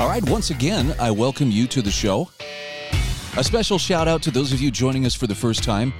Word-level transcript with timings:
All 0.00 0.08
right, 0.08 0.28
once 0.28 0.50
again, 0.50 0.92
I 0.98 1.12
welcome 1.12 1.52
you 1.52 1.68
to 1.68 1.80
the 1.80 1.90
show. 1.90 2.28
A 3.36 3.44
special 3.44 3.78
shout 3.78 4.08
out 4.08 4.22
to 4.24 4.32
those 4.32 4.52
of 4.52 4.60
you 4.60 4.72
joining 4.72 5.06
us 5.06 5.14
for 5.14 5.28
the 5.28 5.36
first 5.36 5.62
time. 5.62 5.94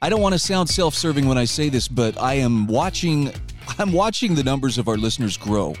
I 0.00 0.08
don't 0.08 0.22
want 0.22 0.32
to 0.32 0.38
sound 0.38 0.70
self-serving 0.70 1.26
when 1.26 1.36
I 1.36 1.44
say 1.44 1.68
this, 1.68 1.86
but 1.86 2.16
I 2.18 2.34
am 2.34 2.66
watching 2.66 3.30
I'm 3.78 3.92
watching 3.92 4.34
the 4.34 4.42
numbers 4.42 4.78
of 4.78 4.88
our 4.88 4.96
listeners 4.96 5.36
grow, 5.36 5.74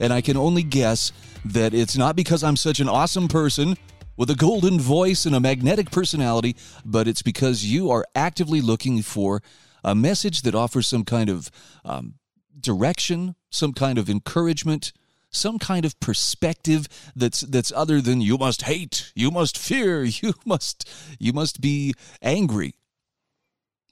and 0.00 0.10
I 0.10 0.22
can 0.22 0.38
only 0.38 0.62
guess 0.62 1.12
that 1.44 1.74
it's 1.74 1.98
not 1.98 2.16
because 2.16 2.42
I'm 2.42 2.56
such 2.56 2.80
an 2.80 2.88
awesome 2.88 3.28
person 3.28 3.76
with 4.16 4.30
a 4.30 4.34
golden 4.34 4.80
voice 4.80 5.26
and 5.26 5.34
a 5.34 5.40
magnetic 5.40 5.90
personality, 5.90 6.56
but 6.82 7.06
it's 7.06 7.20
because 7.20 7.66
you 7.66 7.90
are 7.90 8.06
actively 8.14 8.62
looking 8.62 9.02
for 9.02 9.42
a 9.84 9.94
message 9.94 10.42
that 10.42 10.54
offers 10.54 10.88
some 10.88 11.04
kind 11.04 11.28
of 11.28 11.50
um, 11.84 12.14
direction, 12.58 13.36
some 13.50 13.74
kind 13.74 13.98
of 13.98 14.08
encouragement, 14.08 14.94
some 15.36 15.58
kind 15.58 15.84
of 15.84 15.98
perspective 16.00 16.88
that's 17.14 17.40
that's 17.40 17.72
other 17.72 18.00
than 18.00 18.20
you 18.20 18.38
must 18.38 18.62
hate, 18.62 19.12
you 19.14 19.30
must 19.30 19.58
fear, 19.58 20.02
you 20.22 20.34
must 20.44 20.88
you 21.18 21.32
must 21.32 21.60
be 21.60 21.94
angry. 22.22 22.74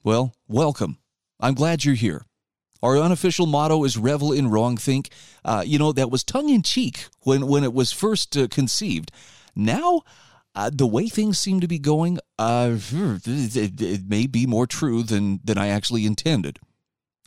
Well, 0.03 0.35
welcome. 0.47 0.97
I'm 1.39 1.53
glad 1.53 1.83
you're 1.83 1.95
here. 1.95 2.25
Our 2.81 2.97
unofficial 2.97 3.45
motto 3.45 3.83
is 3.83 3.97
"Revel 3.97 4.31
in 4.31 4.49
wrong 4.49 4.77
think." 4.77 5.09
Uh, 5.43 5.63
you 5.65 5.79
know 5.79 5.91
that 5.91 6.11
was 6.11 6.23
tongue 6.23 6.49
in 6.49 6.61
cheek 6.61 7.07
when 7.21 7.47
when 7.47 7.63
it 7.63 7.73
was 7.73 7.91
first 7.91 8.37
uh, 8.37 8.47
conceived. 8.47 9.11
Now, 9.55 10.01
uh, 10.53 10.69
the 10.71 10.87
way 10.87 11.07
things 11.07 11.39
seem 11.39 11.59
to 11.61 11.67
be 11.67 11.79
going, 11.79 12.19
uh, 12.37 12.77
it, 12.77 13.81
it 13.81 14.07
may 14.07 14.27
be 14.27 14.45
more 14.45 14.67
true 14.67 15.03
than 15.03 15.39
than 15.43 15.57
I 15.57 15.67
actually 15.67 16.05
intended. 16.05 16.59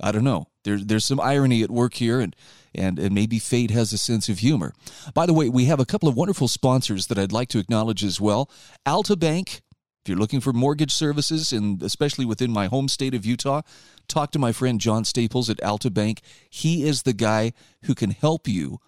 I 0.00 0.12
don't 0.12 0.24
know. 0.24 0.48
There's 0.68 0.84
there's 0.84 1.04
some 1.06 1.18
irony 1.18 1.62
at 1.62 1.70
work 1.70 1.94
here, 1.94 2.20
and 2.20 2.36
and, 2.74 2.98
and 2.98 3.14
maybe 3.14 3.38
fate 3.38 3.70
has 3.70 3.92
a 3.94 3.98
sense 3.98 4.28
of 4.28 4.40
humor. 4.40 4.74
By 5.14 5.24
the 5.24 5.32
way, 5.32 5.48
we 5.48 5.64
have 5.64 5.80
a 5.80 5.86
couple 5.86 6.10
of 6.10 6.16
wonderful 6.16 6.46
sponsors 6.46 7.06
that 7.06 7.18
I'd 7.18 7.32
like 7.32 7.48
to 7.50 7.58
acknowledge 7.58 8.04
as 8.04 8.20
well. 8.20 8.50
Alta 8.84 9.16
Bank, 9.16 9.62
if 10.04 10.08
you're 10.08 10.18
looking 10.18 10.40
for 10.40 10.52
mortgage 10.52 10.92
services, 10.92 11.52
and 11.54 11.82
especially 11.82 12.26
within 12.26 12.52
my 12.52 12.66
home 12.66 12.88
state 12.88 13.14
of 13.14 13.24
Utah, 13.24 13.62
talk 14.08 14.30
to 14.32 14.38
my 14.38 14.52
friend 14.52 14.78
John 14.78 15.06
Staples 15.06 15.48
at 15.48 15.62
Alta 15.62 15.90
Bank. 15.90 16.20
He 16.50 16.84
is 16.84 17.04
the 17.04 17.14
guy 17.14 17.54
who 17.84 17.94
can 17.94 18.10
help 18.10 18.46
you 18.46 18.78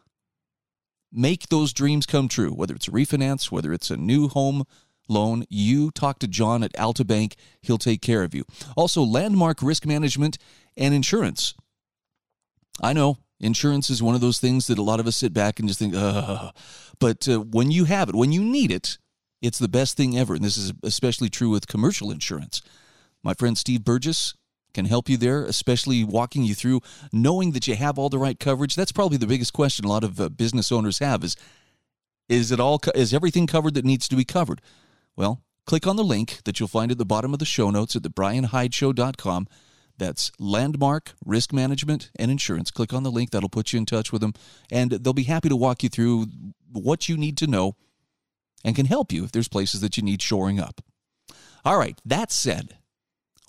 make 1.11 1.48
those 1.48 1.73
dreams 1.73 2.05
come 2.05 2.28
true, 2.28 2.51
whether 2.51 2.75
it's 2.75 2.89
a 2.89 2.92
refinance, 2.92 3.51
whether 3.51 3.73
it's 3.73 3.91
a 3.91 3.97
new 3.97 4.28
home 4.28 4.64
loan, 5.11 5.45
you 5.48 5.91
talk 5.91 6.19
to 6.20 6.28
John 6.28 6.62
at 6.62 6.78
Alta 6.78 7.05
Bank. 7.05 7.36
He'll 7.61 7.78
take 7.78 8.01
care 8.01 8.23
of 8.23 8.34
you. 8.34 8.45
Also, 8.77 9.03
Landmark 9.03 9.62
Risk 9.62 9.84
Management 9.84 10.39
and 10.77 10.95
Insurance. 10.95 11.55
I 12.81 12.92
know 12.92 13.19
insurance 13.41 13.91
is 13.91 14.03
one 14.03 14.14
of 14.14 14.20
those 14.20 14.39
things 14.39 14.67
that 14.67 14.78
a 14.78 14.83
lot 14.83 15.00
of 15.00 15.06
us 15.06 15.17
sit 15.17 15.33
back 15.33 15.59
and 15.59 15.69
just 15.69 15.78
think, 15.78 15.95
Ugh. 15.97 16.55
but 16.98 17.28
uh, 17.28 17.41
when 17.41 17.70
you 17.70 17.84
have 17.84 18.09
it, 18.09 18.14
when 18.14 18.33
you 18.33 18.42
need 18.42 18.70
it, 18.70 18.98
it's 19.42 19.58
the 19.58 19.68
best 19.68 19.96
thing 19.96 20.18
ever. 20.18 20.35
And 20.35 20.45
this 20.45 20.57
is 20.57 20.73
especially 20.83 21.30
true 21.30 21.51
with 21.51 21.67
commercial 21.67 22.11
insurance. 22.11 22.63
My 23.23 23.35
friend 23.35 23.57
Steve 23.57 23.85
Burgess 23.85 24.35
can 24.73 24.85
help 24.85 25.08
you 25.08 25.17
there, 25.17 25.45
especially 25.45 26.05
walking 26.05 26.45
you 26.45 26.55
through 26.55 26.80
knowing 27.13 27.52
that 27.52 27.67
you 27.67 27.74
have 27.74 27.98
all 27.98 28.08
the 28.08 28.18
right 28.18 28.39
coverage. 28.39 28.74
That's 28.74 28.92
probably 28.92 29.17
the 29.17 29.27
biggest 29.27 29.52
question 29.52 29.85
a 29.85 29.89
lot 29.89 30.05
of 30.05 30.20
uh, 30.20 30.29
business 30.29 30.70
owners 30.70 30.98
have 30.98 31.24
is 31.24 31.36
is 32.29 32.52
it 32.52 32.61
all 32.61 32.79
co- 32.79 32.92
is 32.95 33.12
everything 33.12 33.47
covered 33.48 33.74
that 33.74 33.85
needs 33.85 34.07
to 34.08 34.17
be 34.17 34.24
covered? 34.24 34.61
Well, 35.17 35.42
click 35.67 35.86
on 35.86 35.97
the 35.97 36.05
link 36.05 36.41
that 36.45 36.61
you'll 36.61 36.68
find 36.68 36.92
at 36.92 36.98
the 36.98 37.05
bottom 37.05 37.33
of 37.33 37.41
the 37.41 37.45
show 37.45 37.70
notes 37.70 37.97
at 37.97 38.02
thebrianhydeshow.com. 38.02 39.48
That's 40.00 40.33
Landmark 40.38 41.12
Risk 41.27 41.52
Management 41.52 42.11
and 42.16 42.30
Insurance. 42.30 42.70
Click 42.70 42.94
on 42.94 43.02
the 43.02 43.11
link, 43.11 43.30
that'll 43.30 43.50
put 43.50 43.74
you 43.74 43.78
in 43.78 43.84
touch 43.84 44.11
with 44.11 44.22
them, 44.22 44.33
and 44.70 44.90
they'll 44.90 45.12
be 45.12 45.24
happy 45.24 45.50
to 45.50 45.56
walk 45.56 45.83
you 45.83 45.90
through 45.90 46.27
what 46.72 47.06
you 47.06 47.18
need 47.18 47.36
to 47.36 47.46
know 47.46 47.77
and 48.64 48.74
can 48.74 48.86
help 48.86 49.12
you 49.12 49.24
if 49.24 49.30
there's 49.30 49.46
places 49.46 49.83
that 49.83 49.98
you 49.98 50.02
need 50.02 50.22
shoring 50.22 50.58
up. 50.58 50.80
All 51.66 51.78
right, 51.78 52.00
that 52.06 52.33
said, 52.33 52.78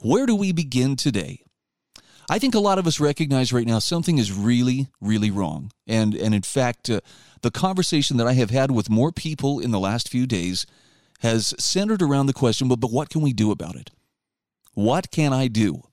where 0.02 0.26
do 0.26 0.36
we 0.36 0.52
begin 0.52 0.98
today? 0.98 1.42
I 2.30 2.38
think 2.38 2.54
a 2.54 2.60
lot 2.60 2.78
of 2.78 2.86
us 2.86 3.00
recognize 3.00 3.54
right 3.54 3.66
now 3.66 3.80
something 3.80 4.18
is 4.18 4.34
really, 4.34 4.90
really 5.00 5.32
wrong. 5.32 5.72
And, 5.88 6.14
and 6.14 6.36
in 6.36 6.42
fact, 6.42 6.90
uh, 6.90 7.00
the 7.44 7.52
conversation 7.52 8.18
that 8.18 8.28
I 8.28 8.34
have 8.34 8.50
had 8.50 8.72
with 8.72 8.90
more 8.90 9.14
people 9.14 9.60
in 9.60 9.72
the 9.72 9.80
last 9.80 10.10
few 10.10 10.28
days 10.28 10.66
has 11.22 11.54
centered 11.58 12.02
around 12.02 12.26
the 12.26 12.34
question 12.34 12.68
but, 12.68 12.82
but 12.82 12.92
what 12.92 13.10
can 13.10 13.22
we 13.22 13.32
do 13.32 13.52
about 13.52 13.76
it? 13.76 13.92
What 14.74 15.12
can 15.12 15.32
I 15.32 15.48
do? 15.48 15.84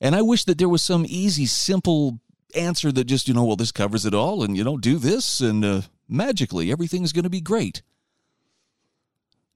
And 0.00 0.14
I 0.14 0.22
wish 0.22 0.44
that 0.44 0.58
there 0.58 0.68
was 0.68 0.82
some 0.82 1.04
easy, 1.08 1.46
simple 1.46 2.20
answer 2.54 2.92
that 2.92 3.04
just, 3.04 3.28
you 3.28 3.34
know, 3.34 3.44
well, 3.44 3.56
this 3.56 3.72
covers 3.72 4.06
it 4.06 4.14
all, 4.14 4.42
and, 4.42 4.56
you 4.56 4.64
know, 4.64 4.76
do 4.76 4.98
this, 4.98 5.40
and 5.40 5.64
uh, 5.64 5.82
magically 6.08 6.70
everything's 6.70 7.12
going 7.12 7.24
to 7.24 7.30
be 7.30 7.40
great. 7.40 7.82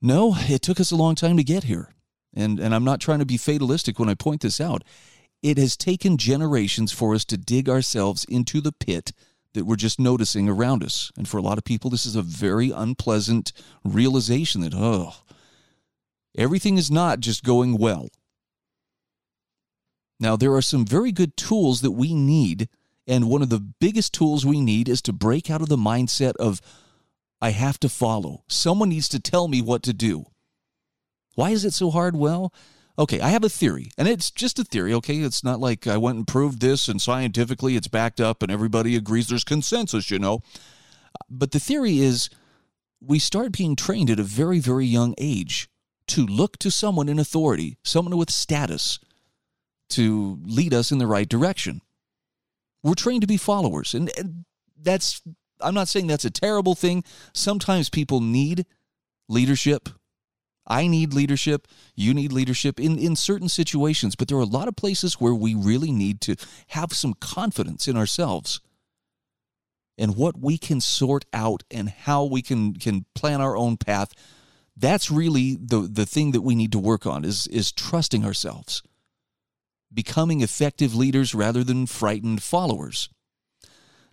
No, 0.00 0.34
it 0.36 0.62
took 0.62 0.80
us 0.80 0.90
a 0.90 0.96
long 0.96 1.14
time 1.14 1.36
to 1.36 1.44
get 1.44 1.64
here. 1.64 1.94
And, 2.34 2.58
and 2.58 2.74
I'm 2.74 2.84
not 2.84 3.00
trying 3.00 3.20
to 3.20 3.26
be 3.26 3.36
fatalistic 3.36 3.98
when 3.98 4.08
I 4.08 4.14
point 4.14 4.40
this 4.40 4.60
out. 4.60 4.82
It 5.42 5.58
has 5.58 5.76
taken 5.76 6.16
generations 6.16 6.92
for 6.92 7.14
us 7.14 7.24
to 7.26 7.36
dig 7.36 7.68
ourselves 7.68 8.24
into 8.24 8.60
the 8.60 8.72
pit 8.72 9.12
that 9.54 9.64
we're 9.64 9.76
just 9.76 10.00
noticing 10.00 10.48
around 10.48 10.82
us. 10.82 11.12
And 11.16 11.28
for 11.28 11.36
a 11.36 11.42
lot 11.42 11.58
of 11.58 11.64
people, 11.64 11.90
this 11.90 12.06
is 12.06 12.16
a 12.16 12.22
very 12.22 12.70
unpleasant 12.70 13.52
realization 13.84 14.62
that, 14.62 14.74
oh, 14.74 15.14
everything 16.36 16.78
is 16.78 16.90
not 16.90 17.20
just 17.20 17.44
going 17.44 17.76
well. 17.76 18.08
Now, 20.22 20.36
there 20.36 20.54
are 20.54 20.62
some 20.62 20.86
very 20.86 21.10
good 21.10 21.36
tools 21.36 21.80
that 21.80 21.90
we 21.90 22.14
need. 22.14 22.68
And 23.08 23.28
one 23.28 23.42
of 23.42 23.48
the 23.48 23.58
biggest 23.58 24.14
tools 24.14 24.46
we 24.46 24.60
need 24.60 24.88
is 24.88 25.02
to 25.02 25.12
break 25.12 25.50
out 25.50 25.60
of 25.60 25.68
the 25.68 25.76
mindset 25.76 26.36
of, 26.36 26.60
I 27.40 27.50
have 27.50 27.80
to 27.80 27.88
follow. 27.88 28.44
Someone 28.46 28.90
needs 28.90 29.08
to 29.08 29.18
tell 29.18 29.48
me 29.48 29.60
what 29.60 29.82
to 29.82 29.92
do. 29.92 30.26
Why 31.34 31.50
is 31.50 31.64
it 31.64 31.72
so 31.72 31.90
hard? 31.90 32.14
Well, 32.14 32.54
okay, 32.96 33.20
I 33.20 33.30
have 33.30 33.42
a 33.42 33.48
theory, 33.48 33.90
and 33.98 34.06
it's 34.06 34.30
just 34.30 34.60
a 34.60 34.64
theory, 34.64 34.94
okay? 34.94 35.16
It's 35.16 35.42
not 35.42 35.58
like 35.58 35.88
I 35.88 35.96
went 35.96 36.18
and 36.18 36.26
proved 36.26 36.60
this 36.60 36.86
and 36.86 37.02
scientifically 37.02 37.74
it's 37.74 37.88
backed 37.88 38.20
up 38.20 38.44
and 38.44 38.52
everybody 38.52 38.94
agrees 38.94 39.26
there's 39.26 39.42
consensus, 39.42 40.08
you 40.08 40.20
know. 40.20 40.40
But 41.28 41.50
the 41.50 41.58
theory 41.58 41.98
is 41.98 42.30
we 43.00 43.18
start 43.18 43.50
being 43.50 43.74
trained 43.74 44.08
at 44.08 44.20
a 44.20 44.24
very, 44.24 44.60
very 44.60 44.86
young 44.86 45.16
age 45.18 45.68
to 46.08 46.24
look 46.24 46.58
to 46.58 46.70
someone 46.70 47.08
in 47.08 47.18
authority, 47.18 47.76
someone 47.82 48.16
with 48.16 48.30
status, 48.30 49.00
to 49.92 50.38
lead 50.44 50.74
us 50.74 50.92
in 50.92 50.98
the 50.98 51.06
right 51.06 51.28
direction. 51.28 51.80
We're 52.82 52.94
trained 52.94 53.20
to 53.20 53.26
be 53.26 53.36
followers, 53.36 53.94
and, 53.94 54.10
that's, 54.84 55.22
I'm 55.60 55.74
not 55.74 55.88
saying 55.88 56.08
that's 56.08 56.24
a 56.24 56.30
terrible 56.30 56.74
thing. 56.74 57.04
Sometimes 57.32 57.88
people 57.88 58.20
need 58.20 58.66
leadership. 59.28 59.88
I 60.66 60.86
need 60.86 61.12
leadership. 61.12 61.66
You 61.94 62.14
need 62.14 62.32
leadership 62.32 62.78
in, 62.78 62.98
in 62.98 63.16
certain 63.16 63.48
situations, 63.48 64.14
but 64.14 64.28
there 64.28 64.38
are 64.38 64.42
a 64.42 64.44
lot 64.44 64.68
of 64.68 64.76
places 64.76 65.14
where 65.14 65.34
we 65.34 65.54
really 65.54 65.90
need 65.90 66.20
to 66.22 66.36
have 66.68 66.92
some 66.92 67.14
confidence 67.14 67.88
in 67.88 67.96
ourselves 67.96 68.60
and 69.98 70.16
what 70.16 70.38
we 70.38 70.56
can 70.56 70.80
sort 70.80 71.24
out 71.32 71.62
and 71.70 71.88
how 71.88 72.24
we 72.24 72.42
can, 72.42 72.74
can 72.74 73.04
plan 73.14 73.40
our 73.40 73.56
own 73.56 73.76
path. 73.76 74.12
That's 74.76 75.10
really 75.10 75.56
the, 75.60 75.80
the 75.80 76.06
thing 76.06 76.32
that 76.32 76.42
we 76.42 76.54
need 76.54 76.72
to 76.72 76.78
work 76.78 77.06
on 77.06 77.24
is, 77.24 77.46
is 77.48 77.72
trusting 77.72 78.24
ourselves 78.24 78.82
becoming 79.94 80.40
effective 80.40 80.94
leaders 80.94 81.34
rather 81.34 81.64
than 81.64 81.86
frightened 81.86 82.42
followers. 82.42 83.08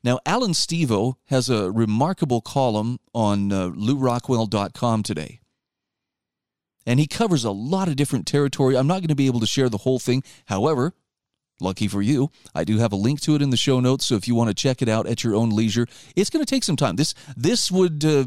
Now, 0.04 0.20
Allan 0.26 0.52
Stevo 0.52 1.16
has 1.26 1.50
a 1.50 1.72
remarkable 1.72 2.42
column 2.42 3.00
on 3.14 3.52
uh, 3.52 3.70
lewrockwell.com 3.70 5.04
today. 5.04 5.42
And 6.86 7.00
he 7.00 7.08
covers 7.08 7.44
a 7.44 7.52
lot 7.52 7.88
of 7.88 7.96
different 7.96 8.26
territory. 8.26 8.78
I'm 8.78 8.88
not 8.88 9.00
going 9.00 9.10
to 9.10 9.16
be 9.16 9.28
able 9.28 9.42
to 9.42 9.46
share 9.46 9.70
the 9.70 9.78
whole 9.80 10.00
thing. 10.00 10.24
However, 10.46 10.94
lucky 11.60 11.88
for 11.88 12.02
you, 12.02 12.32
I 12.56 12.64
do 12.64 12.78
have 12.78 12.94
a 12.94 12.98
link 12.98 13.20
to 13.22 13.36
it 13.36 13.42
in 13.42 13.50
the 13.50 13.58
show 13.58 13.80
notes. 13.80 14.06
So 14.06 14.16
if 14.16 14.28
you 14.28 14.36
want 14.36 14.50
to 14.50 14.54
check 14.54 14.82
it 14.82 14.90
out 14.90 15.06
at 15.06 15.24
your 15.24 15.36
own 15.36 15.50
leisure, 15.50 15.88
it's 16.16 16.30
going 16.30 16.44
to 16.44 16.50
take 16.50 16.64
some 16.64 16.78
time. 16.78 16.96
This 16.96 17.14
this 17.36 17.70
would 17.70 18.04
uh, 18.06 18.26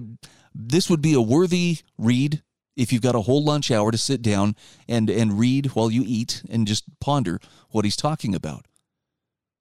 this 0.55 0.91
would 0.91 1.01
be 1.01 1.15
a 1.15 1.21
worthy 1.21 1.79
read 1.97 2.43
if 2.77 2.93
you've 2.93 3.03
got 3.03 3.15
a 3.15 3.23
whole 3.23 3.45
lunch 3.45 3.71
hour 3.71 3.91
to 3.91 3.99
sit 3.99 4.23
down 4.23 4.57
and 4.89 5.11
and 5.11 5.39
read 5.39 5.67
while 5.75 5.91
you 5.91 6.03
eat 6.07 6.43
and 6.49 6.67
just 6.67 6.85
ponder 7.01 7.39
what 7.71 7.85
he's 7.85 7.97
talking 7.97 8.35
about. 8.35 8.67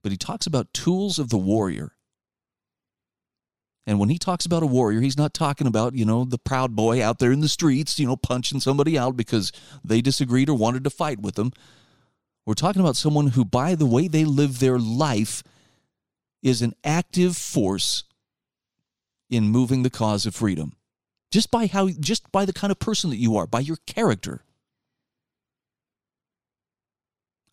but 0.03 0.11
he 0.11 0.17
talks 0.17 0.47
about 0.47 0.73
tools 0.73 1.19
of 1.19 1.29
the 1.29 1.37
warrior. 1.37 1.93
And 3.85 3.99
when 3.99 4.09
he 4.09 4.17
talks 4.17 4.45
about 4.45 4.63
a 4.63 4.67
warrior, 4.67 5.01
he's 5.01 5.17
not 5.17 5.33
talking 5.33 5.67
about, 5.67 5.95
you 5.95 6.05
know, 6.05 6.23
the 6.23 6.37
proud 6.37 6.75
boy 6.75 7.03
out 7.03 7.19
there 7.19 7.31
in 7.31 7.39
the 7.41 7.49
streets, 7.49 7.99
you 7.99 8.05
know, 8.05 8.15
punching 8.15 8.59
somebody 8.59 8.97
out 8.97 9.17
because 9.17 9.51
they 9.83 10.01
disagreed 10.01 10.49
or 10.49 10.57
wanted 10.57 10.83
to 10.83 10.89
fight 10.89 11.19
with 11.19 11.35
them. 11.35 11.51
We're 12.45 12.53
talking 12.53 12.81
about 12.81 12.95
someone 12.95 13.27
who, 13.27 13.43
by 13.43 13.75
the 13.75 13.85
way 13.85 14.07
they 14.07 14.23
live 14.23 14.59
their 14.59 14.79
life, 14.79 15.43
is 16.43 16.61
an 16.61 16.73
active 16.83 17.35
force 17.35 18.03
in 19.29 19.45
moving 19.45 19.83
the 19.83 19.89
cause 19.89 20.25
of 20.25 20.35
freedom. 20.35 20.73
Just 21.31 21.49
by 21.49 21.67
how 21.67 21.89
just 21.89 22.31
by 22.31 22.45
the 22.45 22.53
kind 22.53 22.71
of 22.71 22.79
person 22.79 23.09
that 23.09 23.17
you 23.17 23.37
are, 23.37 23.47
by 23.47 23.61
your 23.61 23.77
character. 23.87 24.43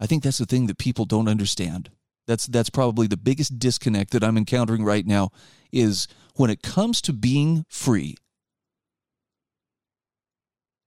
I 0.00 0.06
think 0.06 0.22
that's 0.22 0.38
the 0.38 0.46
thing 0.46 0.66
that 0.66 0.78
people 0.78 1.04
don't 1.04 1.28
understand. 1.28 1.90
That's 2.26 2.46
that's 2.46 2.70
probably 2.70 3.06
the 3.06 3.16
biggest 3.16 3.58
disconnect 3.58 4.10
that 4.10 4.24
I'm 4.24 4.36
encountering 4.36 4.84
right 4.84 5.06
now 5.06 5.30
is 5.72 6.08
when 6.34 6.50
it 6.50 6.62
comes 6.62 7.00
to 7.02 7.12
being 7.12 7.64
free. 7.68 8.16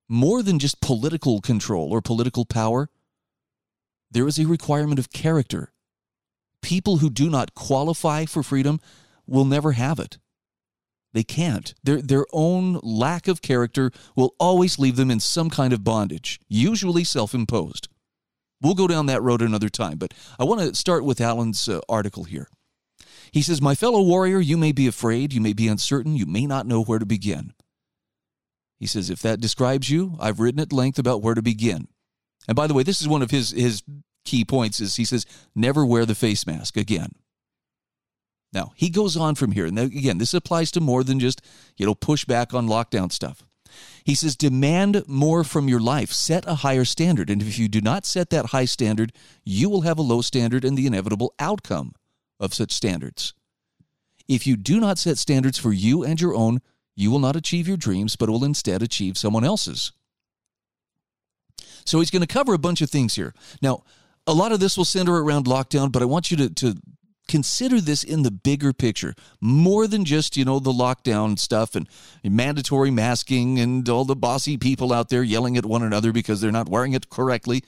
More 0.08 0.44
than 0.44 0.60
just 0.60 0.82
political 0.82 1.40
control 1.40 1.92
or 1.92 2.02
political 2.02 2.46
power, 2.46 2.90
there 4.12 4.28
is 4.28 4.38
a 4.38 4.46
requirement 4.46 5.00
of 5.00 5.12
character. 5.12 5.72
People 6.62 6.98
who 6.98 7.10
do 7.10 7.30
not 7.30 7.56
qualify 7.56 8.26
for 8.26 8.44
freedom 8.44 8.80
will 9.26 9.46
never 9.46 9.72
have 9.72 10.00
it. 10.00 10.18
They 11.14 11.24
can't. 11.24 11.74
Their, 11.84 12.02
their 12.02 12.26
own 12.32 12.80
lack 12.84 13.28
of 13.28 13.42
character 13.42 13.92
will 14.16 14.36
always 14.40 14.80
leave 14.80 14.96
them 14.96 15.12
in 15.12 15.20
some 15.20 15.50
kind 15.50 15.74
of 15.74 15.84
bondage, 15.84 16.40
usually 16.48 17.04
self 17.04 17.34
imposed. 17.34 17.90
We'll 18.62 18.76
go 18.76 18.88
down 18.88 19.08
that 19.08 19.22
road 19.22 19.42
another 19.42 19.70
time, 19.70 19.98
but 19.98 20.14
I 20.40 20.44
want 20.44 20.62
to 20.62 20.76
start 20.76 21.04
with 21.04 21.20
Allan's 21.20 21.68
uh, 21.68 21.82
article 21.90 22.26
here. 22.26 22.48
He 23.32 23.42
says, 23.42 23.62
My 23.62 23.76
fellow 23.76 24.02
warrior, 24.02 24.40
you 24.40 24.56
may 24.56 24.72
be 24.72 24.88
afraid, 24.88 25.34
you 25.34 25.42
may 25.42 25.54
be 25.54 25.68
uncertain, 25.68 26.16
you 26.16 26.26
may 26.26 26.46
not 26.46 26.68
know 26.68 26.84
where 26.84 27.00
to 27.00 27.06
begin. 27.06 27.54
He 28.80 28.88
says, 28.88 29.10
If 29.10 29.22
that 29.24 29.42
describes 29.42 29.90
you, 29.90 30.16
I've 30.20 30.40
written 30.40 30.62
at 30.62 30.72
length 30.72 31.00
about 31.00 31.22
where 31.22 31.36
to 31.36 31.42
begin. 31.42 31.88
And 32.48 32.56
by 32.56 32.68
the 32.68 32.74
way, 32.74 32.84
this 32.84 33.02
is 33.02 33.08
one 33.08 33.22
of 33.22 33.32
his, 33.32 33.52
his 33.52 33.84
key 34.26 34.46
points 34.46 34.80
is 34.80 34.96
he 34.96 35.06
says, 35.06 35.26
never 35.56 35.86
wear 35.86 36.06
the 36.06 36.16
face 36.16 36.46
mask 36.46 36.78
again. 36.78 37.12
Now, 38.54 38.74
he 38.76 38.90
goes 38.90 39.16
on 39.16 39.36
from 39.36 39.54
here. 39.54 39.66
And 39.66 39.80
again, 39.80 40.18
this 40.18 40.34
applies 40.34 40.72
to 40.72 40.82
more 40.82 41.04
than 41.04 41.20
just, 41.20 41.42
you 41.78 41.86
know, 41.86 41.96
push 41.96 42.26
back 42.26 42.54
on 42.54 42.68
lockdown 42.68 43.12
stuff. 43.12 43.44
He 44.04 44.16
says, 44.16 44.36
demand 44.36 45.04
more 45.08 45.44
from 45.44 45.70
your 45.70 45.80
life. 45.80 46.12
Set 46.12 46.46
a 46.48 46.56
higher 46.56 46.84
standard. 46.84 47.30
And 47.30 47.42
if 47.42 47.58
you 47.58 47.70
do 47.70 47.80
not 47.80 48.06
set 48.06 48.30
that 48.32 48.48
high 48.48 48.66
standard, 48.66 49.14
you 49.46 49.70
will 49.70 49.82
have 49.82 49.98
a 49.98 50.02
low 50.04 50.22
standard 50.22 50.66
and 50.66 50.78
the 50.78 50.88
inevitable 50.88 51.34
outcome 51.40 51.94
of 52.40 52.54
such 52.54 52.72
standards. 52.72 53.34
If 54.28 54.46
you 54.46 54.58
do 54.58 54.80
not 54.80 54.98
set 54.98 55.18
standards 55.18 55.58
for 55.58 55.72
you 55.72 56.04
and 56.04 56.20
your 56.20 56.36
own, 56.36 56.62
you 56.96 57.12
will 57.12 57.20
not 57.20 57.36
achieve 57.36 57.68
your 57.68 57.78
dreams, 57.78 58.16
but 58.16 58.30
will 58.30 58.44
instead 58.44 58.82
achieve 58.82 59.18
someone 59.18 59.46
else's. 59.46 59.94
So 61.86 62.00
he's 62.00 62.12
going 62.12 62.22
to 62.22 62.28
cover 62.28 62.54
a 62.54 62.60
bunch 62.60 62.82
of 62.82 62.90
things 62.90 63.16
here. 63.16 63.34
Now, 63.62 63.84
a 64.28 64.34
lot 64.34 64.52
of 64.52 64.60
this 64.60 64.78
will 64.78 64.86
center 64.86 65.16
around 65.16 65.46
lockdown, 65.46 65.92
but 65.92 66.02
I 66.02 66.06
want 66.06 66.32
you 66.32 66.38
to, 66.38 66.50
to 66.50 66.76
consider 67.28 67.80
this 67.80 68.04
in 68.04 68.24
the 68.24 68.32
bigger 68.32 68.74
picture 68.74 69.14
more 69.40 69.88
than 69.88 70.06
just 70.06 70.36
you 70.36 70.46
know 70.46 70.60
the 70.60 70.72
lockdown 70.72 71.38
stuff 71.38 71.76
and 71.76 71.88
mandatory 72.24 72.92
masking 72.92 73.60
and 73.60 73.88
all 73.88 74.06
the 74.06 74.16
bossy 74.16 74.58
people 74.58 74.92
out 74.92 75.10
there 75.10 75.24
yelling 75.24 75.58
at 75.58 75.66
one 75.66 75.84
another 75.84 76.12
because 76.12 76.42
they're 76.42 76.52
not 76.52 76.70
wearing 76.70 76.94
it 76.94 77.10
correctly. 77.10 77.64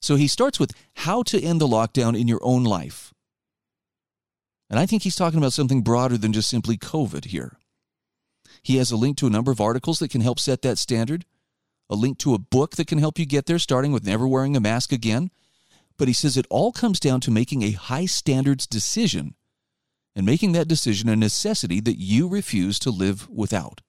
So 0.00 0.16
he 0.16 0.28
starts 0.28 0.60
with 0.60 0.72
how 0.94 1.22
to 1.24 1.42
end 1.42 1.60
the 1.60 1.66
lockdown 1.66 2.18
in 2.18 2.28
your 2.28 2.40
own 2.42 2.64
life. 2.64 3.12
And 4.70 4.78
i 4.78 4.84
think 4.84 5.02
he's 5.02 5.16
talking 5.16 5.38
about 5.38 5.54
something 5.54 5.82
broader 5.82 6.18
than 6.18 6.32
just 6.32 6.50
simply 6.50 6.76
covid 6.76 7.26
here. 7.26 7.56
He 8.62 8.76
has 8.76 8.90
a 8.90 8.96
link 8.96 9.16
to 9.18 9.26
a 9.26 9.30
number 9.30 9.50
of 9.50 9.60
articles 9.60 9.98
that 10.00 10.10
can 10.10 10.20
help 10.20 10.38
set 10.38 10.62
that 10.62 10.78
standard 10.78 11.24
a 11.90 11.94
link 11.94 12.18
to 12.18 12.34
a 12.34 12.38
book 12.38 12.76
that 12.76 12.86
can 12.86 12.98
help 12.98 13.18
you 13.18 13.26
get 13.26 13.46
there 13.46 13.58
starting 13.58 13.92
with 13.92 14.04
never 14.04 14.28
wearing 14.28 14.56
a 14.56 14.60
mask 14.60 14.92
again 14.92 15.30
but 15.98 16.08
he 16.08 16.14
says 16.14 16.36
it 16.36 16.46
all 16.48 16.72
comes 16.72 17.00
down 17.00 17.20
to 17.20 17.30
making 17.30 17.62
a 17.62 17.72
high 17.72 18.06
standards 18.06 18.66
decision 18.66 19.34
and 20.16 20.24
making 20.24 20.52
that 20.52 20.68
decision 20.68 21.08
a 21.08 21.16
necessity 21.16 21.80
that 21.80 21.98
you 21.98 22.28
refuse 22.28 22.78
to 22.78 22.90
live 22.90 23.28
without. 23.28 23.82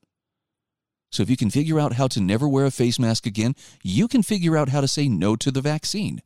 So 1.11 1.23
if 1.23 1.29
you 1.29 1.37
can 1.37 1.49
figure 1.49 1.79
out 1.79 1.93
how 1.93 2.07
to 2.07 2.19
never 2.19 2.47
wear 2.47 2.65
a 2.65 2.71
face 2.71 2.99
mask 2.99 3.25
again, 3.25 3.55
you 3.83 4.07
can 4.07 4.21
figure 4.21 4.57
out 4.57 4.69
how 4.69 4.81
to 4.81 4.87
say 4.87 5.07
no 5.07 5.35
to 5.37 5.49
the 5.49 5.61
vaccine, 5.61 6.21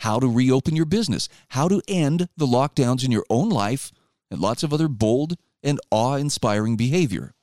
how 0.00 0.18
to 0.18 0.26
reopen 0.26 0.74
your 0.74 0.84
business, 0.84 1.28
how 1.48 1.68
to 1.68 1.82
end 1.86 2.28
the 2.36 2.46
lockdowns 2.46 3.04
in 3.04 3.12
your 3.12 3.24
own 3.30 3.48
life, 3.48 3.92
and 4.30 4.40
lots 4.40 4.62
of 4.62 4.72
other 4.72 4.88
bold 4.88 5.36
and 5.62 5.80
awe 5.90 6.16
inspiring 6.16 6.76
behavior. 6.76 7.34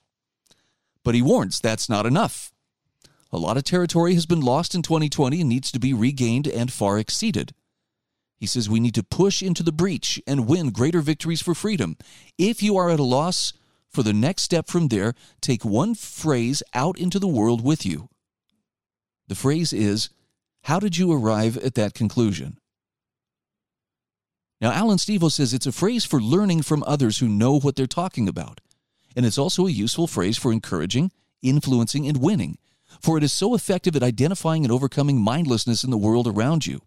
But 1.04 1.16
he 1.16 1.22
warns 1.22 1.60
that's 1.60 1.90
not 1.90 2.06
enough. 2.06 2.52
A 3.32 3.38
lot 3.38 3.58
of 3.58 3.64
territory 3.64 4.14
has 4.14 4.26
been 4.26 4.42
lost 4.42 4.76
in 4.76 4.82
2020 4.82 5.40
and 5.40 5.50
needs 5.50 5.72
to 5.72 5.80
be 5.80 5.94
regained 5.94 6.48
and 6.48 6.72
far 6.72 7.00
exceeded. 7.00 7.54
He 8.44 8.48
says 8.48 8.70
we 8.70 8.82
need 8.82 8.96
to 8.96 9.04
push 9.04 9.42
into 9.42 9.64
the 9.64 9.72
breach 9.72 10.22
and 10.28 10.50
win 10.50 10.72
greater 10.72 11.00
victories 11.00 11.42
for 11.42 11.56
freedom. 11.56 11.96
If 12.38 12.62
you 12.62 12.76
are 12.76 12.90
at 12.90 13.00
a 13.00 13.04
loss 13.04 13.54
for 13.90 14.04
the 14.04 14.12
next 14.12 14.42
step 14.42 14.68
from 14.68 14.90
there, 14.90 15.14
take 15.40 15.64
one 15.64 15.96
phrase 15.96 16.62
out 16.74 17.00
into 17.00 17.20
the 17.20 17.28
world 17.30 17.64
with 17.64 17.86
you. 17.86 18.10
The 19.30 19.36
phrase 19.36 19.72
is, 19.72 20.10
How 20.64 20.78
did 20.82 20.98
you 20.98 21.14
arrive 21.14 21.56
at 21.56 21.76
that 21.76 21.94
conclusion? 21.94 22.58
Now, 24.60 24.74
Allan 24.74 24.98
Stevo 24.98 25.32
says 25.32 25.54
it's 25.54 25.66
a 25.66 25.72
phrase 25.72 26.04
for 26.04 26.20
learning 26.20 26.64
from 26.64 26.84
others 26.86 27.20
who 27.20 27.30
know 27.30 27.58
what 27.58 27.78
they're 27.78 27.88
talking 27.88 28.28
about. 28.28 28.60
And 29.16 29.26
it's 29.26 29.38
also 29.38 29.68
a 29.68 29.72
useful 29.72 30.06
phrase 30.06 30.38
for 30.38 30.52
encouraging, 30.52 31.14
influencing, 31.42 32.10
and 32.10 32.18
winning, 32.18 32.58
for 33.00 33.18
it 33.18 33.24
is 33.24 33.32
so 33.32 33.56
effective 33.56 33.96
at 33.96 34.04
identifying 34.04 34.66
and 34.66 34.72
overcoming 34.74 35.22
mindlessness 35.22 35.86
in 35.86 35.92
the 35.92 35.98
world 35.98 36.28
around 36.28 36.68
you. 36.68 36.82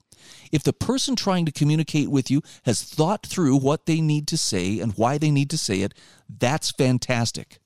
If 0.53 0.63
the 0.63 0.73
person 0.73 1.17
trying 1.17 1.47
to 1.47 1.53
communicate 1.53 2.11
with 2.11 2.31
you 2.31 2.43
has 2.65 2.83
thought 2.83 3.27
through 3.27 3.57
what 3.57 3.87
they 3.87 4.01
need 4.01 4.27
to 4.29 4.37
say 4.37 4.81
and 4.81 4.93
why 4.97 5.19
they 5.19 5.31
need 5.31 5.51
to 5.51 5.59
say 5.59 5.83
it, 5.83 5.95
that's 6.29 6.71
fantastic. 6.71 7.59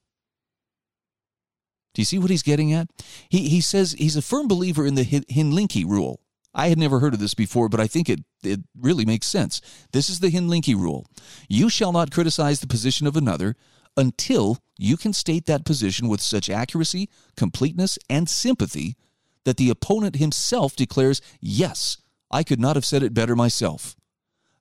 Do 1.95 2.03
you 2.03 2.07
see 2.07 2.19
what 2.19 2.31
he's 2.31 2.43
getting 2.43 2.73
at? 2.73 2.89
He, 3.29 3.49
he 3.49 3.61
says 3.61 3.93
he's 3.93 4.17
a 4.17 4.23
firm 4.23 4.49
believer 4.49 4.87
in 4.87 4.95
the 4.95 5.05
Hinlicky 5.05 5.85
rule. 5.85 6.21
I 6.55 6.69
had 6.69 6.79
never 6.79 6.99
heard 7.01 7.15
of 7.15 7.21
this 7.21 7.35
before, 7.35 7.69
but 7.69 7.81
I 7.81 7.87
think 7.87 8.09
it, 8.09 8.21
it 8.43 8.61
really 8.77 9.05
makes 9.05 9.27
sense. 9.27 9.61
This 9.93 10.11
is 10.11 10.21
the 10.21 10.31
Hinlicky 10.31 10.75
rule 10.75 11.07
You 11.49 11.69
shall 11.69 11.93
not 11.93 12.11
criticize 12.11 12.61
the 12.61 12.67
position 12.67 13.07
of 13.07 13.17
another 13.17 13.57
until 13.97 14.59
you 14.79 14.97
can 14.97 15.13
state 15.13 15.47
that 15.47 15.65
position 15.65 16.09
with 16.09 16.21
such 16.21 16.49
accuracy, 16.49 17.09
completeness, 17.37 17.99
and 18.09 18.29
sympathy 18.29 18.97
that 19.45 19.57
the 19.57 19.71
opponent 19.71 20.17
himself 20.17 20.77
declares, 20.77 21.21
Yes, 21.41 21.99
I 22.31 22.43
could 22.43 22.61
not 22.61 22.77
have 22.77 22.85
said 22.85 23.03
it 23.03 23.15
better 23.15 23.35
myself. 23.35 23.97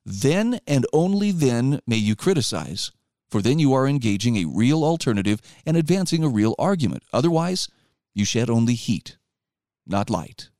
Then 0.04 0.60
and 0.66 0.86
only 0.92 1.30
then 1.30 1.80
may 1.86 1.96
you 1.96 2.16
criticize, 2.16 2.90
for 3.28 3.42
then 3.42 3.58
you 3.58 3.72
are 3.72 3.86
engaging 3.86 4.36
a 4.36 4.46
real 4.46 4.82
alternative 4.82 5.40
and 5.64 5.76
advancing 5.76 6.24
a 6.24 6.28
real 6.28 6.54
argument. 6.58 7.02
Otherwise, 7.12 7.68
you 8.14 8.24
shed 8.24 8.50
only 8.50 8.74
heat, 8.74 9.18
not 9.86 10.10
light. 10.10 10.50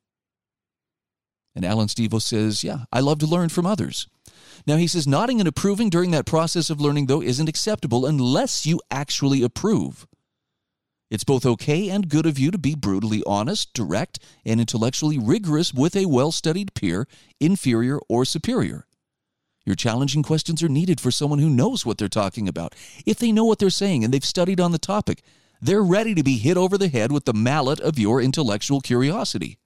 And 1.54 1.64
Allan 1.64 1.88
Stevo 1.88 2.22
says, 2.22 2.62
Yeah, 2.62 2.84
I 2.92 3.00
love 3.00 3.18
to 3.20 3.26
learn 3.26 3.48
from 3.48 3.66
others. 3.66 4.06
Now, 4.66 4.76
he 4.76 4.86
says, 4.86 5.06
nodding 5.06 5.40
and 5.40 5.48
approving 5.48 5.90
during 5.90 6.10
that 6.10 6.26
process 6.26 6.70
of 6.70 6.80
learning, 6.80 7.06
though, 7.06 7.22
isn't 7.22 7.48
acceptable 7.48 8.06
unless 8.06 8.66
you 8.66 8.80
actually 8.90 9.42
approve. 9.42 10.06
It's 11.10 11.24
both 11.24 11.44
okay 11.44 11.88
and 11.88 12.08
good 12.08 12.24
of 12.24 12.38
you 12.38 12.52
to 12.52 12.58
be 12.58 12.76
brutally 12.76 13.22
honest, 13.26 13.74
direct, 13.74 14.20
and 14.44 14.60
intellectually 14.60 15.18
rigorous 15.18 15.74
with 15.74 15.96
a 15.96 16.06
well 16.06 16.30
studied 16.30 16.72
peer, 16.74 17.08
inferior 17.40 17.98
or 18.08 18.24
superior. 18.24 18.86
Your 19.66 19.74
challenging 19.74 20.22
questions 20.22 20.62
are 20.62 20.68
needed 20.68 21.00
for 21.00 21.10
someone 21.10 21.40
who 21.40 21.50
knows 21.50 21.84
what 21.84 21.98
they're 21.98 22.08
talking 22.08 22.48
about. 22.48 22.74
If 23.04 23.18
they 23.18 23.32
know 23.32 23.44
what 23.44 23.58
they're 23.58 23.70
saying 23.70 24.04
and 24.04 24.14
they've 24.14 24.24
studied 24.24 24.60
on 24.60 24.72
the 24.72 24.78
topic, 24.78 25.22
they're 25.60 25.82
ready 25.82 26.14
to 26.14 26.22
be 26.22 26.38
hit 26.38 26.56
over 26.56 26.78
the 26.78 26.88
head 26.88 27.12
with 27.12 27.24
the 27.24 27.34
mallet 27.34 27.80
of 27.80 27.98
your 27.98 28.22
intellectual 28.22 28.80
curiosity. 28.80 29.58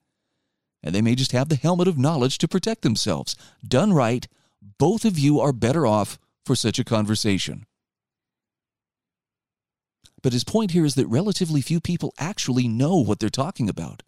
And 0.83 0.93
they 0.93 1.01
may 1.01 1.15
just 1.15 1.31
have 1.31 1.49
the 1.49 1.55
helmet 1.55 1.87
of 1.87 1.97
knowledge 1.97 2.37
to 2.39 2.47
protect 2.47 2.81
themselves. 2.81 3.35
Done 3.65 3.93
right, 3.93 4.27
both 4.77 5.05
of 5.05 5.17
you 5.17 5.39
are 5.39 5.53
better 5.53 5.87
off 5.87 6.19
for 6.45 6.55
such 6.55 6.77
a 6.77 6.83
conversation. 6.83 7.65
But 10.25 10.33
his 10.33 10.43
point 10.43 10.71
here 10.71 10.85
is 10.85 10.95
that 10.95 11.05
relatively 11.05 11.61
few 11.61 11.79
people 11.79 12.11
actually 12.17 12.67
know 12.67 12.95
what 12.95 13.19
they're 13.19 13.29
talking 13.29 13.69
about. 13.69 14.01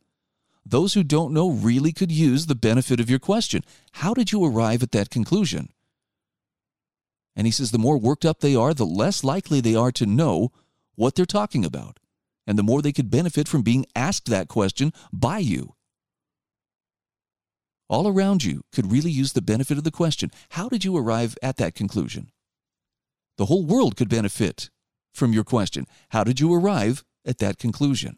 Those 0.66 0.96
who 0.96 1.04
don't 1.04 1.32
know 1.32 1.52
really 1.52 1.92
could 1.92 2.12
use 2.12 2.48
the 2.48 2.56
benefit 2.56 3.00
of 3.00 3.08
your 3.08 3.20
question. 3.20 3.64
How 3.92 4.16
did 4.16 4.32
you 4.32 4.44
arrive 4.44 4.82
at 4.82 4.94
that 4.94 5.12
conclusion? 5.12 5.70
And 7.36 7.46
he 7.46 7.52
says 7.52 7.70
the 7.70 7.78
more 7.78 8.00
worked 8.00 8.26
up 8.26 8.40
they 8.40 8.56
are, 8.56 8.74
the 8.74 8.84
less 8.84 9.24
likely 9.24 9.62
they 9.62 9.76
are 9.76 9.92
to 9.92 10.08
know 10.08 10.52
what 10.96 11.14
they're 11.14 11.24
talking 11.28 11.64
about, 11.64 12.00
and 12.48 12.58
the 12.58 12.64
more 12.64 12.82
they 12.82 12.92
could 12.92 13.12
benefit 13.12 13.48
from 13.48 13.62
being 13.62 13.86
asked 13.96 14.26
that 14.26 14.48
question 14.48 14.94
by 15.14 15.38
you. 15.38 15.76
all 17.90 18.08
around 18.08 18.44
you 18.44 18.64
could 18.72 18.92
really 18.92 19.12
use 19.12 19.34
the 19.34 19.50
benefit 19.54 19.78
of 19.78 19.84
the 19.84 19.92
question 19.92 20.32
how 20.50 20.68
did 20.68 20.84
you 20.84 20.98
arrive 20.98 21.38
at 21.44 21.58
that 21.58 21.76
conclusion? 21.76 22.32
The 23.38 23.46
whole 23.46 23.68
world 23.68 23.96
could 23.96 24.10
benefit 24.10 24.72
from 25.18 25.34
your 25.34 25.44
question 25.44 25.86
how 26.10 26.24
did 26.24 26.40
you 26.40 26.54
arrive 26.54 27.04
at 27.26 27.40
that 27.40 27.58
conclusion? 27.58 28.18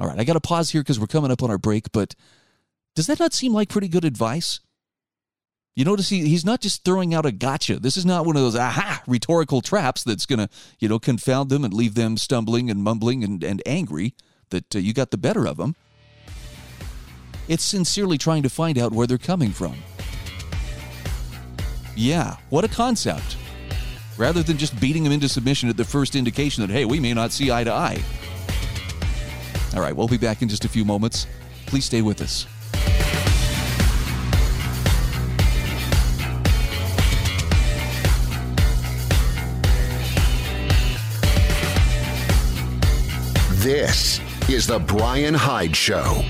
All 0.00 0.08
right, 0.08 0.18
I 0.18 0.24
got 0.24 0.32
to 0.32 0.40
pause 0.40 0.70
here 0.70 0.80
because 0.80 0.98
we're 0.98 1.06
coming 1.06 1.30
up 1.30 1.42
on 1.42 1.50
our 1.50 1.58
break, 1.58 1.92
but 1.92 2.14
does 2.94 3.06
that 3.06 3.20
not 3.20 3.34
seem 3.34 3.52
like 3.52 3.68
pretty 3.68 3.88
good 3.88 4.04
advice? 4.04 4.60
You 5.74 5.84
notice 5.84 6.08
he, 6.08 6.26
he's 6.28 6.44
not 6.44 6.60
just 6.60 6.84
throwing 6.84 7.14
out 7.14 7.24
a 7.24 7.32
gotcha. 7.32 7.78
This 7.78 7.96
is 7.96 8.04
not 8.04 8.26
one 8.26 8.36
of 8.36 8.42
those 8.42 8.56
aha 8.56 9.02
rhetorical 9.06 9.60
traps 9.60 10.02
that's 10.02 10.26
going 10.26 10.38
to, 10.38 10.48
you 10.78 10.88
know, 10.88 10.98
confound 10.98 11.50
them 11.50 11.64
and 11.64 11.72
leave 11.72 11.94
them 11.94 12.16
stumbling 12.16 12.70
and 12.70 12.82
mumbling 12.82 13.24
and, 13.24 13.42
and 13.42 13.62
angry 13.64 14.14
that 14.50 14.74
uh, 14.76 14.78
you 14.78 14.92
got 14.92 15.10
the 15.10 15.18
better 15.18 15.46
of 15.46 15.56
them. 15.56 15.74
It's 17.48 17.64
sincerely 17.64 18.18
trying 18.18 18.42
to 18.42 18.50
find 18.50 18.78
out 18.78 18.92
where 18.92 19.06
they're 19.06 19.18
coming 19.18 19.50
from. 19.50 19.76
Yeah, 21.96 22.36
what 22.50 22.64
a 22.64 22.68
concept. 22.68 23.36
Rather 24.18 24.42
than 24.42 24.58
just 24.58 24.78
beating 24.80 25.04
them 25.04 25.12
into 25.12 25.28
submission 25.28 25.68
at 25.68 25.76
the 25.76 25.84
first 25.84 26.14
indication 26.14 26.66
that, 26.66 26.72
hey, 26.72 26.84
we 26.84 27.00
may 27.00 27.14
not 27.14 27.32
see 27.32 27.50
eye 27.50 27.64
to 27.64 27.72
eye. 27.72 28.02
All 29.74 29.80
right, 29.80 29.96
we'll 29.96 30.08
be 30.08 30.18
back 30.18 30.42
in 30.42 30.48
just 30.48 30.64
a 30.64 30.68
few 30.68 30.84
moments. 30.84 31.26
Please 31.66 31.84
stay 31.84 32.02
with 32.02 32.20
us. 32.20 32.46
This 43.62 44.20
is 44.48 44.66
The 44.66 44.80
Brian 44.80 45.34
Hyde 45.34 45.76
Show. 45.76 46.24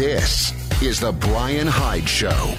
This 0.00 0.54
is 0.82 0.98
The 0.98 1.12
Brian 1.12 1.66
Hyde 1.66 2.08
Show. 2.08 2.54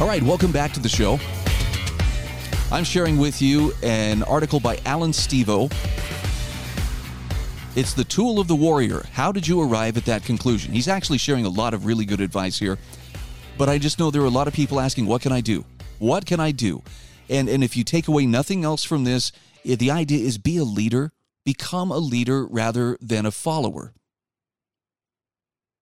All 0.00 0.06
right, 0.06 0.22
welcome 0.22 0.52
back 0.52 0.72
to 0.74 0.80
the 0.80 0.88
show. 0.88 1.18
I'm 2.70 2.84
sharing 2.84 3.18
with 3.18 3.42
you 3.42 3.72
an 3.82 4.22
article 4.22 4.60
by 4.60 4.78
Allan 4.86 5.10
Stevo. 5.10 5.68
It's 7.74 7.94
the 7.94 8.04
tool 8.04 8.38
of 8.38 8.46
the 8.46 8.54
warrior. 8.54 9.04
How 9.12 9.32
did 9.32 9.48
you 9.48 9.60
arrive 9.60 9.96
at 9.96 10.04
that 10.04 10.22
conclusion? 10.22 10.72
He's 10.72 10.86
actually 10.86 11.18
sharing 11.18 11.44
a 11.44 11.48
lot 11.48 11.74
of 11.74 11.84
really 11.84 12.04
good 12.04 12.20
advice 12.20 12.60
here. 12.60 12.78
But 13.58 13.68
I 13.68 13.78
just 13.78 13.98
know 13.98 14.12
there 14.12 14.22
are 14.22 14.26
a 14.26 14.30
lot 14.30 14.46
of 14.46 14.54
people 14.54 14.78
asking, 14.78 15.06
what 15.06 15.20
can 15.20 15.32
I 15.32 15.40
do? 15.40 15.64
What 15.98 16.26
can 16.26 16.38
I 16.38 16.52
do? 16.52 16.84
And 17.28 17.48
and 17.48 17.64
if 17.64 17.76
you 17.76 17.82
take 17.82 18.06
away 18.06 18.24
nothing 18.24 18.64
else 18.64 18.84
from 18.84 19.02
this, 19.02 19.32
eh, 19.64 19.74
the 19.74 19.90
idea 19.90 20.24
is 20.24 20.38
be 20.38 20.58
a 20.58 20.64
leader, 20.64 21.10
become 21.44 21.90
a 21.90 21.98
leader 21.98 22.46
rather 22.46 22.96
than 23.00 23.26
a 23.26 23.32
follower. 23.32 23.94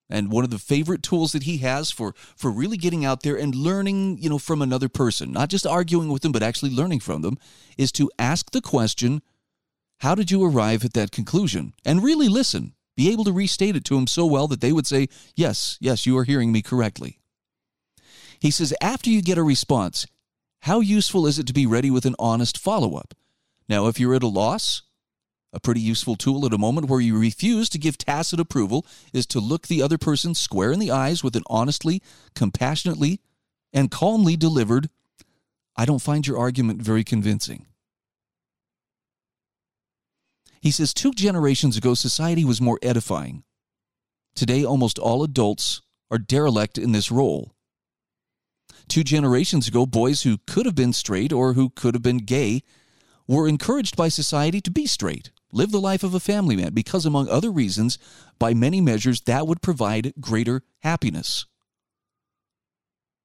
And 0.09 0.31
one 0.31 0.45
of 0.45 0.51
the 0.51 0.59
favorite 0.59 1.03
tools 1.03 1.33
that 1.33 1.43
he 1.43 1.59
has 1.59 1.91
for 1.91 2.15
for 2.37 2.51
really 2.51 2.77
getting 2.77 3.05
out 3.05 3.23
there 3.23 3.37
and 3.37 3.55
learning, 3.55 4.19
you 4.19 4.31
know, 4.31 4.39
from 4.39 4.63
another 4.63 4.89
person, 4.89 5.33
not 5.33 5.49
just 5.49 5.67
arguing 5.67 6.11
with 6.11 6.23
them, 6.23 6.33
but 6.33 6.43
actually 6.43 6.71
learning 6.71 7.01
from 7.01 7.23
them, 7.23 7.39
is 7.77 7.91
to 7.93 8.11
ask 8.19 8.51
the 8.53 8.61
question, 8.61 9.21
how 10.01 10.15
did 10.15 10.31
you 10.31 10.45
arrive 10.45 10.85
at 10.85 10.93
that 10.93 11.11
conclusion? 11.11 11.73
And 11.85 12.05
really 12.05 12.29
listen. 12.29 12.75
Be 12.97 13.13
able 13.13 13.25
to 13.25 13.33
restate 13.33 13.77
it 13.77 13.85
to 13.87 13.95
them 13.95 14.07
so 14.07 14.25
well 14.25 14.49
that 14.49 14.61
they 14.61 14.73
would 14.73 14.87
say, 14.87 15.09
Yes, 15.35 15.77
yes, 15.81 16.07
you 16.07 16.17
are 16.17 16.25
hearing 16.25 16.51
me 16.51 16.63
correctly. 16.63 17.19
He 18.41 18.51
says, 18.51 18.75
after 18.81 19.11
you 19.11 19.23
get 19.23 19.39
a 19.39 19.43
response, 19.43 20.07
how 20.61 20.81
useful 20.81 21.27
is 21.27 21.39
it 21.39 21.47
to 21.47 21.53
be 21.53 21.67
ready 21.67 21.91
with 21.91 22.07
an 22.07 22.17
honest 22.19 22.59
follow 22.59 22.97
up? 22.97 23.15
Now, 23.69 23.87
if 23.87 23.99
you're 23.99 24.15
at 24.15 24.23
a 24.23 24.29
loss, 24.29 24.83
a 25.57 25.61
pretty 25.61 25.81
useful 25.81 26.17
tool 26.17 26.45
at 26.45 26.53
a 26.53 26.59
moment 26.59 26.89
where 26.89 27.01
you 27.01 27.19
refuse 27.19 27.71
to 27.71 27.79
give 27.79 27.97
tacit 27.97 28.39
approval 28.39 28.87
is 29.15 29.27
to 29.27 29.41
look 29.41 29.67
the 29.67 29.81
other 29.83 29.97
person 29.97 30.35
square 30.35 30.71
in 30.71 30.79
the 30.79 30.91
eyes 30.91 31.25
with 31.25 31.35
an 31.35 31.43
honestly, 31.47 32.03
compassionately, 32.35 33.21
and 33.73 33.91
calmly 33.91 34.37
delivered, 34.37 34.91
I 35.75 35.87
don't 35.87 36.03
find 36.03 36.27
your 36.27 36.39
argument 36.39 36.83
very 36.83 37.03
convincing. 37.03 37.65
He 40.61 40.71
says 40.71 40.93
two 40.93 41.13
generations 41.13 41.77
ago, 41.77 41.95
society 41.95 42.45
was 42.45 42.61
more 42.61 42.79
edifying. 42.83 43.43
Today, 44.35 44.63
almost 44.63 44.99
all 44.99 45.23
adults 45.23 45.81
are 46.11 46.19
derelict 46.19 46.77
in 46.77 46.93
this 46.93 47.11
role. 47.11 47.55
Two 48.89 49.03
generations 49.03 49.67
ago, 49.67 49.87
boys 49.87 50.23
who 50.23 50.39
could 50.47 50.67
have 50.67 50.75
been 50.75 50.93
straight 50.93 51.33
or 51.33 51.55
who 51.55 51.71
could 51.71 51.95
have 51.95 52.03
been 52.03 52.19
gay 52.19 52.63
were 53.27 53.49
encouraged 53.49 53.97
by 53.97 54.09
society 54.09 54.61
to 54.61 54.71
be 54.71 54.87
straight, 54.87 55.31
live 55.57 55.73
the 55.73 55.81
life 55.81 56.03
of 56.03 56.15
a 56.15 56.21
family 56.21 56.55
man, 56.55 56.73
because, 56.73 57.07
among 57.07 57.29
other 57.29 57.51
reasons, 57.51 57.99
by 58.39 58.55
many 58.55 58.81
measures, 58.81 59.23
that 59.23 59.47
would 59.47 59.63
provide 59.63 60.13
greater 60.21 60.63
happiness. 60.81 61.47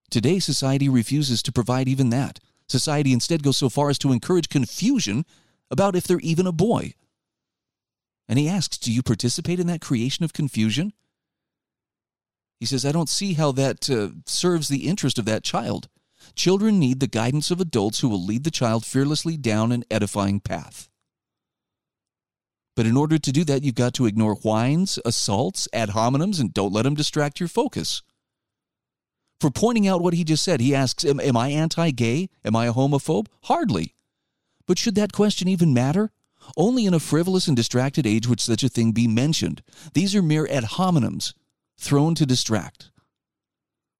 Today, 0.09 0.39
society 0.39 0.89
refuses 0.89 1.43
to 1.43 1.51
provide 1.51 1.87
even 1.87 2.09
that. 2.09 2.39
Society 2.67 3.13
instead 3.13 3.43
goes 3.43 3.57
so 3.57 3.69
far 3.69 3.89
as 3.89 3.97
to 3.99 4.11
encourage 4.11 4.49
confusion 4.49 5.25
about 5.69 5.95
if 5.95 6.05
they're 6.05 6.19
even 6.19 6.47
a 6.47 6.51
boy. 6.51 6.93
And 8.27 8.39
he 8.39 8.47
asks, 8.47 8.77
Do 8.77 8.91
you 8.91 9.03
participate 9.03 9.59
in 9.59 9.67
that 9.67 9.81
creation 9.81 10.23
of 10.23 10.33
confusion? 10.33 10.93
He 12.59 12.65
says, 12.65 12.85
I 12.85 12.91
don't 12.91 13.09
see 13.09 13.33
how 13.33 13.51
that 13.53 13.89
uh, 13.89 14.09
serves 14.25 14.67
the 14.67 14.87
interest 14.87 15.17
of 15.17 15.25
that 15.25 15.43
child. 15.43 15.89
Children 16.35 16.79
need 16.79 16.99
the 16.99 17.07
guidance 17.07 17.51
of 17.51 17.59
adults 17.59 17.99
who 17.99 18.09
will 18.09 18.23
lead 18.23 18.43
the 18.43 18.51
child 18.51 18.85
fearlessly 18.85 19.35
down 19.35 19.71
an 19.71 19.83
edifying 19.89 20.39
path. 20.39 20.90
But 22.75 22.85
in 22.85 22.95
order 22.95 23.17
to 23.17 23.31
do 23.31 23.43
that, 23.45 23.63
you've 23.63 23.75
got 23.75 23.93
to 23.95 24.05
ignore 24.05 24.35
whines, 24.35 24.97
assaults, 25.03 25.67
ad 25.73 25.89
hominems, 25.89 26.39
and 26.39 26.53
don't 26.53 26.73
let 26.73 26.83
them 26.83 26.95
distract 26.95 27.39
your 27.39 27.49
focus. 27.49 28.01
For 29.41 29.49
pointing 29.49 29.87
out 29.87 30.01
what 30.01 30.13
he 30.13 30.23
just 30.23 30.43
said, 30.43 30.61
he 30.61 30.75
asks, 30.75 31.03
Am, 31.03 31.19
am 31.19 31.35
I 31.35 31.49
anti 31.49 31.91
gay? 31.91 32.29
Am 32.45 32.55
I 32.55 32.67
a 32.67 32.73
homophobe? 32.73 33.27
Hardly. 33.43 33.95
But 34.67 34.77
should 34.77 34.95
that 34.95 35.11
question 35.11 35.47
even 35.47 35.73
matter? 35.73 36.11
Only 36.55 36.85
in 36.85 36.93
a 36.93 36.99
frivolous 36.99 37.47
and 37.47 37.57
distracted 37.57 38.05
age 38.07 38.27
would 38.27 38.39
such 38.39 38.63
a 38.63 38.69
thing 38.69 38.91
be 38.91 39.07
mentioned. 39.07 39.63
These 39.93 40.15
are 40.15 40.21
mere 40.21 40.47
ad 40.49 40.63
hominems 40.63 41.33
thrown 41.77 42.15
to 42.15 42.25
distract. 42.25 42.91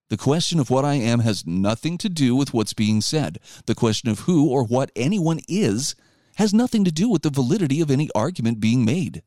The 0.09 0.17
question 0.17 0.59
of 0.59 0.69
what 0.69 0.85
I 0.85 0.95
am 0.95 1.19
has 1.19 1.47
nothing 1.47 1.97
to 1.99 2.09
do 2.09 2.35
with 2.35 2.53
what's 2.53 2.73
being 2.73 3.01
said. 3.01 3.39
The 3.65 3.75
question 3.75 4.09
of 4.09 4.21
who 4.21 4.49
or 4.49 4.63
what 4.63 4.91
anyone 4.95 5.39
is 5.47 5.95
has 6.35 6.53
nothing 6.53 6.83
to 6.85 6.91
do 6.91 7.09
with 7.09 7.21
the 7.21 7.29
validity 7.29 7.81
of 7.81 7.91
any 7.91 8.09
argument 8.15 8.59
being 8.59 8.85
made. 8.85 9.23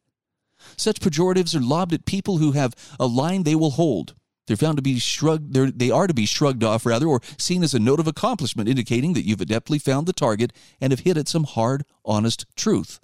Such 0.77 1.01
pejoratives 1.01 1.55
are 1.55 1.61
lobbed 1.61 1.93
at 1.93 2.07
people 2.07 2.39
who 2.39 2.53
have 2.53 2.75
a 2.99 3.07
line 3.07 3.43
they 3.43 3.55
will 3.55 3.73
hold. 3.73 4.15
They're 4.47 4.57
found 4.57 4.77
to 4.77 4.83
be 4.83 4.99
shrugged, 4.99 5.55
they 5.55 5.91
are 5.91 6.07
to 6.07 6.15
be 6.15 6.27
shrugged 6.27 6.63
off, 6.63 6.85
rather, 6.85 7.07
or 7.07 7.23
seen 7.39 7.63
as 7.63 7.73
a 7.73 7.79
note 7.79 8.01
of 8.01 8.07
accomplishment, 8.07 8.69
indicating 8.69 9.15
that 9.15 9.27
you've 9.27 9.39
adeptly 9.39 9.81
found 9.81 10.07
the 10.07 10.13
target 10.13 10.53
and 10.81 10.93
have 10.93 11.01
hit 11.01 11.17
at 11.17 11.29
some 11.29 11.45
hard, 11.45 11.85
honest 12.05 12.45
truth. 12.57 13.01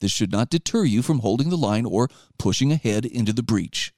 This 0.00 0.10
should 0.10 0.32
not 0.32 0.50
deter 0.50 0.84
you 0.84 1.02
from 1.02 1.20
holding 1.20 1.50
the 1.50 1.56
line 1.56 1.86
or 1.86 2.08
pushing 2.38 2.72
ahead 2.72 3.04
into 3.04 3.32
the 3.32 3.42
breach. 3.42 3.92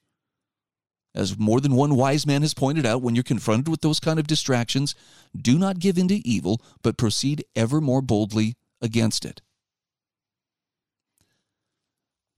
As 1.15 1.37
more 1.37 1.61
than 1.61 1.75
one 1.75 1.95
wise 1.95 2.25
man 2.27 2.41
has 2.41 2.53
pointed 2.53 2.85
out, 2.85 3.01
when 3.01 3.15
you're 3.15 3.23
confronted 3.23 3.67
with 3.67 3.81
those 3.81 3.99
kind 3.99 4.19
of 4.19 4.27
distractions, 4.27 4.95
do 5.39 5.57
not 5.57 5.79
give 5.79 5.97
in 5.97 6.07
to 6.09 6.27
evil, 6.27 6.61
but 6.81 6.97
proceed 6.97 7.45
ever 7.55 7.79
more 7.79 8.01
boldly 8.01 8.55
against 8.83 9.25
it. 9.25 9.41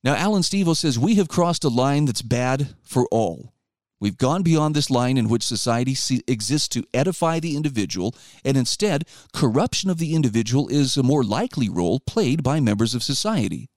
Now, 0.04 0.16
Allan 0.16 0.44
Stevo 0.44 0.78
says, 0.78 1.00
We 1.00 1.16
have 1.16 1.28
crossed 1.28 1.64
a 1.64 1.70
line 1.70 2.06
that's 2.06 2.22
bad 2.22 2.76
for 2.84 3.08
all. 3.12 3.56
We've 4.00 4.18
gone 4.18 4.44
beyond 4.44 4.76
this 4.76 4.92
line 4.92 5.18
in 5.18 5.30
which 5.30 5.42
society 5.44 5.96
exists 6.28 6.68
to 6.70 6.86
edify 6.94 7.40
the 7.40 7.56
individual, 7.56 8.14
and 8.44 8.56
instead, 8.56 9.06
corruption 9.34 9.90
of 9.90 9.98
the 9.98 10.14
individual 10.14 10.68
is 10.68 10.96
a 10.96 11.04
more 11.04 11.24
likely 11.24 11.70
role 11.70 12.00
played 12.00 12.44
by 12.44 12.60
members 12.60 12.94
of 12.94 13.02
society. 13.02 13.70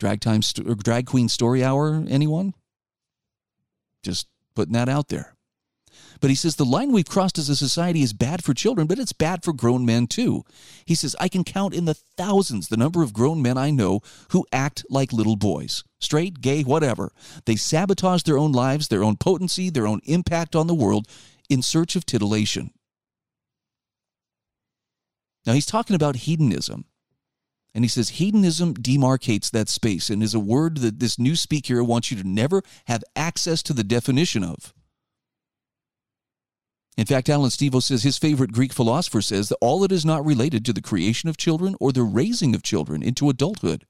Drag 0.00 0.20
time, 0.20 0.40
st- 0.40 0.78
drag 0.82 1.06
queen 1.06 1.28
story 1.28 1.62
hour, 1.62 2.02
anyone? 2.08 2.54
Just 4.02 4.28
putting 4.54 4.72
that 4.72 4.88
out 4.88 5.08
there. 5.08 5.33
But 6.24 6.30
he 6.30 6.36
says 6.36 6.56
the 6.56 6.64
line 6.64 6.90
we've 6.90 7.04
crossed 7.04 7.36
as 7.36 7.50
a 7.50 7.54
society 7.54 8.00
is 8.00 8.14
bad 8.14 8.42
for 8.42 8.54
children, 8.54 8.86
but 8.86 8.98
it's 8.98 9.12
bad 9.12 9.44
for 9.44 9.52
grown 9.52 9.84
men 9.84 10.06
too. 10.06 10.42
He 10.86 10.94
says, 10.94 11.14
I 11.20 11.28
can 11.28 11.44
count 11.44 11.74
in 11.74 11.84
the 11.84 11.92
thousands 11.92 12.68
the 12.68 12.78
number 12.78 13.02
of 13.02 13.12
grown 13.12 13.42
men 13.42 13.58
I 13.58 13.70
know 13.70 14.00
who 14.30 14.46
act 14.50 14.86
like 14.88 15.12
little 15.12 15.36
boys 15.36 15.84
straight, 16.00 16.40
gay, 16.40 16.62
whatever. 16.62 17.12
They 17.44 17.56
sabotage 17.56 18.22
their 18.22 18.38
own 18.38 18.52
lives, 18.52 18.88
their 18.88 19.04
own 19.04 19.18
potency, 19.18 19.68
their 19.68 19.86
own 19.86 20.00
impact 20.04 20.56
on 20.56 20.66
the 20.66 20.74
world 20.74 21.06
in 21.50 21.60
search 21.60 21.94
of 21.94 22.06
titillation. 22.06 22.70
Now 25.44 25.52
he's 25.52 25.66
talking 25.66 25.94
about 25.94 26.16
hedonism. 26.16 26.86
And 27.74 27.84
he 27.84 27.88
says 27.88 28.08
hedonism 28.08 28.72
demarcates 28.72 29.50
that 29.50 29.68
space 29.68 30.08
and 30.08 30.22
is 30.22 30.32
a 30.32 30.40
word 30.40 30.78
that 30.78 31.00
this 31.00 31.18
new 31.18 31.36
speaker 31.36 31.84
wants 31.84 32.10
you 32.10 32.16
to 32.16 32.26
never 32.26 32.62
have 32.86 33.04
access 33.14 33.62
to 33.64 33.74
the 33.74 33.84
definition 33.84 34.42
of. 34.42 34.72
In 36.96 37.06
fact, 37.06 37.28
Allan 37.28 37.50
Stevo 37.50 37.82
says 37.82 38.02
his 38.02 38.18
favorite 38.18 38.52
Greek 38.52 38.72
philosopher 38.72 39.20
says 39.20 39.48
that 39.48 39.58
all 39.60 39.80
that 39.80 39.90
is 39.90 40.04
not 40.04 40.24
related 40.24 40.64
to 40.64 40.72
the 40.72 40.82
creation 40.82 41.28
of 41.28 41.36
children 41.36 41.74
or 41.80 41.90
the 41.90 42.02
raising 42.02 42.54
of 42.54 42.62
children 42.62 43.02
into 43.02 43.28
adulthood 43.28 43.84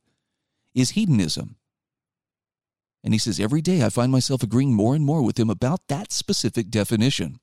is 0.74 0.90
hedonism. 0.90 1.56
And 3.02 3.12
he 3.12 3.18
says, 3.18 3.38
every 3.38 3.60
day 3.60 3.84
I 3.84 3.90
find 3.90 4.10
myself 4.10 4.42
agreeing 4.42 4.72
more 4.72 4.94
and 4.94 5.04
more 5.04 5.22
with 5.22 5.38
him 5.38 5.50
about 5.50 5.80
that 5.88 6.10
specific 6.10 6.70
definition. 6.70 7.38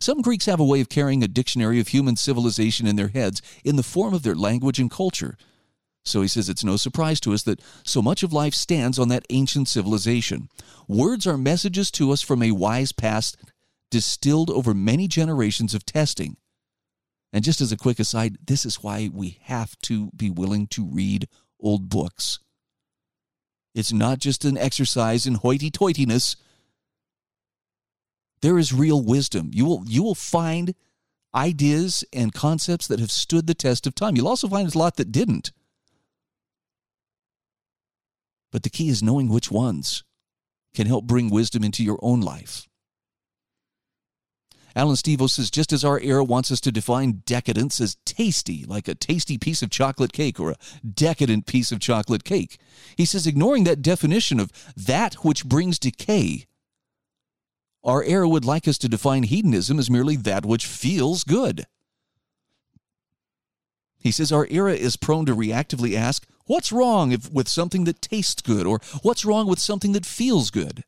Some 0.00 0.22
Greeks 0.22 0.46
have 0.46 0.58
a 0.58 0.64
way 0.64 0.80
of 0.80 0.88
carrying 0.88 1.22
a 1.22 1.28
dictionary 1.28 1.78
of 1.78 1.88
human 1.88 2.16
civilization 2.16 2.86
in 2.86 2.96
their 2.96 3.08
heads 3.08 3.42
in 3.64 3.76
the 3.76 3.82
form 3.82 4.14
of 4.14 4.22
their 4.22 4.34
language 4.34 4.78
and 4.78 4.90
culture. 4.90 5.36
So 6.04 6.22
he 6.22 6.28
says 6.28 6.48
it's 6.48 6.64
no 6.64 6.76
surprise 6.76 7.20
to 7.20 7.34
us 7.34 7.42
that 7.42 7.60
so 7.84 8.00
much 8.00 8.22
of 8.22 8.32
life 8.32 8.54
stands 8.54 8.98
on 8.98 9.08
that 9.08 9.26
ancient 9.28 9.68
civilization. 9.68 10.48
Words 10.88 11.26
are 11.26 11.36
messages 11.36 11.90
to 11.92 12.10
us 12.12 12.22
from 12.22 12.42
a 12.42 12.52
wise 12.52 12.92
past 12.92 13.36
distilled 13.90 14.50
over 14.50 14.74
many 14.74 15.08
generations 15.08 15.74
of 15.74 15.84
testing. 15.86 16.36
And 17.32 17.44
just 17.44 17.60
as 17.60 17.72
a 17.72 17.76
quick 17.76 17.98
aside, 17.98 18.38
this 18.46 18.64
is 18.64 18.82
why 18.82 19.10
we 19.12 19.38
have 19.42 19.76
to 19.82 20.10
be 20.16 20.30
willing 20.30 20.66
to 20.68 20.84
read 20.84 21.28
old 21.60 21.88
books. 21.88 22.38
It's 23.74 23.92
not 23.92 24.18
just 24.18 24.44
an 24.44 24.56
exercise 24.56 25.26
in 25.26 25.34
hoity 25.34 25.70
toityness. 25.70 26.36
There 28.40 28.58
is 28.58 28.72
real 28.72 29.02
wisdom. 29.02 29.50
You 29.52 29.66
will, 29.66 29.82
you 29.86 30.02
will 30.02 30.14
find 30.14 30.74
ideas 31.34 32.04
and 32.12 32.32
concepts 32.32 32.86
that 32.86 33.00
have 33.00 33.10
stood 33.10 33.46
the 33.46 33.54
test 33.54 33.86
of 33.86 33.94
time. 33.94 34.16
You'll 34.16 34.28
also 34.28 34.48
find 34.48 34.74
a 34.74 34.78
lot 34.78 34.96
that 34.96 35.12
didn't. 35.12 35.52
But 38.50 38.62
the 38.62 38.70
key 38.70 38.88
is 38.88 39.02
knowing 39.02 39.28
which 39.28 39.50
ones 39.50 40.04
can 40.74 40.86
help 40.86 41.04
bring 41.04 41.28
wisdom 41.28 41.62
into 41.62 41.84
your 41.84 41.98
own 42.00 42.20
life. 42.20 42.66
Allan 44.76 44.96
Stevo 44.96 45.28
says 45.28 45.50
just 45.50 45.72
as 45.72 45.84
our 45.84 45.98
era 46.00 46.22
wants 46.22 46.52
us 46.52 46.60
to 46.60 46.70
define 46.70 47.22
decadence 47.24 47.80
as 47.80 47.96
tasty, 48.04 48.62
like 48.66 48.88
a 48.88 48.94
tasty 48.94 49.38
piece 49.38 49.62
of 49.62 49.70
chocolate 49.70 50.12
cake 50.12 50.38
or 50.38 50.50
a 50.50 50.56
decadent 50.86 51.46
piece 51.46 51.72
of 51.72 51.80
chocolate 51.80 52.24
cake, 52.24 52.58
he 52.94 53.06
says 53.06 53.26
ignoring 53.26 53.64
that 53.64 53.80
definition 53.80 54.38
of 54.38 54.52
that 54.76 55.14
which 55.24 55.46
brings 55.46 55.78
decay, 55.78 56.44
our 57.82 58.04
era 58.04 58.28
would 58.28 58.44
like 58.44 58.68
us 58.68 58.76
to 58.76 58.88
define 58.88 59.22
hedonism 59.22 59.78
as 59.78 59.88
merely 59.88 60.14
that 60.14 60.44
which 60.44 60.66
feels 60.66 61.24
good. 61.24 61.66
He 63.98 64.12
says 64.12 64.30
our 64.30 64.46
era 64.50 64.74
is 64.74 64.96
prone 64.98 65.24
to 65.24 65.34
reactively 65.34 65.96
ask, 65.96 66.26
what's 66.44 66.70
wrong 66.70 67.12
if, 67.12 67.32
with 67.32 67.48
something 67.48 67.84
that 67.84 68.02
tastes 68.02 68.42
good 68.42 68.66
or 68.66 68.80
what's 69.02 69.24
wrong 69.24 69.46
with 69.46 69.58
something 69.58 69.92
that 69.92 70.04
feels 70.04 70.50
good? 70.50 70.84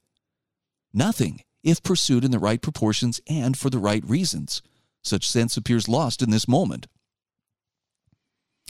Nothing 0.92 1.40
if 1.62 1.82
pursued 1.82 2.24
in 2.24 2.30
the 2.30 2.38
right 2.38 2.60
proportions 2.60 3.20
and 3.28 3.56
for 3.56 3.70
the 3.70 3.78
right 3.78 4.04
reasons. 4.04 4.62
Such 5.02 5.28
sense 5.28 5.56
appears 5.56 5.88
lost 5.88 6.22
in 6.22 6.30
this 6.30 6.48
moment. 6.48 6.86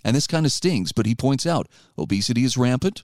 And 0.04 0.14
this 0.14 0.26
kind 0.26 0.47
of 0.47 0.52
stings, 0.52 0.92
but 0.92 1.07
he 1.07 1.14
points 1.14 1.47
out 1.47 1.68
obesity 1.99 2.45
is 2.45 2.57
rampant, 2.57 3.02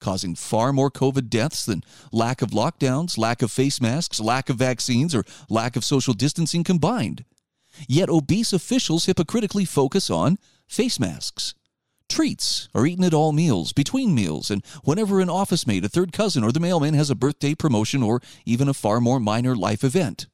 causing 0.00 0.34
far 0.34 0.72
more 0.72 0.90
COVID 0.90 1.30
deaths 1.30 1.64
than 1.64 1.82
lack 2.12 2.42
of 2.42 2.50
lockdowns, 2.50 3.16
lack 3.16 3.40
of 3.40 3.50
face 3.50 3.80
masks, 3.80 4.20
lack 4.20 4.50
of 4.50 4.56
vaccines, 4.56 5.14
or 5.14 5.24
lack 5.48 5.76
of 5.76 5.84
social 5.84 6.12
distancing 6.12 6.62
combined. 6.62 7.24
Yet 7.88 8.10
obese 8.10 8.52
officials 8.52 9.06
hypocritically 9.06 9.64
focus 9.64 10.10
on 10.10 10.38
face 10.68 11.00
masks. 11.00 11.54
Treats 12.14 12.68
are 12.76 12.86
eaten 12.86 13.02
at 13.02 13.12
all 13.12 13.32
meals, 13.32 13.72
between 13.72 14.14
meals, 14.14 14.48
and 14.48 14.64
whenever 14.84 15.18
an 15.18 15.28
office 15.28 15.66
mate, 15.66 15.84
a 15.84 15.88
third 15.88 16.12
cousin, 16.12 16.44
or 16.44 16.52
the 16.52 16.60
mailman 16.60 16.94
has 16.94 17.10
a 17.10 17.16
birthday 17.16 17.56
promotion 17.56 18.04
or 18.04 18.22
even 18.46 18.68
a 18.68 18.72
far 18.72 19.00
more 19.00 19.18
minor 19.18 19.56
life 19.56 19.82
event. 19.82 20.28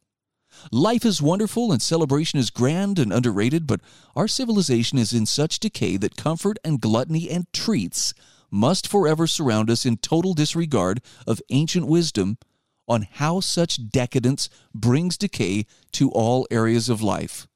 Life 0.70 1.06
is 1.06 1.22
wonderful 1.22 1.72
and 1.72 1.80
celebration 1.80 2.38
is 2.38 2.50
grand 2.50 2.98
and 2.98 3.10
underrated, 3.10 3.66
but 3.66 3.80
our 4.14 4.28
civilization 4.28 4.98
is 4.98 5.14
in 5.14 5.24
such 5.24 5.58
decay 5.58 5.96
that 5.96 6.18
comfort 6.18 6.58
and 6.62 6.82
gluttony 6.82 7.30
and 7.30 7.50
treats 7.50 8.12
must 8.50 8.86
forever 8.86 9.26
surround 9.26 9.70
us 9.70 9.86
in 9.86 9.96
total 9.96 10.34
disregard 10.34 11.00
of 11.26 11.40
ancient 11.48 11.86
wisdom 11.86 12.36
on 12.88 13.08
how 13.12 13.40
such 13.40 13.88
decadence 13.88 14.50
brings 14.74 15.16
decay 15.16 15.64
to 15.92 16.10
all 16.10 16.46
areas 16.50 16.90
of 16.90 17.00
life. 17.00 17.48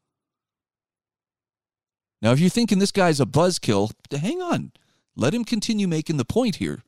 Now, 2.24 2.32
if 2.32 2.40
you're 2.40 2.48
thinking 2.48 2.78
this 2.78 2.90
guy's 2.90 3.20
a 3.20 3.26
buzzkill, 3.26 3.92
hang 4.10 4.40
on. 4.40 4.72
Let 5.14 5.34
him 5.34 5.44
continue 5.44 5.86
making 5.86 6.16
the 6.16 6.24
point 6.24 6.56
here. 6.56 6.82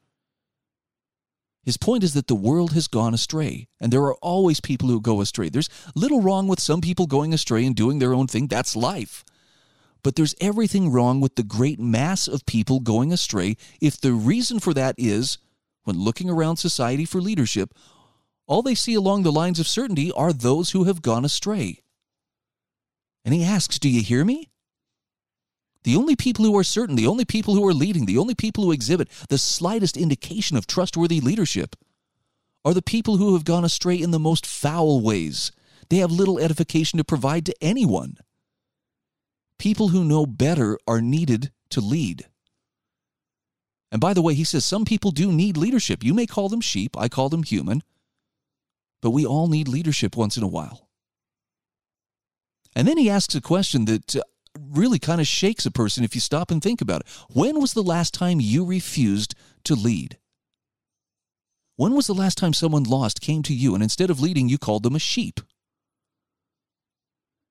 His 1.62 1.77
point 1.77 2.03
is 2.03 2.14
that 2.14 2.27
the 2.27 2.35
world 2.35 2.72
has 2.72 2.88
gone 2.88 3.12
astray, 3.12 3.68
and 3.79 3.92
there 3.92 4.05
are 4.05 4.14
always 4.22 4.61
people 4.61 4.88
who 4.88 4.99
go 4.99 5.20
astray. 5.20 5.51
There's 5.51 5.68
little 5.94 6.22
wrong 6.22 6.49
with 6.49 6.59
some 6.59 6.81
people 6.81 7.07
going 7.07 7.35
astray 7.35 7.66
and 7.66 7.77
doing 7.77 7.99
their 7.99 8.14
own 8.14 8.29
thing. 8.29 8.46
That's 8.46 8.75
life. 8.75 9.27
But 10.03 10.16
there's 10.16 10.35
everything 10.40 10.90
wrong 10.90 11.20
with 11.20 11.35
the 11.35 11.42
great 11.42 11.79
mass 11.79 12.27
of 12.27 12.46
people 12.46 12.81
going 12.81 13.12
astray 13.12 13.59
if 13.79 14.01
the 14.01 14.14
reason 14.14 14.59
for 14.59 14.72
that 14.72 14.94
is, 14.96 15.37
when 15.85 15.99
looking 15.99 16.31
around 16.31 16.57
society 16.57 17.05
for 17.05 17.20
leadership, 17.20 17.75
all 18.46 18.62
they 18.62 18.75
see 18.75 18.94
along 18.94 19.25
the 19.25 19.33
lines 19.33 19.61
of 19.61 19.68
certainty 19.68 20.11
are 20.12 20.33
those 20.33 20.70
who 20.70 20.85
have 20.85 21.03
gone 21.03 21.27
astray. 21.27 21.83
And 23.22 23.35
he 23.35 23.44
asks, 23.44 23.79
Do 23.79 23.90
you 23.90 24.01
hear 24.01 24.25
me? 24.25 24.49
The 25.87 25.94
only 25.94 26.16
people 26.16 26.44
who 26.44 26.59
are 26.59 26.64
certain, 26.64 26.96
the 26.96 27.07
only 27.07 27.25
people 27.25 27.55
who 27.55 27.64
are 27.64 27.72
leading, 27.72 28.07
the 28.07 28.18
only 28.18 28.35
people 28.35 28.64
who 28.64 28.72
exhibit 28.72 29.09
the 29.29 29.38
slightest 29.38 29.96
indication 29.96 30.57
of 30.57 30.66
trustworthy 30.66 31.20
leadership 31.20 31.77
are 32.64 32.75
the 32.75 32.83
people 32.83 33.18
who 33.18 33.35
have 33.35 33.44
gone 33.44 33.64
astray 33.64 33.94
in 33.94 34.11
the 34.11 34.18
most 34.18 34.46
foul 34.46 35.01
ways. 35.01 35.53
They 35.88 35.99
have 35.99 36.11
little 36.11 36.40
edification 36.40 36.96
to 36.96 37.05
provide 37.05 37.46
to 37.46 37.55
anyone. 37.61 38.16
People 39.61 39.90
who 39.90 40.03
know 40.03 40.27
better 40.27 40.77
are 40.88 41.01
needed 41.01 41.53
to 41.70 41.81
lead. 41.81 42.27
And 43.92 44.01
by 44.01 44.12
the 44.12 44.22
way, 44.22 44.35
he 44.35 44.42
says 44.42 44.64
some 44.64 44.85
people 44.85 45.12
do 45.12 45.31
need 45.31 45.57
leadership. 45.57 46.03
You 46.03 46.14
may 46.14 46.27
call 46.27 46.49
them 46.49 46.61
sheep, 46.61 46.96
I 46.99 47.09
call 47.09 47.29
them 47.29 47.44
human, 47.44 47.85
but 49.01 49.11
we 49.11 49.25
all 49.25 49.46
need 49.46 49.68
leadership 49.68 50.16
once 50.16 50.37
in 50.37 50.42
a 50.42 50.49
while. 50.49 50.88
And 52.75 52.88
then 52.88 52.99
he 52.99 53.09
asks 53.09 53.37
a 53.37 53.40
question 53.40 53.85
that 53.85 54.16
uh, 54.16 54.22
really 54.70 54.98
kind 54.98 55.20
of 55.20 55.26
shakes 55.26 55.66
a 55.66 55.70
person 55.70 56.05
if 56.05 56.14
you 56.14 56.20
stop 56.20 56.50
and 56.50 56.62
think 56.62 56.81
about 56.81 57.02
it. 57.02 57.09
When 57.31 57.61
was 57.61 57.72
the 57.72 57.83
last 57.83 58.14
time 58.14 58.40
you 58.40 58.64
refused 58.64 59.35
to 59.64 59.74
lead? 59.74 60.18
When 61.76 61.94
was 61.94 62.07
the 62.07 62.14
last 62.14 62.38
time 62.38 62.55
someone 62.55 62.85
lost 62.85 63.20
came 63.20 63.42
to 63.44 63.55
you 63.55 63.74
and 63.74 63.83
instead 63.83 64.09
of 64.09 64.20
leading, 64.20 64.48
you 64.48 64.59
called 64.59 64.83
them 64.83 64.96
a 64.96 64.98
sheep? 64.98 65.40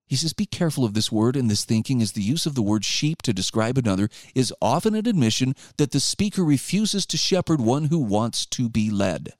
He 0.08 0.16
says, 0.16 0.34
Be 0.34 0.46
careful 0.46 0.86
of 0.86 0.94
this 0.94 1.12
word 1.12 1.36
and 1.36 1.50
this 1.50 1.66
thinking, 1.66 2.02
as 2.02 2.12
the 2.12 2.22
use 2.22 2.46
of 2.46 2.56
the 2.56 2.62
word 2.62 2.86
sheep 2.86 3.22
to 3.24 3.34
describe 3.34 3.78
another 3.78 4.10
is 4.34 4.54
often 4.62 4.96
an 4.96 5.08
admission 5.08 5.56
that 5.78 5.92
the 5.92 6.00
speaker 6.00 6.44
refuses 6.44 7.06
to 7.08 7.18
shepherd 7.18 7.60
one 7.60 7.86
who 7.86 8.00
wants 8.00 8.46
to 8.48 8.70
be 8.70 8.90
led. 8.90 9.34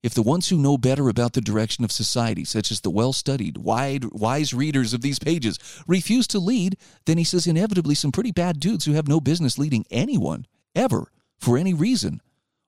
If 0.00 0.14
the 0.14 0.22
ones 0.22 0.48
who 0.48 0.58
know 0.58 0.78
better 0.78 1.08
about 1.08 1.32
the 1.32 1.40
direction 1.40 1.82
of 1.84 1.90
society, 1.90 2.44
such 2.44 2.70
as 2.70 2.82
the 2.82 2.90
well 2.90 3.12
studied, 3.12 3.58
wide 3.58 4.04
wise 4.12 4.54
readers 4.54 4.94
of 4.94 5.00
these 5.00 5.18
pages, 5.18 5.58
refuse 5.88 6.28
to 6.28 6.38
lead, 6.38 6.76
then 7.06 7.18
he 7.18 7.24
says 7.24 7.48
inevitably 7.48 7.96
some 7.96 8.12
pretty 8.12 8.30
bad 8.30 8.60
dudes 8.60 8.84
who 8.84 8.92
have 8.92 9.08
no 9.08 9.20
business 9.20 9.58
leading 9.58 9.84
anyone, 9.90 10.46
ever, 10.74 11.10
for 11.38 11.58
any 11.58 11.74
reason, 11.74 12.20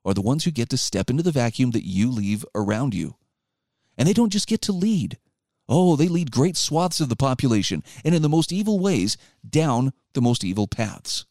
are 0.05 0.15
the 0.15 0.21
ones 0.21 0.45
who 0.45 0.51
get 0.51 0.69
to 0.71 0.77
step 0.77 1.09
into 1.09 1.23
the 1.23 1.31
vacuum 1.31 1.71
that 1.71 1.87
you 1.87 2.11
leave 2.11 2.45
around 2.53 2.95
you. 2.95 3.15
And 3.97 4.09
they 4.09 4.13
don't 4.13 4.33
just 4.33 4.49
get 4.49 4.63
to 4.63 4.73
lead. 4.73 5.19
Oh, 5.69 5.95
they 5.95 6.09
lead 6.09 6.33
great 6.33 6.57
swaths 6.57 7.01
of 7.01 7.09
the 7.09 7.17
population, 7.17 7.85
and 8.05 8.13
in 8.13 8.23
the 8.23 8.29
most 8.29 8.53
evil 8.53 8.81
ways, 8.81 9.17
down 9.49 9.93
the 10.15 10.23
most 10.23 10.43
evil 10.43 10.67
paths. 10.67 11.27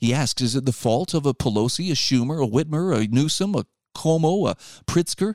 He 0.00 0.14
asks, 0.14 0.40
is 0.40 0.56
it 0.56 0.64
the 0.64 0.72
fault 0.72 1.12
of 1.12 1.26
a 1.26 1.34
Pelosi, 1.34 1.90
a 1.90 1.94
Schumer, 1.94 2.42
a 2.42 2.48
Whitmer, 2.48 2.96
a 2.96 3.06
Newsom, 3.06 3.54
a 3.54 3.66
Cuomo, 3.94 4.48
a 4.48 4.56
Pritzker? 4.90 5.34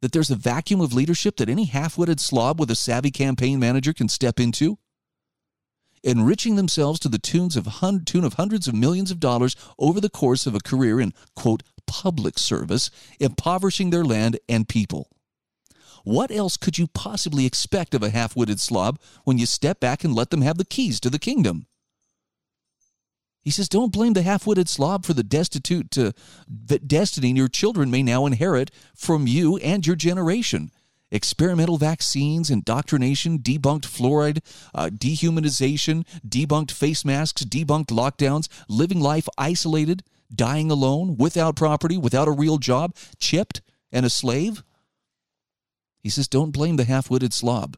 That 0.00 0.12
there's 0.12 0.30
a 0.30 0.36
vacuum 0.36 0.80
of 0.80 0.94
leadership 0.94 1.36
that 1.36 1.50
any 1.50 1.66
half 1.66 1.98
witted 1.98 2.18
slob 2.18 2.58
with 2.58 2.70
a 2.70 2.76
savvy 2.76 3.10
campaign 3.10 3.58
manager 3.58 3.92
can 3.92 4.08
step 4.08 4.40
into? 4.40 4.78
Enriching 6.02 6.56
themselves 6.56 6.98
to 7.00 7.08
the 7.10 7.18
tunes 7.18 7.56
of 7.56 7.66
hun- 7.66 8.04
tune 8.04 8.24
of 8.24 8.34
hundreds 8.34 8.66
of 8.66 8.74
millions 8.74 9.10
of 9.10 9.20
dollars 9.20 9.54
over 9.78 10.00
the 10.00 10.10
course 10.10 10.46
of 10.46 10.54
a 10.54 10.60
career 10.60 10.98
in, 10.98 11.12
quote, 11.36 11.62
public 11.86 12.38
service, 12.38 12.90
impoverishing 13.20 13.90
their 13.90 14.04
land 14.04 14.38
and 14.48 14.68
people. 14.68 15.10
What 16.04 16.30
else 16.30 16.56
could 16.56 16.78
you 16.78 16.86
possibly 16.86 17.46
expect 17.46 17.94
of 17.94 18.02
a 18.02 18.10
half 18.10 18.36
witted 18.36 18.60
slob 18.60 18.98
when 19.24 19.38
you 19.38 19.46
step 19.46 19.80
back 19.80 20.04
and 20.04 20.14
let 20.14 20.30
them 20.30 20.42
have 20.42 20.58
the 20.58 20.64
keys 20.64 21.00
to 21.00 21.10
the 21.10 21.18
kingdom? 21.18 21.66
He 23.44 23.50
says, 23.50 23.68
Don't 23.68 23.92
blame 23.92 24.14
the 24.14 24.22
half 24.22 24.46
witted 24.46 24.70
slob 24.70 25.04
for 25.04 25.12
the 25.12 25.22
destitute 25.22 25.90
to, 25.92 26.14
the 26.48 26.78
destiny 26.78 27.30
your 27.32 27.48
children 27.48 27.90
may 27.90 28.02
now 28.02 28.24
inherit 28.24 28.70
from 28.96 29.26
you 29.26 29.58
and 29.58 29.86
your 29.86 29.96
generation. 29.96 30.70
Experimental 31.10 31.76
vaccines, 31.76 32.48
indoctrination, 32.50 33.38
debunked 33.38 33.84
fluoride, 33.84 34.40
uh, 34.74 34.88
dehumanization, 34.88 36.04
debunked 36.26 36.70
face 36.70 37.04
masks, 37.04 37.44
debunked 37.44 37.88
lockdowns, 37.88 38.48
living 38.68 38.98
life 38.98 39.28
isolated, 39.36 40.02
dying 40.34 40.70
alone, 40.70 41.16
without 41.18 41.54
property, 41.54 41.98
without 41.98 42.26
a 42.26 42.32
real 42.32 42.56
job, 42.56 42.96
chipped, 43.20 43.60
and 43.92 44.06
a 44.06 44.10
slave. 44.10 44.64
He 46.02 46.08
says, 46.08 46.26
don't 46.26 46.50
blame 46.50 46.76
the 46.76 46.84
half 46.84 47.10
witted 47.10 47.32
slob. 47.32 47.76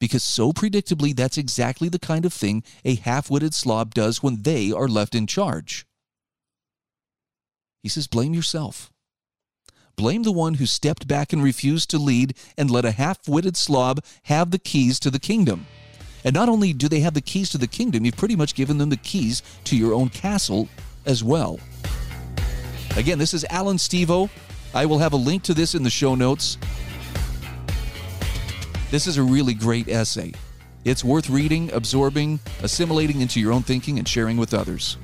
Because 0.00 0.24
so 0.24 0.52
predictably, 0.52 1.14
that's 1.14 1.38
exactly 1.38 1.88
the 1.88 1.98
kind 1.98 2.24
of 2.24 2.32
thing 2.32 2.64
a 2.84 2.94
half 2.96 3.30
witted 3.30 3.54
slob 3.54 3.94
does 3.94 4.22
when 4.22 4.42
they 4.42 4.72
are 4.72 4.88
left 4.88 5.14
in 5.14 5.26
charge. 5.26 5.86
He 7.82 7.88
says, 7.88 8.06
blame 8.06 8.34
yourself. 8.34 8.90
Blame 9.96 10.22
the 10.22 10.32
one 10.32 10.54
who 10.54 10.64
stepped 10.64 11.06
back 11.06 11.32
and 11.32 11.42
refused 11.42 11.90
to 11.90 11.98
lead 11.98 12.34
and 12.56 12.70
let 12.70 12.86
a 12.86 12.92
half 12.92 13.28
witted 13.28 13.56
slob 13.56 14.02
have 14.24 14.50
the 14.50 14.58
keys 14.58 14.98
to 15.00 15.10
the 15.10 15.18
kingdom. 15.18 15.66
And 16.24 16.34
not 16.34 16.48
only 16.48 16.72
do 16.72 16.88
they 16.88 17.00
have 17.00 17.14
the 17.14 17.20
keys 17.20 17.50
to 17.50 17.58
the 17.58 17.66
kingdom, 17.66 18.04
you've 18.04 18.16
pretty 18.16 18.36
much 18.36 18.54
given 18.54 18.78
them 18.78 18.88
the 18.88 18.96
keys 18.96 19.42
to 19.64 19.76
your 19.76 19.92
own 19.92 20.08
castle 20.08 20.68
as 21.04 21.22
well. 21.22 21.60
Again, 22.96 23.18
this 23.18 23.34
is 23.34 23.44
Allan 23.50 23.76
Stevo. 23.76 24.30
I 24.74 24.86
will 24.86 24.98
have 24.98 25.12
a 25.12 25.16
link 25.16 25.42
to 25.44 25.54
this 25.54 25.74
in 25.74 25.82
the 25.82 25.90
show 25.90 26.14
notes. 26.14 26.58
This 28.90 29.06
is 29.06 29.18
a 29.18 29.22
really 29.22 29.54
great 29.54 29.88
essay. 29.88 30.32
It's 30.84 31.04
worth 31.04 31.30
reading, 31.30 31.72
absorbing, 31.72 32.40
assimilating 32.60 33.20
into 33.20 33.38
your 33.38 33.52
own 33.52 33.62
thinking, 33.62 34.00
and 34.00 34.08
sharing 34.08 34.36
with 34.36 34.52
others. 34.52 34.96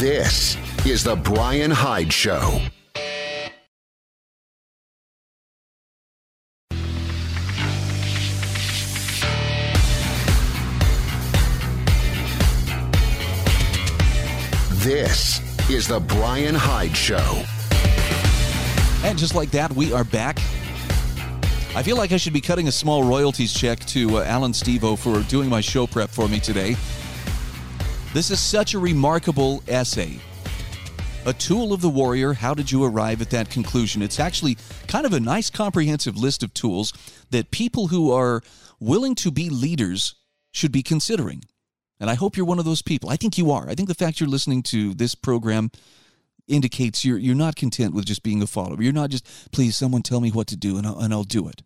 This 0.00 0.56
is 0.84 1.04
The 1.04 1.14
Brian 1.14 1.70
Hyde 1.70 2.12
Show. 2.12 2.60
This 14.82 15.43
is 15.70 15.88
The 15.88 15.98
Brian 15.98 16.54
Hyde 16.54 16.94
Show. 16.94 17.42
And 19.02 19.16
just 19.18 19.34
like 19.34 19.50
that, 19.52 19.72
we 19.72 19.94
are 19.94 20.04
back. 20.04 20.38
I 21.74 21.82
feel 21.82 21.96
like 21.96 22.12
I 22.12 22.18
should 22.18 22.34
be 22.34 22.40
cutting 22.42 22.68
a 22.68 22.72
small 22.72 23.02
royalties 23.02 23.54
check 23.54 23.80
to 23.86 24.18
uh, 24.18 24.24
Allan 24.24 24.52
Stevo 24.52 24.98
for 24.98 25.22
doing 25.22 25.48
my 25.48 25.62
show 25.62 25.86
prep 25.86 26.10
for 26.10 26.28
me 26.28 26.38
today. 26.38 26.76
This 28.12 28.30
is 28.30 28.40
such 28.40 28.74
a 28.74 28.78
remarkable 28.78 29.62
essay. 29.66 30.18
A 31.24 31.32
tool 31.32 31.72
of 31.72 31.80
the 31.80 31.88
warrior. 31.88 32.34
How 32.34 32.52
did 32.52 32.70
you 32.70 32.84
arrive 32.84 33.22
at 33.22 33.30
that 33.30 33.48
conclusion? 33.48 34.02
It's 34.02 34.20
actually 34.20 34.58
kind 34.86 35.06
of 35.06 35.14
a 35.14 35.20
nice 35.20 35.48
comprehensive 35.48 36.18
list 36.18 36.42
of 36.42 36.52
tools 36.52 36.92
that 37.30 37.50
people 37.50 37.88
who 37.88 38.12
are 38.12 38.42
willing 38.80 39.14
to 39.14 39.30
be 39.30 39.48
leaders 39.48 40.14
should 40.52 40.72
be 40.72 40.82
considering. 40.82 41.42
And 42.00 42.10
I 42.10 42.14
hope 42.14 42.36
you're 42.36 42.46
one 42.46 42.58
of 42.58 42.64
those 42.64 42.82
people. 42.82 43.10
I 43.10 43.16
think 43.16 43.38
you 43.38 43.50
are. 43.50 43.68
I 43.68 43.74
think 43.74 43.88
the 43.88 43.94
fact 43.94 44.20
you're 44.20 44.28
listening 44.28 44.62
to 44.64 44.94
this 44.94 45.14
program 45.14 45.70
indicates 46.46 47.04
you're 47.04 47.18
you're 47.18 47.34
not 47.34 47.56
content 47.56 47.94
with 47.94 48.04
just 48.04 48.22
being 48.22 48.42
a 48.42 48.46
follower. 48.46 48.82
You're 48.82 48.92
not 48.92 49.10
just 49.10 49.50
please 49.52 49.76
someone 49.76 50.02
tell 50.02 50.20
me 50.20 50.30
what 50.30 50.46
to 50.48 50.56
do 50.56 50.76
and 50.76 50.86
I'll, 50.86 50.98
and 50.98 51.12
I'll 51.12 51.24
do 51.24 51.48
it. 51.48 51.62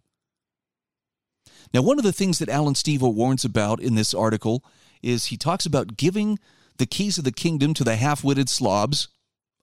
Now, 1.75 1.83
one 1.83 1.99
of 1.99 2.05
the 2.05 2.13
things 2.13 2.39
that 2.39 2.49
Allan 2.49 2.75
Stevo 2.75 3.13
warns 3.13 3.45
about 3.45 3.81
in 3.81 3.95
this 3.95 4.15
article 4.15 4.65
is 5.03 5.27
he 5.27 5.37
talks 5.37 5.67
about 5.67 5.97
giving 5.97 6.39
the 6.79 6.87
keys 6.87 7.19
of 7.19 7.25
the 7.25 7.33
kingdom 7.33 7.75
to 7.75 7.85
the 7.85 7.97
half-witted 7.97 8.49
slobs. 8.49 9.09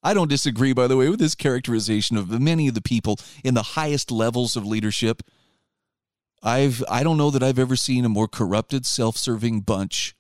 I 0.04 0.14
don't 0.14 0.30
disagree, 0.30 0.74
by 0.74 0.88
the 0.88 0.98
way, 0.98 1.10
with 1.10 1.20
this 1.20 1.34
characterization 1.34 2.16
of 2.16 2.30
many 2.40 2.68
of 2.68 2.76
the 2.76 2.82
people 2.82 3.18
in 3.44 3.56
the 3.56 3.64
highest 3.64 4.12
levels 4.12 4.56
of 4.56 4.66
leadership. 4.66 5.24
I've 6.44 6.84
I 6.90 7.02
don't 7.02 7.18
know 7.18 7.32
that 7.32 7.42
I've 7.42 7.58
ever 7.60 7.76
seen 7.76 8.06
a 8.06 8.10
more 8.10 8.28
corrupted, 8.28 8.86
self-serving 8.86 9.62
bunch 9.62 10.16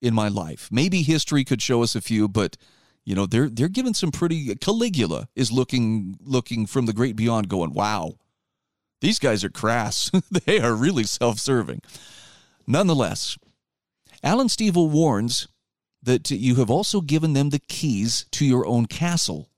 in 0.00 0.14
my 0.14 0.28
life. 0.28 0.68
Maybe 0.70 1.02
history 1.02 1.44
could 1.44 1.62
show 1.62 1.82
us 1.82 1.94
a 1.94 2.00
few, 2.00 2.28
but 2.28 2.56
you 3.04 3.14
know 3.14 3.26
they're 3.26 3.48
they're 3.48 3.68
given 3.68 3.94
some 3.94 4.10
pretty. 4.10 4.54
Caligula 4.56 5.28
is 5.34 5.52
looking 5.52 6.16
looking 6.20 6.66
from 6.66 6.86
the 6.86 6.92
great 6.92 7.16
beyond, 7.16 7.48
going, 7.48 7.72
"Wow, 7.72 8.14
these 9.00 9.18
guys 9.18 9.44
are 9.44 9.50
crass. 9.50 10.10
they 10.30 10.60
are 10.60 10.74
really 10.74 11.04
self-serving." 11.04 11.82
Nonetheless, 12.66 13.38
Allan 14.22 14.48
Stevo 14.48 14.88
warns 14.90 15.48
that 16.02 16.30
you 16.30 16.56
have 16.56 16.70
also 16.70 17.00
given 17.00 17.32
them 17.32 17.50
the 17.50 17.58
keys 17.58 18.26
to 18.32 18.44
your 18.44 18.66
own 18.66 18.86
castle. 18.86 19.50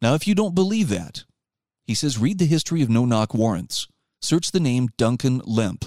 Now, 0.00 0.14
if 0.14 0.26
you 0.26 0.34
don't 0.34 0.54
believe 0.54 0.88
that, 0.88 1.24
he 1.84 1.94
says, 1.94 2.18
read 2.18 2.38
the 2.38 2.46
history 2.46 2.82
of 2.82 2.90
no 2.90 3.04
knock 3.04 3.34
warrants. 3.34 3.88
Search 4.20 4.52
the 4.52 4.60
name 4.60 4.88
Duncan 4.96 5.40
Lemp. 5.44 5.84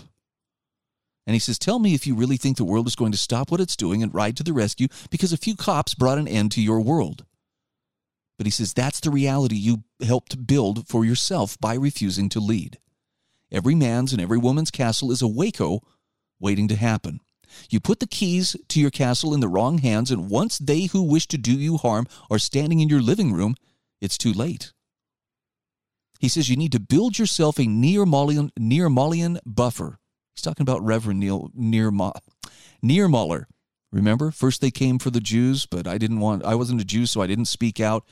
And 1.28 1.34
he 1.34 1.40
says, 1.40 1.60
Tell 1.60 1.78
me 1.78 1.94
if 1.94 2.08
you 2.08 2.16
really 2.16 2.38
think 2.38 2.56
the 2.56 2.64
world 2.64 2.88
is 2.88 2.96
going 2.96 3.12
to 3.12 3.18
stop 3.18 3.52
what 3.52 3.60
it's 3.60 3.76
doing 3.76 4.02
and 4.02 4.16
ride 4.16 4.38
to 4.38 4.44
the 4.44 4.54
rescue 4.54 4.88
because 5.12 5.34
a 5.34 5.38
few 5.38 5.58
cops 5.58 5.94
brought 5.94 6.18
an 6.18 6.28
end 6.28 6.54
to 6.54 6.62
your 6.62 6.80
world. 6.80 7.26
But 8.38 8.48
he 8.48 8.52
says, 8.52 8.74
That's 8.74 9.02
the 9.02 9.12
reality 9.12 9.58
you 9.58 9.84
helped 10.02 10.48
build 10.48 10.88
for 10.88 11.04
yourself 11.04 11.60
by 11.60 11.74
refusing 11.74 12.30
to 12.30 12.40
lead. 12.40 12.80
Every 13.52 13.76
man's 13.76 14.14
and 14.14 14.22
every 14.22 14.38
woman's 14.38 14.72
castle 14.72 15.12
is 15.12 15.22
a 15.22 15.28
Waco 15.28 15.82
waiting 16.40 16.70
to 16.70 16.76
happen. 16.78 17.20
You 17.70 17.82
put 17.82 18.00
the 18.00 18.08
keys 18.08 18.56
to 18.70 18.80
your 18.80 18.92
castle 18.92 19.34
in 19.34 19.42
the 19.42 19.48
wrong 19.50 19.80
hands, 19.80 20.12
and 20.12 20.30
once 20.30 20.58
they 20.58 20.86
who 20.86 21.04
wish 21.04 21.28
to 21.28 21.38
do 21.38 21.54
you 21.54 21.78
harm 21.78 22.08
are 22.32 22.40
standing 22.40 22.80
in 22.80 22.90
your 22.90 23.02
living 23.02 23.34
room, 23.34 23.56
it's 24.00 24.18
too 24.18 24.32
late. 24.32 24.72
He 26.20 26.30
says 26.30 26.50
you 26.50 26.56
need 26.56 26.72
to 26.72 26.80
build 26.80 27.20
yourself 27.20 27.60
a 27.60 27.68
near 27.68 28.06
Niemöllerian 28.06 29.40
buffer 29.46 30.00
He's 30.38 30.44
talking 30.44 30.62
about 30.62 30.86
Reverend 30.86 31.20
Neil 31.20 31.50
Niemöller. 31.58 33.46
Remember, 33.92 34.30
first 34.30 34.62
they 34.62 34.70
came 34.70 35.00
for 35.00 35.10
the 35.10 35.20
Jews, 35.20 35.66
but 35.66 35.88
I 35.88 35.98
didn't 35.98 36.20
want. 36.20 36.46
I 36.46 36.54
wasn't 36.54 36.80
a 36.80 36.86
Jew, 36.86 37.08
so 37.08 37.22
I 37.22 37.28
didn't 37.28 37.46
speak 37.46 37.80
out, 37.80 38.06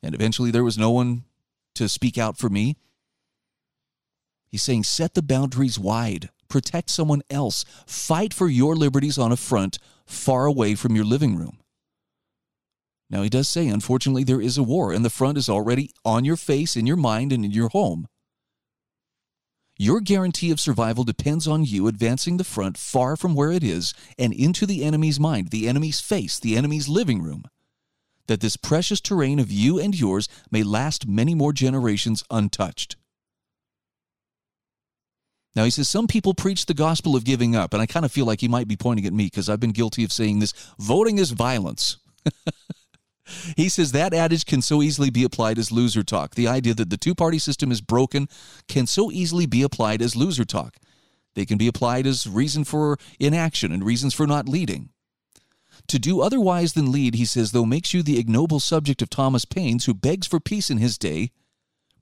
and 0.00 0.14
eventually 0.14 0.52
there 0.52 0.62
was 0.62 0.78
no 0.78 0.92
one 0.92 1.24
to 1.74 1.88
speak 1.88 2.18
out 2.18 2.38
for 2.38 2.48
me. 2.48 2.76
He's 4.46 4.62
saying, 4.62 4.84
set 4.84 5.14
the 5.14 5.22
boundaries 5.22 5.76
wide, 5.76 6.30
protect 6.46 6.88
someone 6.88 7.22
else, 7.30 7.64
fight 7.84 8.32
for 8.32 8.48
your 8.48 8.76
liberties 8.76 9.18
on 9.18 9.32
a 9.32 9.36
front 9.36 9.80
far 10.06 10.46
away 10.46 10.76
from 10.76 10.94
your 10.94 11.04
living 11.04 11.34
room. 11.34 11.58
Now, 13.10 13.22
he 13.22 13.28
does 13.28 13.48
say, 13.48 13.66
unfortunately, 13.66 14.22
there 14.22 14.40
is 14.40 14.56
a 14.56 14.62
war, 14.62 14.92
and 14.92 15.04
the 15.04 15.10
front 15.10 15.36
is 15.36 15.48
already 15.48 15.90
on 16.04 16.24
your 16.24 16.36
face, 16.36 16.76
in 16.76 16.86
your 16.86 16.96
mind, 16.96 17.32
and 17.32 17.44
in 17.44 17.50
your 17.50 17.70
home. 17.70 18.06
Your 19.78 20.00
guarantee 20.00 20.50
of 20.50 20.58
survival 20.58 21.04
depends 21.04 21.46
on 21.46 21.64
you 21.64 21.86
advancing 21.86 22.38
the 22.38 22.44
front 22.44 22.78
far 22.78 23.14
from 23.14 23.34
where 23.34 23.52
it 23.52 23.62
is 23.62 23.92
and 24.18 24.32
into 24.32 24.64
the 24.64 24.82
enemy's 24.82 25.20
mind, 25.20 25.48
the 25.50 25.68
enemy's 25.68 26.00
face, 26.00 26.38
the 26.38 26.56
enemy's 26.56 26.88
living 26.88 27.22
room. 27.22 27.44
That 28.26 28.40
this 28.40 28.56
precious 28.56 29.02
terrain 29.02 29.38
of 29.38 29.52
you 29.52 29.78
and 29.78 29.98
yours 29.98 30.28
may 30.50 30.62
last 30.62 31.06
many 31.06 31.34
more 31.34 31.52
generations 31.52 32.24
untouched. 32.30 32.96
Now, 35.54 35.64
he 35.64 35.70
says 35.70 35.88
some 35.88 36.06
people 36.06 36.34
preach 36.34 36.66
the 36.66 36.74
gospel 36.74 37.14
of 37.14 37.24
giving 37.24 37.54
up, 37.54 37.72
and 37.72 37.82
I 37.82 37.86
kind 37.86 38.04
of 38.04 38.12
feel 38.12 38.26
like 38.26 38.40
he 38.40 38.48
might 38.48 38.68
be 38.68 38.76
pointing 38.76 39.06
at 39.06 39.12
me 39.12 39.24
because 39.24 39.48
I've 39.48 39.60
been 39.60 39.72
guilty 39.72 40.04
of 40.04 40.12
saying 40.12 40.38
this 40.38 40.52
voting 40.78 41.18
is 41.18 41.30
violence. 41.30 41.98
He 43.56 43.68
says 43.68 43.92
that 43.92 44.14
adage 44.14 44.46
can 44.46 44.62
so 44.62 44.82
easily 44.82 45.10
be 45.10 45.24
applied 45.24 45.58
as 45.58 45.72
loser 45.72 46.02
talk. 46.02 46.34
The 46.34 46.48
idea 46.48 46.74
that 46.74 46.90
the 46.90 46.96
two 46.96 47.14
party 47.14 47.38
system 47.38 47.72
is 47.72 47.80
broken 47.80 48.28
can 48.68 48.86
so 48.86 49.10
easily 49.10 49.46
be 49.46 49.62
applied 49.62 50.00
as 50.00 50.16
loser 50.16 50.44
talk. 50.44 50.76
They 51.34 51.44
can 51.44 51.58
be 51.58 51.66
applied 51.66 52.06
as 52.06 52.26
reason 52.26 52.64
for 52.64 52.98
inaction 53.20 53.72
and 53.72 53.84
reasons 53.84 54.14
for 54.14 54.26
not 54.26 54.48
leading. 54.48 54.90
To 55.88 55.98
do 55.98 56.20
otherwise 56.20 56.72
than 56.72 56.90
lead, 56.90 57.14
he 57.14 57.24
says, 57.24 57.52
though, 57.52 57.66
makes 57.66 57.92
you 57.92 58.02
the 58.02 58.18
ignoble 58.18 58.60
subject 58.60 59.02
of 59.02 59.10
Thomas 59.10 59.44
Paine's, 59.44 59.84
who 59.84 59.94
begs 59.94 60.26
for 60.26 60.40
peace 60.40 60.70
in 60.70 60.78
his 60.78 60.98
day, 60.98 61.30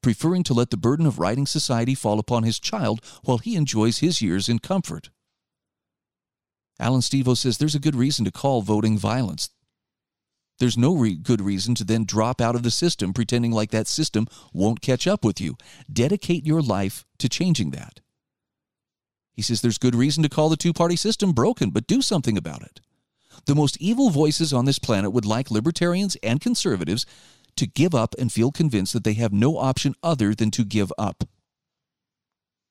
preferring 0.03 0.43
to 0.45 0.55
let 0.55 0.71
the 0.71 0.77
burden 0.77 1.07
of 1.07 1.19
righting 1.19 1.47
society 1.47 1.95
fall 1.95 2.19
upon 2.19 2.45
his 2.45 2.61
child 2.61 3.01
while 3.25 3.39
he 3.39 3.57
enjoys 3.57 3.99
his 3.99 4.23
years 4.23 4.49
in 4.49 4.59
comfort. 4.59 5.11
Allan 6.79 7.01
Stevo 7.01 7.37
says 7.37 7.59
there's 7.59 7.75
a 7.75 7.81
good 7.81 7.95
reason 7.95 8.25
to 8.25 8.31
call 8.31 8.63
voting 8.63 8.99
violence. 8.99 9.51
There's 10.59 10.79
no 10.79 10.95
re- 10.95 11.17
good 11.17 11.40
reason 11.40 11.75
to 11.77 11.85
then 11.85 12.05
drop 12.05 12.40
out 12.40 12.55
of 12.55 12.62
the 12.62 12.71
system 12.71 13.12
pretending 13.12 13.53
like 13.53 13.71
that 13.73 13.88
system 13.88 14.27
won't 14.53 14.81
catch 14.81 15.07
up 15.07 15.25
with 15.25 15.40
you. 15.40 15.57
Dedicate 15.93 16.47
your 16.47 16.62
life 16.62 17.05
to 17.19 17.29
changing 17.29 17.73
that. 17.73 18.01
He 19.33 19.43
says 19.43 19.61
there's 19.61 19.79
good 19.79 19.97
reason 19.97 20.23
to 20.23 20.29
call 20.29 20.49
the 20.49 20.57
two 20.57 20.73
party 20.73 20.97
system 20.97 21.33
broken, 21.33 21.71
but 21.71 21.88
do 21.88 22.01
something 22.01 22.38
about 22.38 22.62
it. 22.62 22.81
The 23.47 23.55
most 23.55 23.77
evil 23.81 24.11
voices 24.11 24.53
on 24.53 24.64
this 24.64 24.79
planet 24.79 25.12
would 25.12 25.25
like 25.25 25.51
libertarians 25.51 26.17
and 26.23 26.40
conservatives 26.40 27.05
to 27.57 27.67
give 27.67 27.95
up 27.95 28.14
and 28.19 28.33
feel 28.33 28.53
convinced 28.53 28.93
that 28.93 29.05
they 29.05 29.14
have 29.14 29.33
no 29.33 29.59
option 29.59 29.95
other 30.03 30.35
than 30.35 30.51
to 30.53 30.64
give 30.64 30.93
up. 30.97 31.25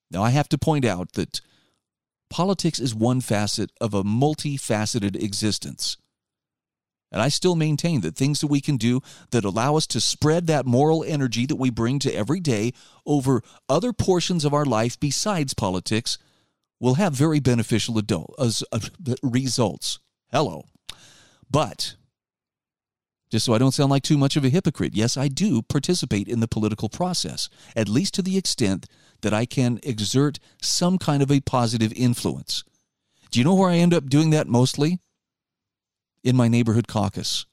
Now, 0.10 0.24
I 0.24 0.30
have 0.30 0.50
to 0.50 0.58
point 0.58 0.86
out 0.86 1.14
that 1.14 1.42
politics 2.30 2.80
is 2.80 2.96
one 2.96 3.20
facet 3.20 3.72
of 3.82 3.94
a 3.94 4.04
multifaceted 4.04 5.22
existence. 5.22 5.98
And 7.14 7.22
I 7.22 7.30
still 7.30 7.56
maintain 7.56 8.02
that 8.02 8.16
things 8.16 8.42
that 8.42 8.48
we 8.48 8.60
can 8.60 8.76
do 8.76 9.02
that 9.30 9.46
allow 9.46 9.78
us 9.78 9.86
to 9.88 10.02
spread 10.02 10.48
that 10.48 10.66
moral 10.66 11.04
energy 11.04 11.46
that 11.46 11.58
we 11.58 11.70
bring 11.70 12.00
to 12.00 12.14
every 12.14 12.40
day 12.40 12.74
over 13.06 13.44
other 13.70 13.94
portions 13.94 14.44
of 14.44 14.54
our 14.54 14.66
life 14.66 15.00
besides 15.00 15.54
politics 15.54 16.18
will 16.80 16.96
have 16.96 17.14
very 17.14 17.40
beneficial 17.40 18.00
adult, 18.00 18.34
uh, 18.40 18.80
results. 19.22 20.00
Hello. 20.32 20.64
But 21.50 21.96
just 23.30 23.46
so 23.46 23.54
I 23.54 23.58
don't 23.60 23.72
sound 23.72 23.92
like 23.92 24.04
too 24.04 24.18
much 24.18 24.36
of 24.36 24.44
a 24.44 24.50
hypocrite, 24.50 24.96
yes, 24.96 25.16
I 25.16 25.28
do 25.28 25.62
participate 25.62 26.28
in 26.28 26.40
the 26.40 26.48
political 26.48 26.90
process, 26.90 27.48
at 27.76 27.88
least 27.88 28.16
to 28.16 28.22
the 28.22 28.38
extent 28.38 28.88
that 29.22 29.34
I 29.34 29.46
can 29.46 29.80
exert 29.84 30.40
some 30.62 30.98
kind 30.98 31.22
of 31.24 31.32
a 31.32 31.42
positive 31.42 31.94
influence. 31.94 32.64
Do 33.30 33.40
you 33.40 33.46
know 33.46 33.56
where 33.56 33.70
I 33.70 33.78
end 33.78 33.94
up 33.94 34.08
doing 34.08 34.32
that 34.32 34.48
mostly? 34.48 35.00
In 36.24 36.36
my 36.36 36.48
neighborhood 36.48 36.88
caucus. 36.88 37.46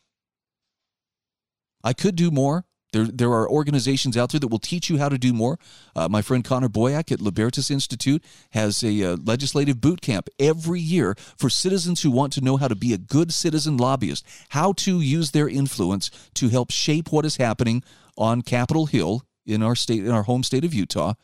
I 1.83 1.93
could 1.93 2.15
do 2.15 2.31
more. 2.31 2.65
There, 2.93 3.05
there 3.05 3.31
are 3.31 3.49
organizations 3.49 4.17
out 4.17 4.33
there 4.33 4.41
that 4.41 4.49
will 4.49 4.59
teach 4.59 4.91
you 4.91 4.99
how 4.99 5.09
to 5.09 5.19
do 5.19 5.33
more. 5.33 5.59
Uh, 5.95 6.09
my 6.09 6.23
friend 6.23 6.45
Connor 6.45 6.69
Boyack 6.69 7.13
at 7.13 7.21
Libertas 7.21 7.71
Institute 7.71 8.23
has 8.51 8.83
a 8.83 9.03
uh, 9.03 9.17
legislative 9.17 9.81
boot 9.81 10.01
camp 10.01 10.29
every 10.39 10.81
year 10.81 11.15
for 11.37 11.49
citizens 11.49 12.03
who 12.03 12.11
want 12.11 12.33
to 12.33 12.41
know 12.41 12.57
how 12.57 12.67
to 12.67 12.75
be 12.75 12.93
a 12.93 12.99
good 12.99 13.33
citizen 13.33 13.77
lobbyist, 13.77 14.27
how 14.51 14.73
to 14.73 15.01
use 15.01 15.31
their 15.31 15.49
influence 15.49 16.11
to 16.35 16.49
help 16.49 16.73
shape 16.73 17.13
what 17.13 17.25
is 17.25 17.37
happening 17.37 17.85
on 18.19 18.43
Capitol 18.43 18.87
Hill 18.87 19.23
in 19.47 19.63
our 19.63 19.77
state, 19.77 20.05
in 20.05 20.11
our 20.11 20.25
home 20.25 20.43
state 20.43 20.65
of 20.65 20.75
Utah, 20.75 21.15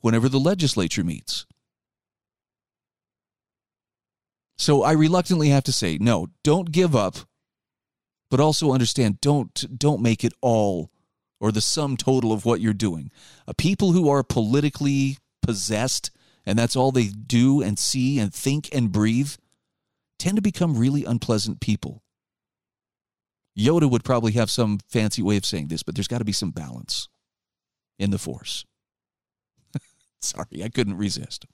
whenever 0.00 0.28
the 0.28 0.40
legislature 0.40 1.04
meets. 1.04 1.46
So 4.58 4.82
I 4.82 4.92
reluctantly 4.92 5.48
have 5.50 5.64
to 5.64 5.72
say, 5.72 5.98
no, 6.00 6.28
don't 6.42 6.72
give 6.72 6.96
up 6.96 7.16
but 8.30 8.40
also 8.40 8.72
understand 8.72 9.20
don't 9.20 9.78
don't 9.78 10.02
make 10.02 10.24
it 10.24 10.32
all 10.40 10.90
or 11.38 11.52
the 11.52 11.60
sum 11.60 11.96
total 11.96 12.32
of 12.32 12.44
what 12.44 12.60
you're 12.60 12.72
doing. 12.72 13.10
People 13.58 13.92
who 13.92 14.08
are 14.08 14.22
politically 14.22 15.18
possessed 15.42 16.10
and 16.44 16.58
that's 16.58 16.76
all 16.76 16.92
they 16.92 17.08
do 17.08 17.62
and 17.62 17.78
see 17.78 18.18
and 18.18 18.32
think 18.32 18.68
and 18.74 18.92
breathe 18.92 19.32
tend 20.18 20.36
to 20.36 20.42
become 20.42 20.78
really 20.78 21.04
unpleasant 21.04 21.60
people. 21.60 22.02
Yoda 23.58 23.90
would 23.90 24.04
probably 24.04 24.32
have 24.32 24.50
some 24.50 24.78
fancy 24.88 25.22
way 25.22 25.36
of 25.36 25.46
saying 25.46 25.68
this, 25.68 25.82
but 25.82 25.94
there's 25.94 26.08
got 26.08 26.18
to 26.18 26.24
be 26.24 26.32
some 26.32 26.50
balance 26.50 27.08
in 27.98 28.10
the 28.10 28.18
force. 28.18 28.64
Sorry, 30.20 30.62
I 30.62 30.68
couldn't 30.68 30.96
resist. 30.96 31.46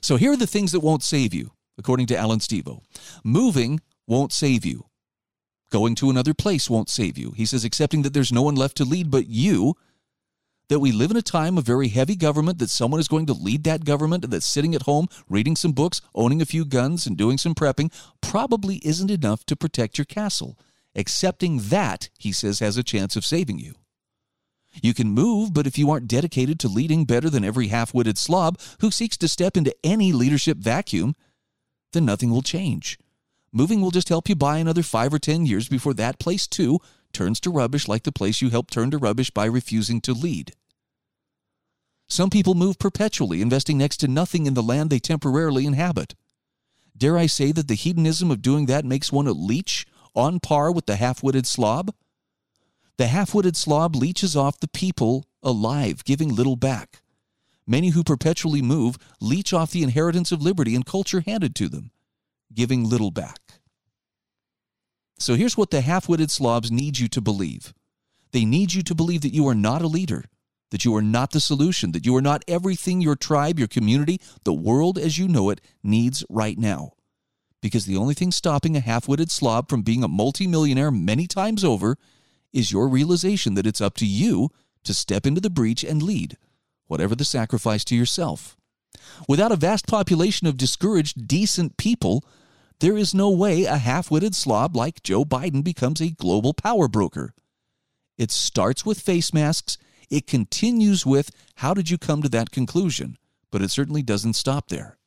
So 0.00 0.16
here 0.16 0.32
are 0.32 0.36
the 0.36 0.46
things 0.46 0.72
that 0.72 0.80
won't 0.80 1.02
save 1.02 1.34
you, 1.34 1.52
according 1.78 2.06
to 2.06 2.16
Allan 2.16 2.40
Stevo. 2.40 2.80
Moving 3.22 3.80
won't 4.06 4.32
save 4.32 4.64
you. 4.64 4.86
Going 5.70 5.94
to 5.96 6.10
another 6.10 6.34
place 6.34 6.70
won't 6.70 6.88
save 6.88 7.18
you. 7.18 7.32
He 7.32 7.46
says, 7.46 7.64
accepting 7.64 8.02
that 8.02 8.12
there's 8.14 8.32
no 8.32 8.42
one 8.42 8.54
left 8.54 8.76
to 8.76 8.84
lead 8.84 9.10
but 9.10 9.26
you, 9.26 9.74
that 10.68 10.78
we 10.78 10.92
live 10.92 11.10
in 11.10 11.16
a 11.16 11.22
time 11.22 11.58
of 11.58 11.64
very 11.64 11.88
heavy 11.88 12.16
government, 12.16 12.58
that 12.58 12.70
someone 12.70 13.00
is 13.00 13.08
going 13.08 13.26
to 13.26 13.32
lead 13.32 13.64
that 13.64 13.84
government, 13.84 14.24
and 14.24 14.32
that 14.32 14.42
sitting 14.42 14.74
at 14.74 14.82
home, 14.82 15.08
reading 15.28 15.56
some 15.56 15.72
books, 15.72 16.00
owning 16.14 16.40
a 16.40 16.46
few 16.46 16.64
guns, 16.64 17.06
and 17.06 17.16
doing 17.16 17.38
some 17.38 17.54
prepping 17.54 17.92
probably 18.20 18.76
isn't 18.84 19.10
enough 19.10 19.44
to 19.46 19.56
protect 19.56 19.98
your 19.98 20.04
castle. 20.04 20.58
Accepting 20.94 21.58
that, 21.58 22.08
he 22.18 22.32
says, 22.32 22.60
has 22.60 22.76
a 22.76 22.84
chance 22.84 23.16
of 23.16 23.24
saving 23.24 23.58
you. 23.58 23.74
You 24.82 24.94
can 24.94 25.08
move, 25.08 25.52
but 25.52 25.66
if 25.66 25.78
you 25.78 25.90
aren't 25.90 26.08
dedicated 26.08 26.58
to 26.60 26.68
leading 26.68 27.04
better 27.04 27.30
than 27.30 27.44
every 27.44 27.68
half 27.68 27.94
witted 27.94 28.18
slob 28.18 28.58
who 28.80 28.90
seeks 28.90 29.16
to 29.18 29.28
step 29.28 29.56
into 29.56 29.74
any 29.84 30.12
leadership 30.12 30.58
vacuum, 30.58 31.14
then 31.94 32.04
nothing 32.04 32.30
will 32.30 32.42
change. 32.42 32.98
Moving 33.52 33.80
will 33.80 33.90
just 33.90 34.10
help 34.10 34.28
you 34.28 34.34
buy 34.34 34.58
another 34.58 34.82
five 34.82 35.14
or 35.14 35.18
ten 35.18 35.46
years 35.46 35.68
before 35.68 35.94
that 35.94 36.18
place, 36.18 36.46
too, 36.46 36.80
turns 37.12 37.40
to 37.40 37.50
rubbish 37.50 37.88
like 37.88 38.02
the 38.02 38.12
place 38.12 38.42
you 38.42 38.50
helped 38.50 38.72
turn 38.72 38.90
to 38.90 38.98
rubbish 38.98 39.30
by 39.30 39.46
refusing 39.46 40.00
to 40.02 40.12
lead. 40.12 40.52
Some 42.08 42.28
people 42.28 42.54
move 42.54 42.78
perpetually, 42.78 43.40
investing 43.40 43.78
next 43.78 43.96
to 43.98 44.08
nothing 44.08 44.46
in 44.46 44.54
the 44.54 44.62
land 44.62 44.90
they 44.90 44.98
temporarily 44.98 45.64
inhabit. 45.64 46.14
Dare 46.96 47.16
I 47.16 47.26
say 47.26 47.50
that 47.52 47.68
the 47.68 47.74
hedonism 47.74 48.30
of 48.30 48.42
doing 48.42 48.66
that 48.66 48.84
makes 48.84 49.10
one 49.10 49.26
a 49.26 49.32
leech 49.32 49.86
on 50.14 50.38
par 50.38 50.70
with 50.70 50.86
the 50.86 50.96
half 50.96 51.22
witted 51.22 51.46
slob? 51.46 51.94
The 52.98 53.06
half 53.06 53.34
witted 53.34 53.56
slob 53.56 53.96
leeches 53.96 54.36
off 54.36 54.60
the 54.60 54.68
people 54.68 55.26
alive, 55.42 56.04
giving 56.04 56.34
little 56.34 56.56
back. 56.56 57.02
Many 57.66 57.90
who 57.90 58.04
perpetually 58.04 58.62
move 58.62 58.98
leech 59.20 59.52
off 59.52 59.70
the 59.70 59.82
inheritance 59.82 60.32
of 60.32 60.42
liberty 60.42 60.74
and 60.74 60.84
culture 60.84 61.20
handed 61.20 61.54
to 61.56 61.68
them, 61.68 61.90
giving 62.52 62.88
little 62.88 63.10
back. 63.10 63.38
So 65.18 65.34
here's 65.34 65.56
what 65.56 65.70
the 65.70 65.80
half 65.80 66.08
witted 66.08 66.30
slobs 66.30 66.70
need 66.70 66.98
you 66.98 67.08
to 67.08 67.20
believe 67.20 67.72
they 68.32 68.44
need 68.44 68.74
you 68.74 68.82
to 68.82 68.96
believe 68.96 69.20
that 69.20 69.32
you 69.32 69.46
are 69.46 69.54
not 69.54 69.80
a 69.80 69.86
leader, 69.86 70.24
that 70.72 70.84
you 70.84 70.94
are 70.96 71.00
not 71.00 71.30
the 71.30 71.38
solution, 71.38 71.92
that 71.92 72.04
you 72.04 72.16
are 72.16 72.20
not 72.20 72.42
everything 72.48 73.00
your 73.00 73.14
tribe, 73.14 73.60
your 73.60 73.68
community, 73.68 74.20
the 74.42 74.52
world 74.52 74.98
as 74.98 75.18
you 75.18 75.28
know 75.28 75.50
it 75.50 75.60
needs 75.84 76.24
right 76.28 76.58
now. 76.58 76.94
Because 77.62 77.86
the 77.86 77.96
only 77.96 78.12
thing 78.12 78.32
stopping 78.32 78.76
a 78.76 78.80
half 78.80 79.06
witted 79.06 79.30
slob 79.30 79.68
from 79.68 79.82
being 79.82 80.02
a 80.02 80.08
multimillionaire 80.08 80.90
many 80.90 81.28
times 81.28 81.62
over 81.62 81.96
is 82.52 82.72
your 82.72 82.88
realization 82.88 83.54
that 83.54 83.68
it's 83.68 83.80
up 83.80 83.94
to 83.98 84.06
you 84.06 84.50
to 84.82 84.92
step 84.92 85.26
into 85.26 85.40
the 85.40 85.48
breach 85.48 85.84
and 85.84 86.02
lead, 86.02 86.36
whatever 86.86 87.14
the 87.14 87.24
sacrifice 87.24 87.84
to 87.84 87.96
yourself. 87.96 88.56
Without 89.28 89.52
a 89.52 89.56
vast 89.56 89.86
population 89.86 90.46
of 90.46 90.56
discouraged, 90.56 91.26
decent 91.26 91.76
people, 91.76 92.24
there 92.80 92.96
is 92.96 93.14
no 93.14 93.30
way 93.30 93.64
a 93.64 93.76
half 93.76 94.10
witted 94.10 94.34
slob 94.34 94.76
like 94.76 95.02
Joe 95.02 95.24
Biden 95.24 95.62
becomes 95.62 96.00
a 96.00 96.10
global 96.10 96.54
power 96.54 96.88
broker. 96.88 97.34
It 98.18 98.30
starts 98.30 98.84
with 98.84 99.00
face 99.00 99.32
masks, 99.32 99.78
it 100.10 100.26
continues 100.26 101.04
with 101.06 101.30
how 101.56 101.74
did 101.74 101.90
you 101.90 101.98
come 101.98 102.22
to 102.22 102.28
that 102.30 102.50
conclusion? 102.50 103.16
But 103.50 103.62
it 103.62 103.70
certainly 103.70 104.02
doesn't 104.02 104.34
stop 104.34 104.68
there. 104.68 104.98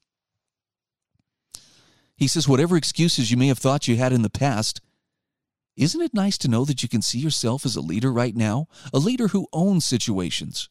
He 2.15 2.27
says, 2.27 2.47
whatever 2.47 2.75
excuses 2.75 3.29
you 3.29 3.37
may 3.37 3.47
have 3.47 3.59
thought 3.59 3.87
you 3.87 3.95
had 3.95 4.11
in 4.11 4.23
the 4.23 4.29
past, 4.29 4.81
isn't 5.75 6.01
it 6.01 6.13
nice 6.13 6.37
to 6.39 6.47
know 6.47 6.65
that 6.65 6.81
you 6.81 6.89
can 6.89 7.03
see 7.03 7.19
yourself 7.19 7.63
as 7.63 7.75
a 7.75 7.81
leader 7.81 8.11
right 8.11 8.35
now? 8.35 8.67
A 8.91 8.97
leader 8.97 9.27
who 9.27 9.47
owns 9.53 9.85
situations, 9.85 10.69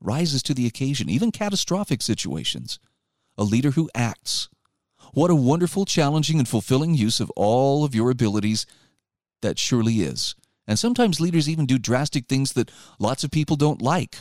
rises 0.00 0.42
to 0.44 0.54
the 0.54 0.66
occasion, 0.66 1.08
even 1.08 1.32
catastrophic 1.32 2.02
situations. 2.02 2.78
A 3.38 3.44
leader 3.44 3.72
who 3.72 3.90
acts, 3.94 4.48
what 5.12 5.30
a 5.30 5.34
wonderful, 5.34 5.84
challenging, 5.84 6.38
and 6.38 6.48
fulfilling 6.48 6.94
use 6.94 7.20
of 7.20 7.30
all 7.36 7.84
of 7.84 7.94
your 7.94 8.10
abilities 8.10 8.66
that 9.42 9.58
surely 9.58 10.02
is. 10.02 10.34
And 10.66 10.78
sometimes 10.78 11.20
leaders 11.20 11.48
even 11.48 11.66
do 11.66 11.78
drastic 11.78 12.26
things 12.26 12.52
that 12.54 12.70
lots 12.98 13.24
of 13.24 13.30
people 13.30 13.56
don't 13.56 13.80
like. 13.80 14.18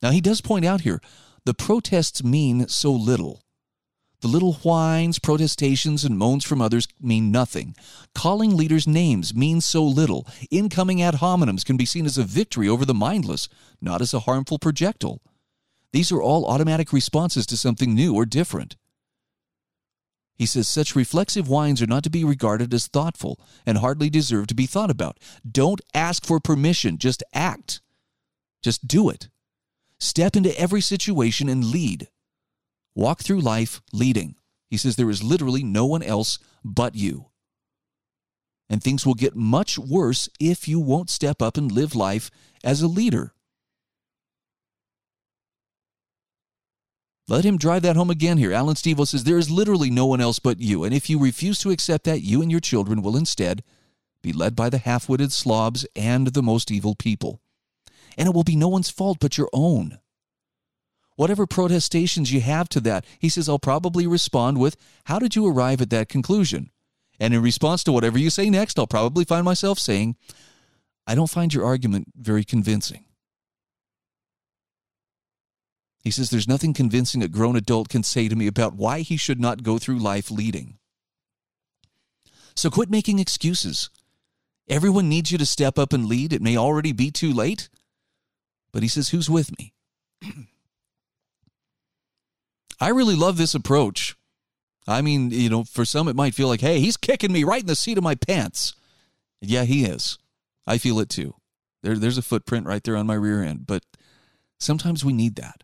Now, 0.00 0.10
he 0.10 0.20
does 0.20 0.40
point 0.40 0.64
out 0.64 0.82
here 0.82 1.00
the 1.44 1.54
protests 1.54 2.22
mean 2.22 2.68
so 2.68 2.92
little. 2.92 3.42
The 4.20 4.28
little 4.28 4.54
whines, 4.54 5.20
protestations, 5.20 6.04
and 6.04 6.18
moans 6.18 6.44
from 6.44 6.60
others 6.60 6.88
mean 7.00 7.30
nothing. 7.30 7.76
Calling 8.14 8.56
leaders 8.56 8.86
names 8.88 9.32
means 9.32 9.64
so 9.64 9.84
little. 9.84 10.26
Incoming 10.50 11.00
ad 11.00 11.14
hominems 11.16 11.64
can 11.64 11.76
be 11.76 11.86
seen 11.86 12.04
as 12.04 12.18
a 12.18 12.24
victory 12.24 12.68
over 12.68 12.84
the 12.84 12.94
mindless, 12.94 13.48
not 13.80 14.02
as 14.02 14.12
a 14.12 14.20
harmful 14.20 14.58
projectile. 14.58 15.22
These 15.92 16.10
are 16.10 16.20
all 16.20 16.46
automatic 16.46 16.92
responses 16.92 17.46
to 17.46 17.56
something 17.56 17.94
new 17.94 18.14
or 18.14 18.26
different. 18.26 18.76
He 20.34 20.46
says 20.46 20.68
such 20.68 20.96
reflexive 20.96 21.48
whines 21.48 21.80
are 21.80 21.86
not 21.86 22.02
to 22.04 22.10
be 22.10 22.24
regarded 22.24 22.74
as 22.74 22.86
thoughtful 22.86 23.40
and 23.64 23.78
hardly 23.78 24.10
deserve 24.10 24.48
to 24.48 24.54
be 24.54 24.66
thought 24.66 24.90
about. 24.90 25.18
Don't 25.48 25.80
ask 25.94 26.24
for 26.24 26.40
permission, 26.40 26.98
just 26.98 27.22
act. 27.32 27.80
Just 28.62 28.86
do 28.86 29.10
it. 29.10 29.28
Step 29.98 30.36
into 30.36 30.58
every 30.58 30.80
situation 30.80 31.48
and 31.48 31.64
lead. 31.64 32.08
Walk 32.94 33.22
through 33.22 33.40
life 33.40 33.80
leading. 33.92 34.36
He 34.70 34.76
says 34.76 34.96
there 34.96 35.10
is 35.10 35.22
literally 35.22 35.62
no 35.62 35.86
one 35.86 36.02
else 36.02 36.38
but 36.64 36.94
you. 36.94 37.26
And 38.68 38.82
things 38.82 39.06
will 39.06 39.14
get 39.14 39.34
much 39.34 39.78
worse 39.78 40.28
if 40.38 40.68
you 40.68 40.78
won't 40.78 41.08
step 41.08 41.40
up 41.40 41.56
and 41.56 41.72
live 41.72 41.94
life 41.94 42.30
as 42.62 42.82
a 42.82 42.88
leader. 42.88 43.32
Let 47.28 47.44
him 47.44 47.58
drive 47.58 47.82
that 47.82 47.96
home 47.96 48.10
again 48.10 48.38
here. 48.38 48.52
Allan 48.52 48.74
Stevo 48.74 49.06
says, 49.06 49.24
There 49.24 49.36
is 49.36 49.50
literally 49.50 49.90
no 49.90 50.06
one 50.06 50.20
else 50.20 50.38
but 50.38 50.60
you. 50.60 50.84
And 50.84 50.94
if 50.94 51.10
you 51.10 51.18
refuse 51.18 51.58
to 51.60 51.70
accept 51.70 52.04
that, 52.04 52.22
you 52.22 52.40
and 52.40 52.50
your 52.50 52.60
children 52.60 53.02
will 53.02 53.16
instead 53.16 53.62
be 54.22 54.32
led 54.32 54.56
by 54.56 54.70
the 54.70 54.78
half 54.78 55.08
witted 55.08 55.32
slobs 55.32 55.86
and 55.94 56.28
the 56.28 56.42
most 56.42 56.70
evil 56.70 56.94
people. 56.94 57.42
And 58.16 58.26
it 58.26 58.34
will 58.34 58.44
be 58.44 58.56
no 58.56 58.68
one's 58.68 58.90
fault 58.90 59.18
but 59.20 59.36
your 59.36 59.50
own. 59.52 59.98
Whatever 61.18 61.48
protestations 61.48 62.32
you 62.32 62.40
have 62.42 62.68
to 62.68 62.78
that, 62.82 63.04
he 63.18 63.28
says, 63.28 63.48
I'll 63.48 63.58
probably 63.58 64.06
respond 64.06 64.56
with, 64.56 64.76
How 65.06 65.18
did 65.18 65.34
you 65.34 65.48
arrive 65.48 65.80
at 65.80 65.90
that 65.90 66.08
conclusion? 66.08 66.70
And 67.18 67.34
in 67.34 67.42
response 67.42 67.82
to 67.84 67.92
whatever 67.92 68.20
you 68.20 68.30
say 68.30 68.48
next, 68.48 68.78
I'll 68.78 68.86
probably 68.86 69.24
find 69.24 69.44
myself 69.44 69.80
saying, 69.80 70.14
I 71.08 71.16
don't 71.16 71.28
find 71.28 71.52
your 71.52 71.64
argument 71.64 72.12
very 72.16 72.44
convincing. 72.44 73.04
He 76.04 76.12
says 76.12 76.30
there's 76.30 76.46
nothing 76.46 76.72
convincing 76.72 77.24
a 77.24 77.26
grown 77.26 77.56
adult 77.56 77.88
can 77.88 78.04
say 78.04 78.28
to 78.28 78.36
me 78.36 78.46
about 78.46 78.76
why 78.76 79.00
he 79.00 79.16
should 79.16 79.40
not 79.40 79.64
go 79.64 79.76
through 79.76 79.98
life 79.98 80.30
leading. 80.30 80.78
So 82.54 82.70
quit 82.70 82.90
making 82.90 83.18
excuses. 83.18 83.90
Everyone 84.68 85.08
needs 85.08 85.32
you 85.32 85.38
to 85.38 85.46
step 85.46 85.80
up 85.80 85.92
and 85.92 86.06
lead. 86.06 86.32
It 86.32 86.42
may 86.42 86.56
already 86.56 86.92
be 86.92 87.10
too 87.10 87.32
late. 87.32 87.68
But 88.70 88.84
he 88.84 88.88
says, 88.88 89.08
Who's 89.08 89.28
with 89.28 89.50
me? 89.58 89.72
I 92.80 92.88
really 92.88 93.16
love 93.16 93.36
this 93.36 93.54
approach 93.54 94.16
I 94.88 95.02
mean, 95.02 95.30
you 95.30 95.50
know, 95.50 95.64
for 95.64 95.84
some 95.84 96.08
it 96.08 96.16
might 96.16 96.34
feel 96.34 96.48
like, 96.48 96.62
hey, 96.62 96.80
he's 96.80 96.96
kicking 96.96 97.30
me 97.30 97.44
right 97.44 97.60
in 97.60 97.66
the 97.66 97.76
seat 97.76 97.98
of 97.98 98.04
my 98.04 98.14
pants. 98.14 98.74
Yeah, 99.40 99.64
he 99.64 99.84
is. 99.84 100.18
I 100.66 100.78
feel 100.78 100.98
it 100.98 101.10
too. 101.10 101.34
There, 101.82 101.96
there's 101.96 102.18
a 102.18 102.22
footprint 102.22 102.66
right 102.66 102.82
there 102.82 102.96
on 102.96 103.06
my 103.06 103.14
rear 103.14 103.42
end, 103.42 103.66
but 103.66 103.84
sometimes 104.58 105.04
we 105.04 105.12
need 105.12 105.36
that. 105.36 105.62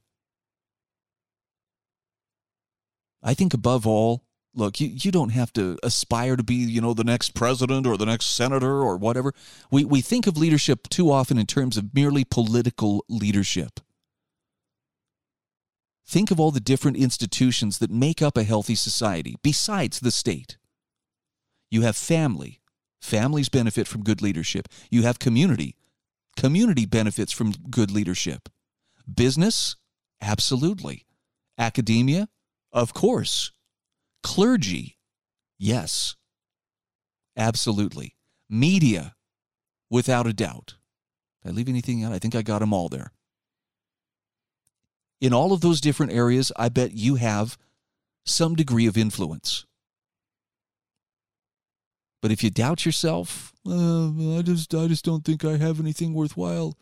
I 3.23 3.33
think 3.33 3.55
above 3.55 3.87
all, 3.87 4.25
look, 4.55 4.79
you, 4.79 4.89
you 4.89 5.11
don't 5.11 5.31
have 5.31 5.53
to 5.55 5.79
aspire 5.83 6.37
to 6.37 6.45
be, 6.45 6.55
you 6.57 6.83
know, 6.83 6.93
the 6.93 7.03
next 7.03 7.35
president 7.35 7.87
or 7.87 7.97
the 7.97 8.07
next 8.07 8.27
senator 8.37 8.83
or 8.83 8.99
whatever. 8.99 9.33
We, 9.71 9.87
we 9.87 10.03
think 10.03 10.27
of 10.27 10.37
leadership 10.37 10.89
too 10.91 11.11
often 11.11 11.39
in 11.39 11.47
terms 11.47 11.79
of 11.79 11.95
merely 11.95 12.25
political 12.25 13.05
leadership. 13.09 13.81
Think 16.07 16.31
of 16.31 16.39
all 16.39 16.51
the 16.51 16.61
different 16.61 16.97
institutions 16.97 17.79
that 17.79 17.91
make 17.91 18.21
up 18.21 18.37
a 18.37 18.45
healthy 18.45 18.75
society 18.75 19.37
besides 19.43 20.01
the 20.01 20.11
state. 20.11 20.59
You 21.71 21.83
have 21.83 21.97
family. 21.97 22.61
Families 23.01 23.49
benefit 23.49 23.89
from 23.89 24.05
good 24.05 24.23
leadership. 24.23 24.69
You 24.91 25.03
have 25.03 25.19
community. 25.19 25.77
Community 26.37 26.87
benefits 26.87 27.33
from 27.33 27.53
good 27.71 27.91
leadership. 27.91 28.49
Business? 29.13 29.77
Absolutely. 30.21 31.05
Academia? 31.59 32.29
Of 32.73 32.95
course. 32.95 33.53
Clergy? 34.23 34.99
Yes. 35.59 36.17
Absolutely. 37.37 38.17
Media? 38.49 39.15
Without 39.91 40.27
a 40.27 40.33
doubt. 40.33 40.77
Did 41.43 41.51
I 41.51 41.53
leave 41.53 41.69
anything 41.69 42.05
out? 42.05 42.13
I 42.13 42.19
think 42.19 42.35
I 42.35 42.43
got 42.43 42.61
them 42.61 42.73
all 42.73 42.89
there. 42.89 43.13
In 45.25 45.33
all 45.33 45.55
of 45.55 45.63
those 45.63 45.81
different 45.81 46.13
areas, 46.13 46.53
I 46.55 46.69
bet 46.69 46.93
you 46.93 47.15
have 47.15 47.57
some 48.27 48.55
degree 48.55 48.87
of 48.87 48.99
influence. 48.99 49.65
But 52.21 52.31
if 52.31 52.45
you 52.45 52.51
doubt 52.51 52.85
yourself, 52.85 53.55
uh, 53.67 54.09
I 54.37 54.43
just 54.43 54.75
I 54.75 54.87
just 54.87 55.03
don't 55.03 55.25
think 55.25 55.43
I 55.43 55.57
have 55.57 55.81
anything 55.81 56.13
worthwhile. 56.13 56.77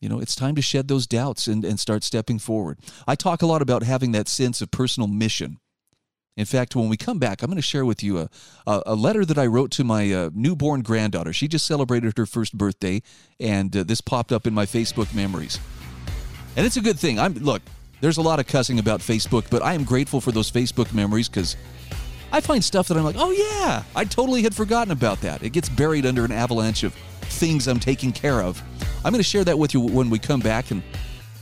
You 0.00 0.08
know, 0.08 0.20
it's 0.20 0.36
time 0.36 0.54
to 0.54 0.62
shed 0.62 0.86
those 0.86 1.08
doubts 1.08 1.48
and, 1.48 1.64
and 1.64 1.80
start 1.80 2.04
stepping 2.04 2.38
forward. 2.38 2.78
I 3.08 3.16
talk 3.16 3.42
a 3.42 3.46
lot 3.46 3.60
about 3.60 3.82
having 3.82 4.12
that 4.12 4.28
sense 4.28 4.62
of 4.62 4.70
personal 4.70 5.08
mission. 5.08 5.58
In 6.36 6.46
fact, 6.46 6.76
when 6.76 6.88
we 6.88 6.96
come 6.96 7.18
back, 7.18 7.42
I'm 7.42 7.50
going 7.50 7.56
to 7.56 7.62
share 7.62 7.84
with 7.84 8.04
you 8.04 8.20
a, 8.20 8.30
a, 8.68 8.82
a 8.86 8.94
letter 8.94 9.24
that 9.24 9.36
I 9.36 9.46
wrote 9.46 9.72
to 9.72 9.82
my 9.82 10.12
uh, 10.12 10.30
newborn 10.32 10.82
granddaughter. 10.82 11.32
She 11.32 11.48
just 11.48 11.66
celebrated 11.66 12.16
her 12.16 12.24
first 12.24 12.56
birthday, 12.56 13.02
and 13.40 13.76
uh, 13.76 13.82
this 13.82 14.00
popped 14.00 14.30
up 14.30 14.46
in 14.46 14.54
my 14.54 14.64
Facebook 14.64 15.12
memories. 15.12 15.58
And 16.56 16.66
it's 16.66 16.76
a 16.76 16.80
good 16.80 16.98
thing. 16.98 17.18
I'm 17.18 17.34
look, 17.34 17.62
there's 18.00 18.16
a 18.16 18.22
lot 18.22 18.40
of 18.40 18.46
cussing 18.46 18.78
about 18.78 19.00
Facebook, 19.00 19.48
but 19.50 19.62
I 19.62 19.74
am 19.74 19.84
grateful 19.84 20.20
for 20.20 20.32
those 20.32 20.50
Facebook 20.50 20.92
memories 20.92 21.28
because 21.28 21.56
I 22.32 22.40
find 22.40 22.64
stuff 22.64 22.88
that 22.88 22.96
I'm 22.96 23.04
like, 23.04 23.16
oh 23.18 23.30
yeah, 23.30 23.82
I 23.94 24.04
totally 24.04 24.42
had 24.42 24.54
forgotten 24.54 24.92
about 24.92 25.20
that. 25.20 25.42
It 25.42 25.50
gets 25.50 25.68
buried 25.68 26.06
under 26.06 26.24
an 26.24 26.32
avalanche 26.32 26.82
of 26.82 26.94
things 27.22 27.66
I'm 27.66 27.80
taking 27.80 28.12
care 28.12 28.40
of. 28.42 28.62
I'm 29.04 29.12
going 29.12 29.22
to 29.22 29.28
share 29.28 29.44
that 29.44 29.58
with 29.58 29.74
you 29.74 29.80
when 29.80 30.10
we 30.10 30.18
come 30.18 30.40
back 30.40 30.70
and 30.70 30.82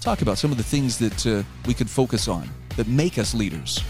talk 0.01 0.23
about 0.23 0.39
some 0.39 0.51
of 0.51 0.57
the 0.57 0.63
things 0.63 0.99
that 0.99 1.27
uh, 1.27 1.43
we 1.67 1.75
could 1.75 1.91
focus 1.91 2.29
on 2.29 2.49
that 2.77 2.87
make 2.87 3.19
us 3.19 3.35
leaders. 3.35 3.83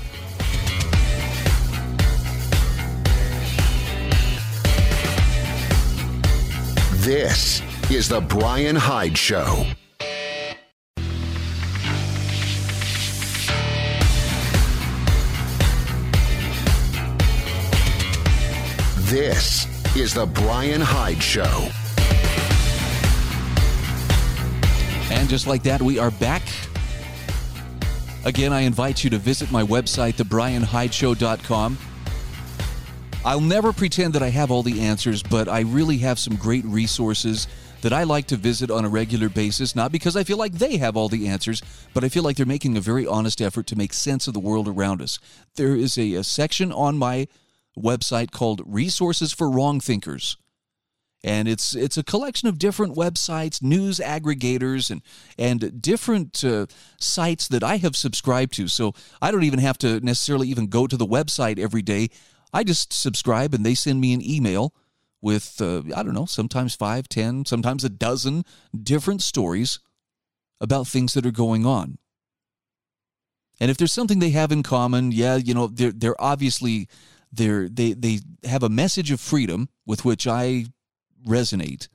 This 7.05 7.63
is 7.91 8.09
The 8.09 8.21
Brian 8.21 8.77
Hyde 8.77 9.17
Show. 9.17 9.67
This 19.09 19.67
is 19.97 20.13
The 20.13 20.27
Brian 20.27 20.83
Hyde 20.83 21.23
Show. 21.23 21.71
And 25.11 25.31
just 25.31 25.47
like 25.47 25.63
that, 25.63 25.81
we 25.81 25.99
are 25.99 26.11
back. 26.11 26.43
Again, 28.27 28.53
I 28.53 28.61
invite 28.61 29.03
you 29.03 29.09
to 29.09 29.17
visit 29.17 29.51
my 29.51 29.63
website, 29.63 30.17
thebrianhydeshow.com. 30.17 31.79
I'll 33.25 33.41
never 33.41 33.73
pretend 33.73 34.13
that 34.13 34.23
I 34.23 34.29
have 34.29 34.51
all 34.51 34.63
the 34.63 34.83
answers, 34.83 35.23
but 35.23 35.49
I 35.49 35.61
really 35.61 35.97
have 35.99 36.19
some 36.19 36.37
great 36.37 36.67
resources 36.67 37.49
that 37.81 37.95
I 37.95 38.03
like 38.03 38.27
to 38.27 38.37
visit 38.37 38.71
on 38.71 38.85
a 38.85 38.91
regular 38.91 39.31
basis, 39.31 39.75
not 39.75 39.91
because 39.91 40.17
I 40.17 40.25
feel 40.25 40.37
like 40.37 40.53
they 40.53 40.77
have 40.77 40.99
all 40.99 41.09
the 41.09 41.29
answers, 41.29 41.63
but 41.95 42.05
I 42.05 42.11
feel 42.11 42.25
like 42.25 42.37
they're 42.37 42.45
making 42.45 42.77
a 42.77 42.83
very 42.83 43.07
honest 43.07 43.41
effort 43.41 43.67
to 43.69 43.77
make 43.77 43.95
sense 43.95 44.29
of 44.29 44.35
the 44.35 44.41
world 44.41 44.69
around 44.69 45.01
us. 45.01 45.19
There 45.55 45.75
is 45.75 45.97
a, 45.97 46.13
a 46.13 46.25
section 46.25 46.71
on 46.71 46.99
my 46.99 47.27
website 47.79 48.31
called 48.31 48.63
Resources 48.67 49.33
for 49.33 49.51
Wrong 49.51 49.81
Thinkers. 49.81 50.37
And 51.25 51.49
it's 51.49 51.75
it's 51.75 51.97
a 51.97 52.05
collection 52.05 52.49
of 52.49 52.59
different 52.59 52.95
websites, 52.95 53.61
news 53.61 53.99
aggregators, 53.99 54.89
and 54.89 55.03
and 55.37 55.83
different 55.83 56.45
uh, 56.45 56.67
sites 57.01 57.49
that 57.49 57.65
I 57.65 57.79
have 57.79 57.97
subscribed 57.97 58.55
to. 58.55 58.69
So 58.69 58.95
I 59.21 59.33
don't 59.33 59.43
even 59.43 59.59
have 59.59 59.79
to 59.79 59.99
necessarily 59.99 60.49
even 60.49 60.69
go 60.69 60.87
to 60.87 60.97
the 60.97 61.07
website 61.07 61.59
every 61.59 61.83
day. 61.83 62.11
I 62.53 62.63
just 62.63 62.93
subscribe, 62.93 63.53
and 63.53 63.67
they 63.67 63.75
send 63.75 64.01
me 64.01 64.13
an 64.13 64.23
email 64.25 64.73
with 65.21 65.61
uh, 65.61 65.83
I 65.95 66.05
don't 66.05 66.15
know, 66.15 66.27
sometimes 66.27 66.77
five, 66.77 67.09
ten, 67.09 67.45
sometimes 67.45 67.83
a 67.83 67.89
dozen 67.89 68.45
different 68.81 69.23
stories 69.23 69.81
about 70.61 70.87
things 70.87 71.15
that 71.15 71.27
are 71.27 71.33
going 71.33 71.67
on. 71.67 71.99
And 73.61 73.71
if 73.71 73.77
there's 73.77 73.93
something 73.93 74.21
they 74.21 74.31
have 74.31 74.53
in 74.53 74.63
common, 74.63 75.11
yeah, 75.11 75.37
you 75.37 75.55
know, 75.55 75.67
they're 75.67 75.93
they're 75.93 76.21
obviously 76.21 76.89
they're, 77.33 77.69
they 77.69 77.93
they 77.93 78.21
have 78.45 78.63
a 78.63 78.69
message 78.69 79.11
of 79.11 79.21
freedom 79.21 79.69
with 79.87 80.05
which 80.05 80.27
I 80.27 80.67
resonate, 81.27 81.89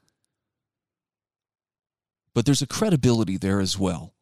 but 2.34 2.46
there's 2.46 2.62
a 2.62 2.68
credibility 2.68 3.38
there 3.38 3.60
as 3.60 3.78
well. 3.78 4.14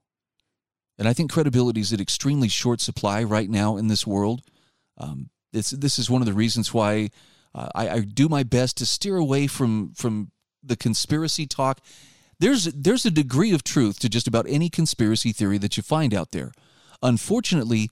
And 0.97 1.07
I 1.07 1.13
think 1.13 1.31
credibility 1.31 1.81
is 1.81 1.91
at 1.93 2.01
extremely 2.01 2.47
short 2.47 2.79
supply 2.79 3.23
right 3.23 3.49
now 3.49 3.77
in 3.77 3.87
this 3.87 4.05
world. 4.05 4.41
Um, 4.97 5.29
this 5.51 5.71
this 5.71 5.97
is 5.97 6.09
one 6.09 6.21
of 6.21 6.27
the 6.27 6.33
reasons 6.33 6.73
why 6.73 7.09
uh, 7.55 7.69
I, 7.73 7.89
I 7.89 7.99
do 8.01 8.29
my 8.29 8.43
best 8.43 8.77
to 8.77 8.85
steer 8.85 9.17
away 9.17 9.47
from 9.47 9.93
from 9.93 10.31
the 10.63 10.75
conspiracy 10.75 11.47
talk. 11.47 11.81
There's 12.39 12.65
there's 12.65 13.05
a 13.05 13.11
degree 13.11 13.53
of 13.53 13.63
truth 13.63 13.99
to 13.99 14.09
just 14.09 14.27
about 14.27 14.45
any 14.47 14.69
conspiracy 14.69 15.31
theory 15.31 15.57
that 15.57 15.75
you 15.75 15.83
find 15.83 16.13
out 16.13 16.31
there. 16.31 16.51
Unfortunately, 17.01 17.89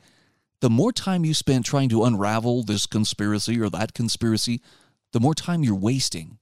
the 0.62 0.69
more 0.69 0.91
time 0.91 1.26
you 1.26 1.34
spend 1.34 1.65
trying 1.65 1.89
to 1.89 2.04
unravel 2.04 2.63
this 2.63 2.86
conspiracy 2.86 3.60
or 3.60 3.69
that 3.69 3.93
conspiracy, 3.93 4.62
the 5.13 5.19
more 5.19 5.34
time 5.34 5.63
you're 5.63 5.76
wasting. 5.76 6.38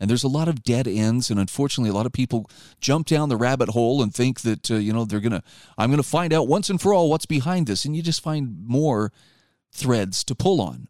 And 0.00 0.08
there's 0.08 0.24
a 0.24 0.28
lot 0.28 0.46
of 0.46 0.62
dead 0.62 0.86
ends, 0.86 1.28
and 1.28 1.40
unfortunately, 1.40 1.90
a 1.90 1.94
lot 1.94 2.06
of 2.06 2.12
people 2.12 2.48
jump 2.80 3.08
down 3.08 3.28
the 3.28 3.36
rabbit 3.36 3.70
hole 3.70 4.00
and 4.00 4.14
think 4.14 4.42
that 4.42 4.70
uh, 4.70 4.76
you 4.76 4.92
know 4.92 5.04
they're 5.04 5.18
gonna. 5.18 5.42
I'm 5.76 5.90
gonna 5.90 6.04
find 6.04 6.32
out 6.32 6.46
once 6.46 6.70
and 6.70 6.80
for 6.80 6.94
all 6.94 7.10
what's 7.10 7.26
behind 7.26 7.66
this, 7.66 7.84
and 7.84 7.96
you 7.96 8.02
just 8.02 8.22
find 8.22 8.64
more 8.64 9.12
threads 9.72 10.22
to 10.24 10.36
pull 10.36 10.60
on. 10.60 10.86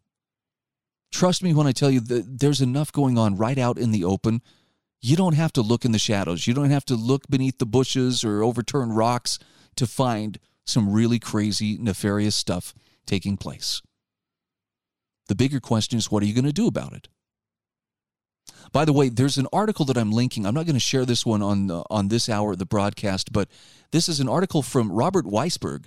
Trust 1.11 1.43
me 1.43 1.55
when 1.55 1.67
I 1.67 1.73
tell 1.73 1.91
you 1.91 2.01
that 2.01 2.41
there's 2.41 2.61
enough 2.61 2.93
going 2.93 3.17
on 3.17 3.39
right 3.39 3.57
out 3.57 3.79
in 3.79 3.93
the 3.93 4.05
open. 4.05 4.43
You 5.01 5.17
don't 5.17 5.37
have 5.37 5.55
to 5.55 5.63
look 5.63 5.87
in 5.87 5.93
the 5.93 5.99
shadows. 5.99 6.47
You 6.47 6.53
don't 6.53 6.71
have 6.71 6.85
to 6.87 6.95
look 6.95 7.29
beneath 7.29 7.59
the 7.59 7.67
bushes 7.67 8.25
or 8.25 8.43
overturn 8.43 8.93
rocks 8.93 9.39
to 9.77 9.87
find 9.87 10.39
some 10.69 10.93
really 10.93 11.19
crazy, 11.19 11.79
nefarious 11.79 12.37
stuff 12.37 12.75
taking 13.07 13.37
place. 13.37 13.83
The 15.29 15.35
bigger 15.35 15.61
question 15.61 15.99
is 15.99 16.11
what 16.11 16.23
are 16.23 16.27
you 16.27 16.35
going 16.35 16.45
to 16.45 16.53
do 16.53 16.67
about 16.67 16.93
it? 16.93 17.09
By 18.73 18.85
the 18.85 18.93
way, 18.93 19.09
there's 19.09 19.39
an 19.39 19.47
article 19.53 19.85
that 19.87 19.97
I'm 19.97 20.13
linking. 20.13 20.47
I'm 20.47 20.55
not 20.55 20.67
going 20.67 20.75
to 20.75 20.81
share 20.81 21.05
this 21.05 21.25
one 21.25 21.43
on 21.43 21.71
uh, 21.71 21.83
on 21.91 22.09
this 22.09 22.29
hour 22.29 22.53
of 22.53 22.59
the 22.59 22.67
broadcast, 22.67 23.33
but 23.33 23.49
this 23.93 24.09
is 24.09 24.21
an 24.21 24.29
article 24.29 24.63
from 24.63 24.93
Robert 24.93 25.27
Weissberg, 25.27 25.87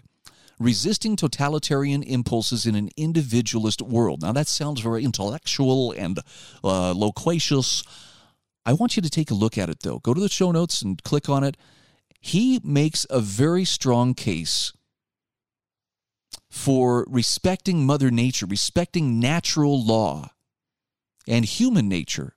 Resisting 0.59 1.15
Totalitarian 1.15 2.03
Impulses 2.03 2.65
in 2.65 2.75
an 2.75 2.89
Individualist 2.97 3.81
World. 3.81 4.21
Now 4.21 4.31
that 4.33 4.47
sounds 4.47 4.81
very 4.81 5.03
intellectual 5.03 5.91
and 5.91 6.19
uh, 6.63 6.91
loquacious. 6.91 7.83
I 8.63 8.73
want 8.73 8.95
you 8.95 9.01
to 9.01 9.09
take 9.09 9.31
a 9.31 9.35
look 9.35 9.57
at 9.57 9.69
it 9.69 9.81
though. 9.81 9.99
Go 9.99 10.13
to 10.13 10.21
the 10.21 10.29
show 10.29 10.51
notes 10.51 10.81
and 10.81 11.01
click 11.03 11.29
on 11.29 11.43
it 11.43 11.57
he 12.21 12.61
makes 12.63 13.05
a 13.09 13.19
very 13.19 13.65
strong 13.65 14.13
case 14.13 14.71
for 16.49 17.05
respecting 17.09 17.85
Mother 17.85 18.11
Nature, 18.11 18.45
respecting 18.45 19.19
natural 19.19 19.83
law 19.83 20.31
and 21.27 21.43
human 21.45 21.89
nature. 21.89 22.35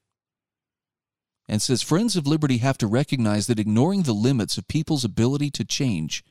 And 1.46 1.60
says 1.60 1.82
Friends 1.82 2.16
of 2.16 2.26
Liberty 2.26 2.58
have 2.58 2.78
to 2.78 2.86
recognize 2.86 3.46
that 3.46 3.58
ignoring 3.58 4.02
the 4.02 4.14
limits 4.14 4.56
of 4.56 4.66
people's 4.66 5.04
ability 5.04 5.50
to 5.50 5.64
change 5.64 6.24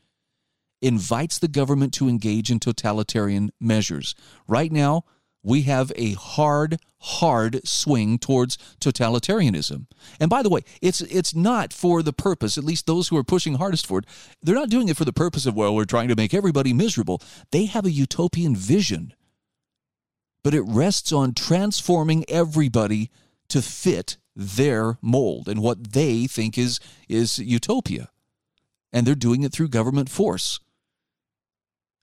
invites 0.81 1.37
the 1.37 1.47
government 1.47 1.93
to 1.93 2.09
engage 2.09 2.49
in 2.49 2.59
totalitarian 2.59 3.51
measures. 3.59 4.15
Right 4.47 4.71
now, 4.71 5.05
we 5.43 5.63
have 5.63 5.91
a 5.95 6.13
hard, 6.13 6.79
hard 6.99 7.67
swing 7.67 8.17
towards 8.17 8.57
totalitarianism. 8.79 9.87
And 10.19 10.29
by 10.29 10.41
the 10.41 10.49
way, 10.49 10.61
it's 10.81 11.01
it's 11.01 11.35
not 11.35 11.73
for 11.73 12.01
the 12.01 12.13
purpose, 12.13 12.57
at 12.57 12.63
least 12.63 12.87
those 12.87 13.09
who 13.09 13.17
are 13.17 13.23
pushing 13.23 13.55
hardest 13.55 13.85
for 13.85 13.99
it, 13.99 14.05
they're 14.41 14.55
not 14.55 14.69
doing 14.69 14.87
it 14.87 14.97
for 14.97 15.05
the 15.05 15.13
purpose 15.13 15.45
of, 15.45 15.55
well, 15.55 15.75
we're 15.75 15.85
trying 15.85 16.07
to 16.07 16.15
make 16.15 16.33
everybody 16.33 16.73
miserable. 16.73 17.21
They 17.51 17.65
have 17.65 17.85
a 17.85 17.91
utopian 17.91 18.55
vision. 18.55 19.13
But 20.43 20.53
it 20.53 20.61
rests 20.61 21.11
on 21.11 21.33
transforming 21.33 22.25
everybody 22.27 23.11
to 23.49 23.61
fit 23.61 24.17
their 24.35 24.97
mold 25.01 25.47
and 25.47 25.61
what 25.61 25.91
they 25.91 26.25
think 26.25 26.57
is 26.57 26.79
is 27.07 27.37
utopia. 27.39 28.09
And 28.91 29.05
they're 29.05 29.15
doing 29.15 29.43
it 29.43 29.51
through 29.51 29.69
government 29.69 30.09
force. 30.09 30.59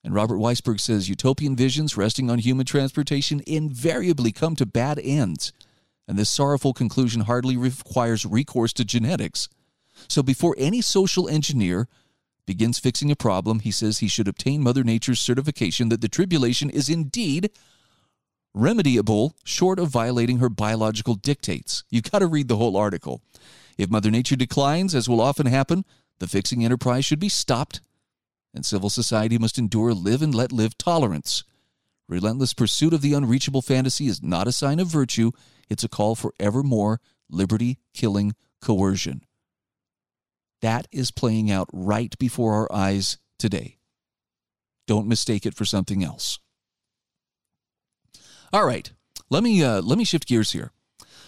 And 0.03 0.15
Robert 0.15 0.37
Weissberg 0.37 0.81
says 0.81 1.09
utopian 1.09 1.57
visions 1.57 1.97
resting 1.97 2.31
on 2.31 2.39
human 2.39 2.67
transportation 2.67 3.43
invariably 3.47 4.33
come 4.33 4.57
to 4.57 4.67
bad 4.67 4.99
ends. 5.03 5.53
And 6.09 6.19
this 6.19 6.31
sorrowful 6.31 6.73
conclusion 6.73 7.23
hardly 7.23 7.57
requires 7.57 8.25
recourse 8.25 8.73
to 8.75 8.85
genetics. 8.85 9.49
So 10.09 10.23
before 10.23 10.55
any 10.59 10.81
social 10.81 11.29
engineer 11.29 11.87
begins 12.47 12.79
fixing 12.79 13.11
a 13.11 13.17
problem, 13.17 13.61
he 13.61 13.71
says 13.71 13.99
he 13.99 14.09
should 14.09 14.27
obtain 14.27 14.63
Mother 14.63 14.83
Nature's 14.83 15.21
certification 15.21 15.89
that 15.91 16.01
the 16.01 16.09
tribulation 16.09 16.71
is 16.71 16.89
indeed 16.89 17.51
remediable 18.57 19.35
short 19.45 19.79
of 19.79 19.89
violating 19.89 20.39
her 20.39 20.49
biological 20.49 21.15
dictates. 21.15 21.85
You've 21.91 22.11
got 22.11 22.21
to 22.21 22.27
read 22.27 22.49
the 22.49 22.57
whole 22.57 22.77
article. 22.77 23.23
If 23.79 23.91
Mother 23.91 24.11
Nature 24.11 24.37
declines, 24.37 24.95
as 24.95 25.09
will 25.09 25.21
often 25.21 25.47
happen, 25.47 25.85
the 26.19 26.27
fixing 26.27 26.65
enterprise 26.65 27.05
should 27.05 27.21
be 27.21 27.29
stopped 27.29 27.81
and 28.55 28.65
civil 28.65 28.91
society 28.91 29.39
must 29.39 29.59
endure 29.59 29.95
live 29.95 30.23
and 30.23 30.35
let 30.35 30.53
live 30.53 30.77
tolerance. 30.77 31.45
Relentless 32.09 32.55
pursuit 32.55 32.93
of 32.93 33.03
the 33.03 33.15
unreachable 33.15 33.63
fantasy 33.63 34.07
is 34.07 34.23
not 34.23 34.49
a 34.49 34.53
sign 34.53 34.81
of 34.81 34.89
virtue, 34.89 35.31
it's 35.69 35.85
a 35.85 35.89
call 35.89 36.15
for 36.15 36.35
evermore 36.41 37.01
liberty 37.29 37.79
killing 37.95 38.35
coercion. 38.61 39.23
That 40.61 40.89
is 40.93 41.11
playing 41.11 41.51
out 41.51 41.69
right 41.73 42.17
before 42.19 42.55
our 42.55 42.73
eyes 42.73 43.19
today. 43.39 43.79
Don't 44.87 45.07
mistake 45.07 45.47
it 45.47 45.55
for 45.55 45.65
something 45.65 46.03
else. 46.03 46.39
All 48.53 48.67
right, 48.67 48.91
let 49.31 49.45
me 49.45 49.63
uh, 49.63 49.81
let 49.81 49.97
me 49.97 50.05
shift 50.05 50.27
gears 50.27 50.51
here. 50.51 50.73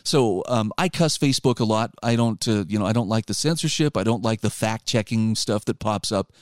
So 0.04 0.42
um, 0.48 0.72
I 0.76 0.88
cuss 0.88 1.16
Facebook 1.16 1.60
a 1.60 1.64
lot. 1.64 1.92
I 2.02 2.16
don't, 2.16 2.46
uh, 2.48 2.64
you 2.68 2.78
know, 2.78 2.86
I 2.86 2.92
don't 2.92 3.08
like 3.08 3.26
the 3.26 3.34
censorship. 3.34 3.96
I 3.96 4.02
don't 4.02 4.22
like 4.22 4.40
the 4.40 4.50
fact 4.50 4.86
checking 4.86 5.36
stuff 5.36 5.64
that 5.66 5.78
pops 5.78 6.10
up. 6.10 6.32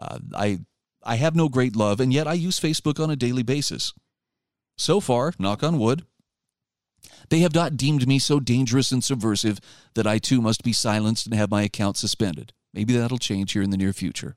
Uh, 0.00 0.18
I 0.34 0.60
I 1.02 1.16
have 1.16 1.34
no 1.34 1.48
great 1.48 1.76
love, 1.76 2.00
and 2.00 2.12
yet 2.12 2.26
I 2.26 2.34
use 2.34 2.60
Facebook 2.60 3.02
on 3.02 3.10
a 3.10 3.16
daily 3.16 3.42
basis. 3.42 3.92
So 4.76 5.00
far, 5.00 5.32
knock 5.38 5.62
on 5.62 5.78
wood, 5.78 6.04
they 7.28 7.40
have 7.40 7.54
not 7.54 7.76
deemed 7.76 8.06
me 8.06 8.18
so 8.18 8.40
dangerous 8.40 8.92
and 8.92 9.02
subversive 9.02 9.60
that 9.94 10.06
I 10.06 10.18
too 10.18 10.40
must 10.40 10.62
be 10.62 10.72
silenced 10.72 11.26
and 11.26 11.34
have 11.34 11.50
my 11.50 11.62
account 11.62 11.96
suspended. 11.96 12.52
Maybe 12.72 12.96
that'll 12.96 13.18
change 13.18 13.52
here 13.52 13.62
in 13.62 13.70
the 13.70 13.76
near 13.76 13.92
future. 13.92 14.36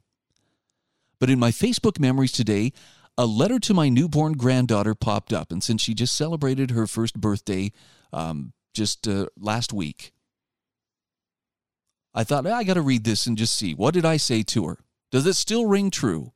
But 1.20 1.30
in 1.30 1.40
my 1.40 1.52
Facebook 1.52 2.00
memories 2.00 2.32
today, 2.32 2.74
a 3.18 3.26
letter 3.26 3.60
to 3.60 3.74
my 3.74 3.90
newborn 3.90 4.34
granddaughter 4.34 4.96
popped 4.96 5.32
up, 5.32 5.52
and 5.52 5.64
since 5.64 5.82
she 5.82 5.94
just 5.94 6.16
celebrated 6.16 6.72
her 6.72 6.88
first 6.88 7.20
birthday 7.20 7.72
um, 8.12 8.54
just 8.74 9.08
uh, 9.08 9.28
last 9.38 9.72
week, 9.72 10.14
I 12.14 12.24
thought 12.24 12.46
I 12.46 12.64
got 12.64 12.76
to 12.76 12.82
read 12.82 13.04
this 13.04 13.26
and 13.26 13.38
just 13.38 13.56
see 13.56 13.74
what 13.74 13.94
did 13.94 14.06
I 14.06 14.18
say 14.18 14.44
to 14.44 14.66
her. 14.68 14.78
Does 15.14 15.28
it 15.28 15.36
still 15.36 15.68
ring 15.68 15.92
true? 15.92 16.34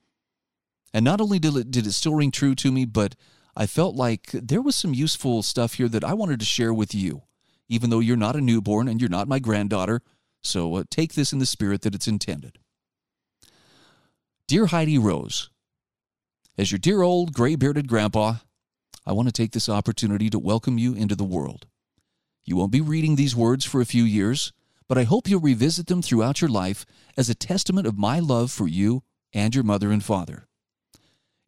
And 0.94 1.04
not 1.04 1.20
only 1.20 1.40
did 1.40 1.56
it, 1.56 1.72
did 1.72 1.88
it 1.88 1.94
still 1.94 2.14
ring 2.14 2.30
true 2.30 2.54
to 2.54 2.72
me, 2.72 2.86
but 2.86 3.16
I 3.56 3.66
felt 3.66 3.96
like 3.96 4.30
there 4.32 4.62
was 4.62 4.76
some 4.76 4.94
useful 4.94 5.42
stuff 5.42 5.74
here 5.74 5.90
that 5.90 6.04
I 6.04 6.14
wanted 6.14 6.40
to 6.42 6.46
share 6.46 6.72
with 6.72 6.94
you, 6.94 7.24
even 7.68 7.90
though 7.90 8.02
you're 8.02 8.16
not 8.16 8.36
a 8.36 8.40
newborn 8.40 8.88
and 8.88 9.02
you're 9.02 9.10
not 9.10 9.28
my 9.28 9.40
granddaughter. 9.40 10.04
So 10.44 10.76
uh, 10.76 10.84
take 10.92 11.16
this 11.16 11.34
in 11.34 11.40
the 11.40 11.48
spirit 11.48 11.82
that 11.82 11.96
it's 11.96 12.08
intended. 12.08 12.60
Dear 14.48 14.68
Heidi 14.68 15.00
Rose, 15.00 15.50
as 16.56 16.72
your 16.72 16.78
dear 16.78 17.02
old 17.02 17.34
gray 17.34 17.56
bearded 17.56 17.88
grandpa, 17.88 18.36
I 19.08 19.12
want 19.12 19.28
to 19.28 19.34
take 19.34 19.54
this 19.54 19.70
opportunity 19.70 20.30
to 20.30 20.38
welcome 20.38 20.78
you 20.78 20.94
into 20.94 21.16
the 21.16 21.24
world. 21.24 21.66
You 22.46 22.56
won't 22.58 22.72
be 22.72 22.82
reading 22.82 23.16
these 23.16 23.36
words 23.36 23.66
for 23.66 23.82
a 23.82 23.86
few 23.86 24.04
years, 24.04 24.54
but 24.88 24.98
I 24.98 25.04
hope 25.04 25.28
you'll 25.28 25.42
revisit 25.42 25.88
them 25.88 26.02
throughout 26.02 26.42
your 26.42 26.50
life 26.50 26.86
as 27.18 27.30
a 27.30 27.36
testament 27.36 27.88
of 27.88 27.98
my 27.98 28.20
love 28.20 28.52
for 28.52 28.68
you 28.68 29.04
and 29.34 29.54
your 29.54 29.64
mother 29.64 29.92
and 29.92 30.04
father. 30.04 30.48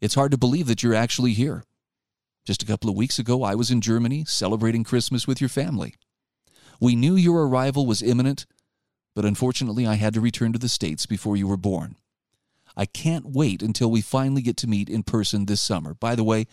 It's 0.02 0.16
hard 0.16 0.32
to 0.32 0.38
believe 0.38 0.68
that 0.68 0.84
you're 0.84 0.94
actually 0.94 1.34
here. 1.34 1.64
Just 2.46 2.64
a 2.64 2.66
couple 2.66 2.90
of 2.90 2.96
weeks 2.96 3.20
ago, 3.20 3.44
I 3.44 3.56
was 3.56 3.70
in 3.72 3.82
Germany 3.82 4.26
celebrating 4.26 4.84
Christmas 4.84 5.28
with 5.28 5.42
your 5.42 5.50
family. 5.50 5.96
We 6.80 6.96
knew 6.96 7.16
your 7.16 7.48
arrival 7.48 7.86
was 7.86 8.02
imminent, 8.02 8.46
but 9.16 9.26
unfortunately, 9.26 9.86
I 9.86 9.96
had 9.96 10.14
to 10.14 10.22
return 10.22 10.54
to 10.54 10.60
the 10.60 10.70
States 10.70 11.06
before 11.06 11.36
you 11.36 11.48
were 11.48 11.58
born. 11.58 11.96
I 12.76 12.86
can't 12.86 13.26
wait 13.26 13.62
until 13.62 13.92
we 13.92 14.02
finally 14.02 14.42
get 14.42 14.56
to 14.58 14.68
meet 14.68 14.90
in 14.90 15.04
person 15.04 15.46
this 15.46 15.62
summer. 15.62 15.94
By 15.94 16.16
the 16.16 16.24
way, 16.24 16.48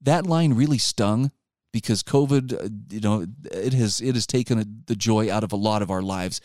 that 0.00 0.26
line 0.26 0.52
really 0.52 0.78
stung 0.78 1.32
because 1.76 2.02
COVID, 2.02 2.54
uh, 2.54 2.68
you 2.88 3.00
know, 3.00 3.26
it 3.52 3.74
has 3.74 4.00
it 4.00 4.14
has 4.14 4.26
taken 4.26 4.82
the 4.86 4.96
joy 4.96 5.30
out 5.30 5.44
of 5.44 5.52
a 5.52 5.56
lot 5.56 5.82
of 5.82 5.90
our 5.90 6.00
lives. 6.00 6.40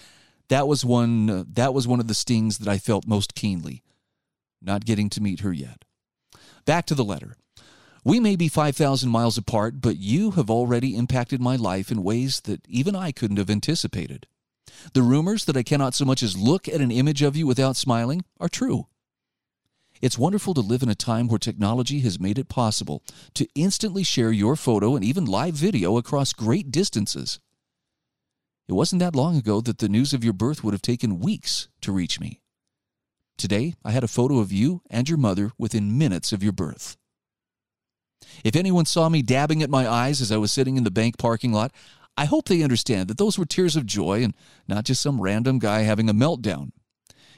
That 0.50 0.68
was 0.68 0.84
one 0.84 1.30
uh, 1.30 1.44
that 1.54 1.74
was 1.74 1.88
one 1.88 2.02
of 2.02 2.10
the 2.10 2.14
stings 2.14 2.58
that 2.58 2.68
I 2.68 2.78
felt 2.78 3.08
most 3.08 3.34
keenly. 3.34 3.82
Not 4.62 4.84
getting 4.84 5.10
to 5.12 5.22
meet 5.22 5.40
her 5.40 5.54
yet. 5.54 5.86
Back 6.66 6.86
to 6.88 6.96
the 6.96 7.06
letter. 7.06 7.38
We 8.04 8.20
may 8.20 8.36
be 8.36 8.50
5,000 8.50 9.10
miles 9.10 9.38
apart, 9.38 9.80
but 9.80 9.98
you 9.98 10.32
have 10.32 10.50
already 10.50 10.98
impacted 10.98 11.40
my 11.40 11.56
life 11.56 11.92
in 11.92 12.04
ways 12.04 12.42
that 12.42 12.68
even 12.68 12.94
I 12.94 13.14
couldn't 13.14 13.38
have 13.38 13.50
anticipated. 13.50 14.28
The 14.94 15.02
rumors 15.02 15.46
that 15.46 15.56
I 15.56 15.64
cannot 15.64 15.94
so 15.94 16.04
much 16.04 16.22
as 16.22 16.38
look 16.38 16.68
at 16.68 16.82
an 16.82 16.92
image 16.92 17.22
of 17.22 17.38
you 17.38 17.48
without 17.48 17.78
smiling 17.78 18.26
are 18.38 18.50
true. 18.50 18.88
It's 20.02 20.18
wonderful 20.18 20.56
to 20.56 20.62
live 20.62 20.82
in 20.82 20.90
a 20.90 20.96
time 20.96 21.28
where 21.28 21.38
technology 21.38 22.00
has 22.00 22.20
made 22.20 22.40
it 22.40 22.50
possible 22.50 23.04
to 23.36 23.48
instantly 23.54 24.04
share 24.04 24.32
your 24.32 24.56
photo 24.56 24.96
and 24.96 25.06
even 25.06 25.26
live 25.26 25.54
video 25.54 25.98
across 25.98 26.34
great 26.34 26.72
distances. 26.72 27.40
It 28.68 28.74
wasn't 28.74 29.02
that 29.02 29.16
long 29.16 29.38
ago 29.38 29.62
that 29.62 29.78
the 29.78 29.90
news 29.90 30.12
of 30.12 30.24
your 30.24 30.34
birth 30.34 30.64
would 30.64 30.74
have 30.74 30.82
taken 30.82 31.20
weeks 31.20 31.68
to 31.82 31.92
reach 31.92 32.20
me. 32.20 32.42
Today, 33.38 33.76
I 33.86 33.92
had 33.92 34.04
a 34.04 34.08
photo 34.08 34.40
of 34.40 34.52
you 34.52 34.82
and 34.90 35.08
your 35.08 35.20
mother 35.20 35.52
within 35.60 35.98
minutes 35.98 36.32
of 36.32 36.42
your 36.42 36.54
birth. 36.54 36.98
If 38.44 38.56
anyone 38.56 38.86
saw 38.86 39.08
me 39.08 39.22
dabbing 39.22 39.62
at 39.62 39.70
my 39.70 39.88
eyes 39.88 40.20
as 40.20 40.32
I 40.32 40.38
was 40.38 40.52
sitting 40.52 40.78
in 40.78 40.84
the 40.84 40.92
bank 40.92 41.20
parking 41.20 41.52
lot, 41.52 41.72
I 42.18 42.26
hope 42.26 42.48
they 42.48 42.64
understand 42.64 43.08
that 43.08 43.18
those 43.18 43.38
were 43.38 43.46
tears 43.46 43.76
of 43.76 43.86
joy 43.86 44.24
and 44.24 44.34
not 44.68 44.86
just 44.86 45.02
some 45.02 45.22
random 45.22 45.60
guy 45.60 45.82
having 45.82 46.10
a 46.10 46.14
meltdown. 46.14 46.72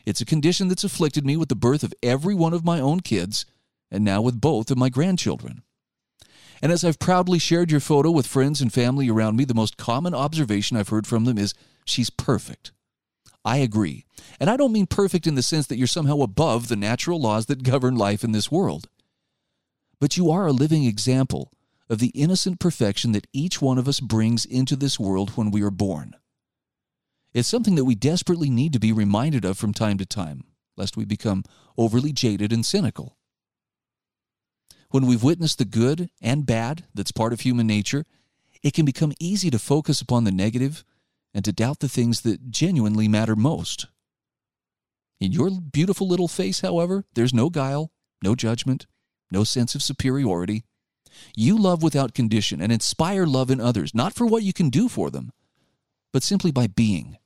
It's 0.06 0.22
a 0.22 0.26
condition 0.26 0.68
that's 0.68 0.84
afflicted 0.84 1.26
me 1.26 1.38
with 1.38 1.50
the 1.50 1.56
birth 1.56 1.84
of 1.84 1.94
every 2.04 2.36
one 2.36 2.54
of 2.54 2.66
my 2.66 2.80
own 2.80 3.00
kids, 3.00 3.46
and 3.90 4.04
now 4.04 4.22
with 4.22 4.42
both 4.42 4.70
of 4.70 4.78
my 4.78 4.90
grandchildren. 4.90 5.64
And 6.62 6.72
as 6.72 6.84
I've 6.84 7.00
proudly 7.00 7.40
shared 7.40 7.72
your 7.72 7.80
photo 7.80 8.10
with 8.12 8.28
friends 8.28 8.62
and 8.62 8.72
family 8.72 9.10
around 9.10 9.36
me, 9.36 9.46
the 9.46 9.54
most 9.54 9.78
common 9.78 10.14
observation 10.14 10.78
I've 10.78 10.90
heard 10.90 11.06
from 11.06 11.26
them 11.26 11.38
is 11.38 11.54
she's 11.86 12.10
perfect. 12.10 12.72
I 13.46 13.58
agree. 13.58 14.06
And 14.40 14.50
I 14.50 14.56
don't 14.56 14.72
mean 14.72 14.88
perfect 14.88 15.28
in 15.28 15.36
the 15.36 15.44
sense 15.44 15.68
that 15.68 15.78
you're 15.78 15.88
somehow 15.88 16.22
above 16.22 16.68
the 16.68 16.76
natural 16.76 17.20
laws 17.20 17.48
that 17.48 17.64
govern 17.64 17.96
life 17.96 18.24
in 18.24 18.32
this 18.32 18.50
world. 18.52 18.88
But 20.00 20.16
you 20.18 20.32
are 20.32 20.48
a 20.48 20.54
living 20.54 20.86
example 20.86 21.52
of 21.90 22.00
the 22.00 22.12
innocent 22.16 22.60
perfection 22.60 23.12
that 23.12 23.28
each 23.34 23.62
one 23.62 23.78
of 23.78 23.88
us 23.88 24.00
brings 24.00 24.46
into 24.46 24.76
this 24.76 25.00
world 25.00 25.32
when 25.32 25.52
we 25.52 25.62
are 25.62 25.72
born. 25.72 26.16
It's 27.34 27.50
something 27.50 27.76
that 27.76 27.86
we 27.86 27.96
desperately 27.96 28.50
need 28.50 28.74
to 28.74 28.80
be 28.80 28.92
reminded 28.92 29.44
of 29.44 29.58
from 29.58 29.74
time 29.74 29.98
to 29.98 30.06
time, 30.06 30.44
lest 30.78 30.96
we 30.96 31.06
become 31.06 31.44
overly 31.78 32.14
jaded 32.14 32.54
and 32.54 32.66
cynical. 32.66 33.18
When 34.92 35.08
we've 35.08 35.24
witnessed 35.24 35.58
the 35.58 35.66
good 35.66 36.12
and 36.22 36.46
bad 36.46 36.86
that's 36.94 37.12
part 37.12 37.34
of 37.34 37.40
human 37.42 37.66
nature, 37.66 38.06
it 38.62 38.74
can 38.74 38.86
become 38.86 39.14
easy 39.20 39.50
to 39.50 39.58
focus 39.58 40.02
upon 40.02 40.24
the 40.24 40.32
negative 40.32 40.86
and 41.34 41.44
to 41.46 41.52
doubt 41.52 41.80
the 41.80 41.90
things 41.90 42.22
that 42.22 42.52
genuinely 42.52 43.08
matter 43.08 43.36
most. 43.36 43.88
In 45.20 45.32
your 45.32 45.50
beautiful 45.50 46.08
little 46.08 46.28
face, 46.28 46.62
however, 46.62 47.06
there's 47.16 47.34
no 47.34 47.50
guile, 47.50 47.92
no 48.24 48.36
judgment, 48.36 48.86
no 49.32 49.44
sense 49.44 49.74
of 49.74 49.82
superiority. 49.82 50.66
You 51.36 51.58
love 51.58 51.82
without 51.82 52.14
condition 52.14 52.62
and 52.62 52.72
inspire 52.72 53.26
love 53.26 53.50
in 53.50 53.60
others, 53.60 53.96
not 53.96 54.14
for 54.14 54.28
what 54.28 54.44
you 54.44 54.54
can 54.54 54.70
do 54.70 54.88
for 54.88 55.10
them, 55.10 55.32
but 56.12 56.22
simply 56.22 56.52
by 56.52 56.68
being. 56.68 57.18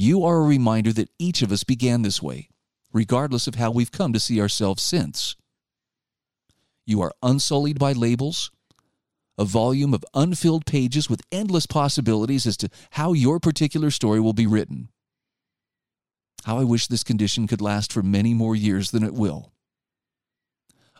You 0.00 0.22
are 0.22 0.36
a 0.36 0.46
reminder 0.46 0.92
that 0.92 1.10
each 1.18 1.42
of 1.42 1.50
us 1.50 1.64
began 1.64 2.02
this 2.02 2.22
way, 2.22 2.50
regardless 2.92 3.48
of 3.48 3.56
how 3.56 3.72
we've 3.72 3.90
come 3.90 4.12
to 4.12 4.20
see 4.20 4.40
ourselves 4.40 4.80
since. 4.80 5.34
You 6.86 7.02
are 7.02 7.10
unsullied 7.20 7.80
by 7.80 7.94
labels, 7.94 8.52
a 9.36 9.44
volume 9.44 9.92
of 9.92 10.04
unfilled 10.14 10.66
pages 10.66 11.10
with 11.10 11.26
endless 11.32 11.66
possibilities 11.66 12.46
as 12.46 12.56
to 12.58 12.68
how 12.90 13.12
your 13.12 13.40
particular 13.40 13.90
story 13.90 14.20
will 14.20 14.32
be 14.32 14.46
written. 14.46 14.90
How 16.44 16.60
I 16.60 16.62
wish 16.62 16.86
this 16.86 17.02
condition 17.02 17.48
could 17.48 17.60
last 17.60 17.92
for 17.92 18.04
many 18.04 18.34
more 18.34 18.54
years 18.54 18.92
than 18.92 19.02
it 19.02 19.14
will. 19.14 19.50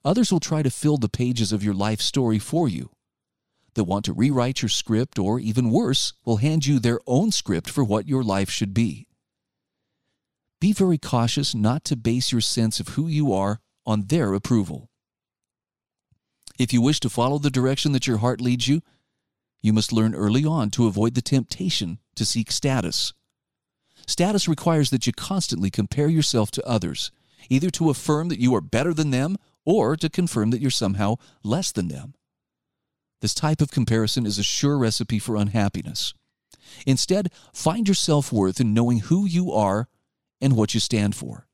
Others 0.04 0.32
will 0.32 0.40
try 0.40 0.64
to 0.64 0.70
fill 0.70 0.96
the 0.96 1.08
pages 1.08 1.52
of 1.52 1.62
your 1.62 1.72
life 1.72 2.00
story 2.00 2.40
for 2.40 2.68
you. 2.68 2.90
They'll 3.78 3.86
want 3.86 4.06
to 4.06 4.12
rewrite 4.12 4.60
your 4.60 4.68
script, 4.70 5.20
or 5.20 5.38
even 5.38 5.70
worse, 5.70 6.12
will 6.24 6.38
hand 6.38 6.66
you 6.66 6.80
their 6.80 6.98
own 7.06 7.30
script 7.30 7.70
for 7.70 7.84
what 7.84 8.08
your 8.08 8.24
life 8.24 8.50
should 8.50 8.74
be. 8.74 9.06
Be 10.58 10.72
very 10.72 10.98
cautious 10.98 11.54
not 11.54 11.84
to 11.84 11.94
base 11.94 12.32
your 12.32 12.40
sense 12.40 12.80
of 12.80 12.88
who 12.88 13.06
you 13.06 13.32
are 13.32 13.60
on 13.86 14.06
their 14.06 14.34
approval. 14.34 14.90
If 16.58 16.72
you 16.72 16.82
wish 16.82 16.98
to 16.98 17.08
follow 17.08 17.38
the 17.38 17.52
direction 17.52 17.92
that 17.92 18.08
your 18.08 18.16
heart 18.16 18.40
leads 18.40 18.66
you, 18.66 18.82
you 19.62 19.72
must 19.72 19.92
learn 19.92 20.12
early 20.12 20.44
on 20.44 20.70
to 20.70 20.88
avoid 20.88 21.14
the 21.14 21.22
temptation 21.22 22.00
to 22.16 22.24
seek 22.24 22.50
status. 22.50 23.12
Status 24.08 24.48
requires 24.48 24.90
that 24.90 25.06
you 25.06 25.12
constantly 25.12 25.70
compare 25.70 26.08
yourself 26.08 26.50
to 26.50 26.66
others, 26.66 27.12
either 27.48 27.70
to 27.70 27.90
affirm 27.90 28.28
that 28.30 28.40
you 28.40 28.56
are 28.56 28.60
better 28.60 28.92
than 28.92 29.12
them 29.12 29.36
or 29.64 29.94
to 29.94 30.10
confirm 30.10 30.50
that 30.50 30.60
you're 30.60 30.68
somehow 30.68 31.14
less 31.44 31.70
than 31.70 31.86
them. 31.86 32.14
This 33.20 33.34
type 33.34 33.60
of 33.60 33.70
comparison 33.70 34.26
is 34.26 34.38
a 34.38 34.44
sure 34.44 34.78
recipe 34.78 35.18
for 35.18 35.36
unhappiness. 35.36 36.14
Instead, 36.86 37.30
find 37.52 37.88
your 37.88 37.94
self 37.94 38.32
worth 38.32 38.60
in 38.60 38.74
knowing 38.74 39.00
who 39.00 39.26
you 39.26 39.52
are 39.52 39.88
and 40.40 40.54
what 40.54 40.74
you 40.74 40.80
stand 40.80 41.16
for. 41.16 41.46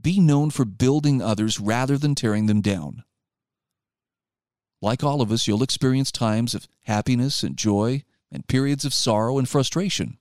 Be 0.00 0.20
known 0.20 0.50
for 0.50 0.64
building 0.64 1.20
others 1.20 1.60
rather 1.60 1.98
than 1.98 2.14
tearing 2.14 2.46
them 2.46 2.60
down. 2.60 3.04
Like 4.80 5.02
all 5.02 5.20
of 5.20 5.32
us, 5.32 5.46
you'll 5.46 5.62
experience 5.62 6.12
times 6.12 6.54
of 6.54 6.68
happiness 6.82 7.42
and 7.42 7.56
joy 7.56 8.04
and 8.30 8.46
periods 8.46 8.84
of 8.84 8.94
sorrow 8.94 9.38
and 9.38 9.48
frustration. 9.48 10.18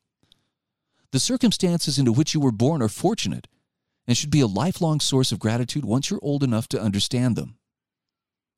The 1.12 1.20
circumstances 1.20 1.98
into 1.98 2.12
which 2.12 2.34
you 2.34 2.40
were 2.40 2.52
born 2.52 2.82
are 2.82 2.90
fortunate 2.90 3.48
and 4.08 4.18
should 4.18 4.32
be 4.32 4.42
a 4.42 4.48
lifelong 4.48 5.00
source 5.00 5.32
of 5.32 5.40
gratitude 5.40 5.86
once 5.86 6.10
you're 6.10 6.20
old 6.24 6.44
enough 6.44 6.68
to 6.70 6.82
understand 6.82 7.36
them. 7.36 7.57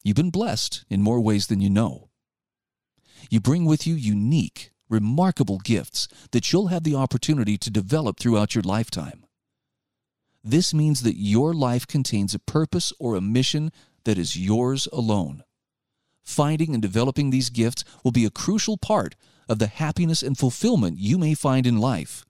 You've 0.04 0.16
been 0.16 0.30
blessed 0.30 0.86
in 0.90 1.02
more 1.02 1.20
ways 1.20 1.48
than 1.48 1.62
you 1.62 1.70
know. 1.70 2.10
You 3.30 3.40
bring 3.40 3.66
with 3.66 3.86
you 3.86 3.96
unique, 3.96 4.72
remarkable 4.90 5.60
gifts 5.60 6.08
that 6.32 6.52
you'll 6.52 6.68
have 6.68 6.84
the 6.84 6.96
opportunity 6.96 7.58
to 7.58 7.70
develop 7.70 8.20
throughout 8.20 8.56
your 8.56 8.64
lifetime. 8.64 9.26
This 10.44 10.74
means 10.74 11.04
that 11.04 11.18
your 11.18 11.54
life 11.54 11.86
contains 11.86 12.34
a 12.34 12.40
purpose 12.40 12.94
or 12.98 13.16
a 13.16 13.22
mission 13.22 13.72
that 14.06 14.18
is 14.18 14.38
yours 14.38 14.88
alone. 14.94 15.44
Finding 16.24 16.74
and 16.74 16.82
developing 16.82 17.30
these 17.30 17.50
gifts 17.50 17.84
will 18.04 18.12
be 18.12 18.26
a 18.26 18.30
crucial 18.32 18.78
part 18.78 19.16
of 19.50 19.60
the 19.60 19.68
happiness 19.68 20.24
and 20.24 20.38
fulfillment 20.38 20.98
you 20.98 21.18
may 21.18 21.34
find 21.34 21.68
in 21.68 21.78
life. 21.78 22.26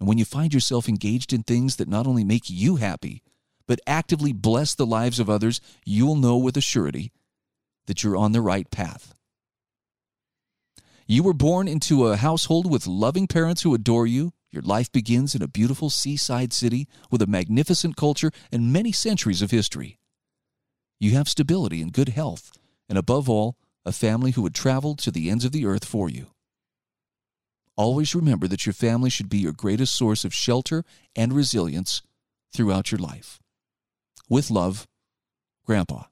And 0.00 0.08
when 0.08 0.18
you 0.18 0.24
find 0.24 0.52
yourself 0.52 0.88
engaged 0.88 1.32
in 1.32 1.42
things 1.42 1.76
that 1.76 1.88
not 1.88 2.06
only 2.06 2.24
make 2.24 2.50
you 2.50 2.76
happy, 2.76 3.22
but 3.66 3.80
actively 3.86 4.32
bless 4.32 4.74
the 4.74 4.86
lives 4.86 5.18
of 5.18 5.30
others, 5.30 5.60
you'll 5.84 6.16
know 6.16 6.36
with 6.36 6.56
a 6.56 6.60
surety 6.60 7.12
that 7.86 8.02
you're 8.02 8.16
on 8.16 8.32
the 8.32 8.40
right 8.40 8.70
path. 8.70 9.14
You 11.06 11.22
were 11.22 11.34
born 11.34 11.68
into 11.68 12.06
a 12.06 12.16
household 12.16 12.68
with 12.68 12.86
loving 12.86 13.26
parents 13.28 13.62
who 13.62 13.74
adore 13.74 14.06
you. 14.06 14.32
Your 14.50 14.62
life 14.62 14.90
begins 14.90 15.34
in 15.34 15.42
a 15.42 15.48
beautiful 15.48 15.90
seaside 15.90 16.52
city 16.52 16.88
with 17.10 17.22
a 17.22 17.26
magnificent 17.26 17.96
culture 17.96 18.32
and 18.50 18.72
many 18.72 18.90
centuries 18.90 19.42
of 19.42 19.50
history. 19.50 19.98
You 20.98 21.12
have 21.12 21.28
stability 21.28 21.80
and 21.82 21.92
good 21.92 22.08
health, 22.08 22.52
and 22.88 22.98
above 22.98 23.28
all, 23.28 23.56
a 23.84 23.92
family 23.92 24.32
who 24.32 24.42
would 24.42 24.54
travel 24.54 24.96
to 24.96 25.10
the 25.10 25.30
ends 25.30 25.44
of 25.44 25.52
the 25.52 25.66
earth 25.66 25.84
for 25.84 26.08
you. 26.08 26.28
Always 27.76 28.14
remember 28.14 28.48
that 28.48 28.66
your 28.66 28.72
family 28.72 29.10
should 29.10 29.28
be 29.28 29.38
your 29.38 29.52
greatest 29.52 29.94
source 29.94 30.24
of 30.24 30.34
shelter 30.34 30.82
and 31.14 31.32
resilience 31.32 32.02
throughout 32.52 32.90
your 32.90 32.98
life. 32.98 33.38
With 34.28 34.50
love, 34.50 34.86
Grandpa. 35.64 36.04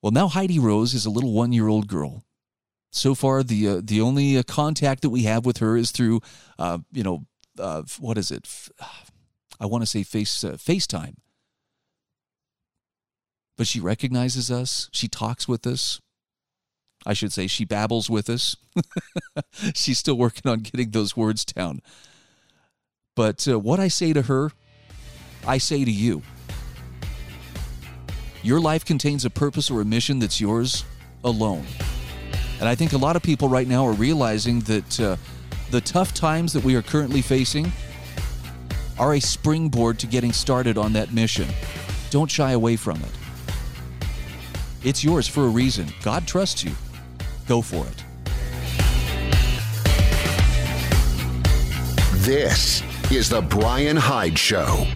Well, 0.00 0.12
now 0.12 0.28
Heidi 0.28 0.58
Rose 0.58 0.94
is 0.94 1.06
a 1.06 1.10
little 1.10 1.32
one 1.32 1.52
year 1.52 1.68
old 1.68 1.86
girl. 1.86 2.24
So 2.90 3.14
far, 3.14 3.42
the 3.42 3.68
uh, 3.68 3.80
the 3.82 4.00
only 4.00 4.36
uh, 4.36 4.42
contact 4.42 5.02
that 5.02 5.10
we 5.10 5.22
have 5.22 5.46
with 5.46 5.58
her 5.58 5.76
is 5.76 5.92
through, 5.92 6.20
uh, 6.58 6.78
you 6.92 7.02
know, 7.02 7.24
uh, 7.58 7.82
what 7.98 8.18
is 8.18 8.30
it? 8.30 8.48
I 9.60 9.66
want 9.66 9.82
to 9.82 9.86
say 9.86 10.02
face 10.02 10.44
uh, 10.44 10.52
FaceTime. 10.52 11.14
But 13.56 13.66
she 13.66 13.80
recognizes 13.80 14.50
us. 14.50 14.88
She 14.92 15.08
talks 15.08 15.46
with 15.46 15.66
us. 15.66 16.00
I 17.06 17.14
should 17.14 17.32
say 17.32 17.46
she 17.46 17.64
babbles 17.64 18.10
with 18.10 18.28
us. 18.28 18.56
She's 19.74 19.98
still 19.98 20.16
working 20.16 20.50
on 20.50 20.60
getting 20.60 20.90
those 20.90 21.16
words 21.16 21.44
down. 21.44 21.80
But 23.14 23.46
uh, 23.46 23.58
what 23.58 23.80
I 23.80 23.88
say 23.88 24.12
to 24.12 24.22
her, 24.22 24.52
I 25.46 25.58
say 25.58 25.84
to 25.84 25.90
you. 25.90 26.22
Your 28.42 28.60
life 28.60 28.84
contains 28.84 29.24
a 29.24 29.30
purpose 29.30 29.70
or 29.70 29.80
a 29.80 29.84
mission 29.84 30.18
that's 30.18 30.40
yours 30.40 30.84
alone. 31.24 31.64
And 32.60 32.68
I 32.68 32.74
think 32.74 32.92
a 32.92 32.98
lot 32.98 33.16
of 33.16 33.22
people 33.22 33.48
right 33.48 33.66
now 33.66 33.86
are 33.86 33.92
realizing 33.92 34.60
that 34.60 35.00
uh, 35.00 35.16
the 35.70 35.80
tough 35.80 36.14
times 36.14 36.52
that 36.52 36.62
we 36.64 36.74
are 36.74 36.82
currently 36.82 37.22
facing 37.22 37.72
are 38.98 39.14
a 39.14 39.20
springboard 39.20 39.98
to 40.00 40.06
getting 40.06 40.32
started 40.32 40.78
on 40.78 40.92
that 40.92 41.12
mission. 41.12 41.48
Don't 42.10 42.30
shy 42.30 42.52
away 42.52 42.76
from 42.76 43.00
it. 43.00 43.10
It's 44.84 45.02
yours 45.02 45.26
for 45.26 45.44
a 45.44 45.48
reason. 45.48 45.88
God 46.02 46.26
trusts 46.26 46.62
you. 46.64 46.72
Go 47.46 47.62
for 47.62 47.86
it. 47.86 48.04
This 52.22 52.82
is 53.10 53.28
The 53.28 53.40
Brian 53.40 53.96
Hyde 53.96 54.38
Show. 54.38 54.86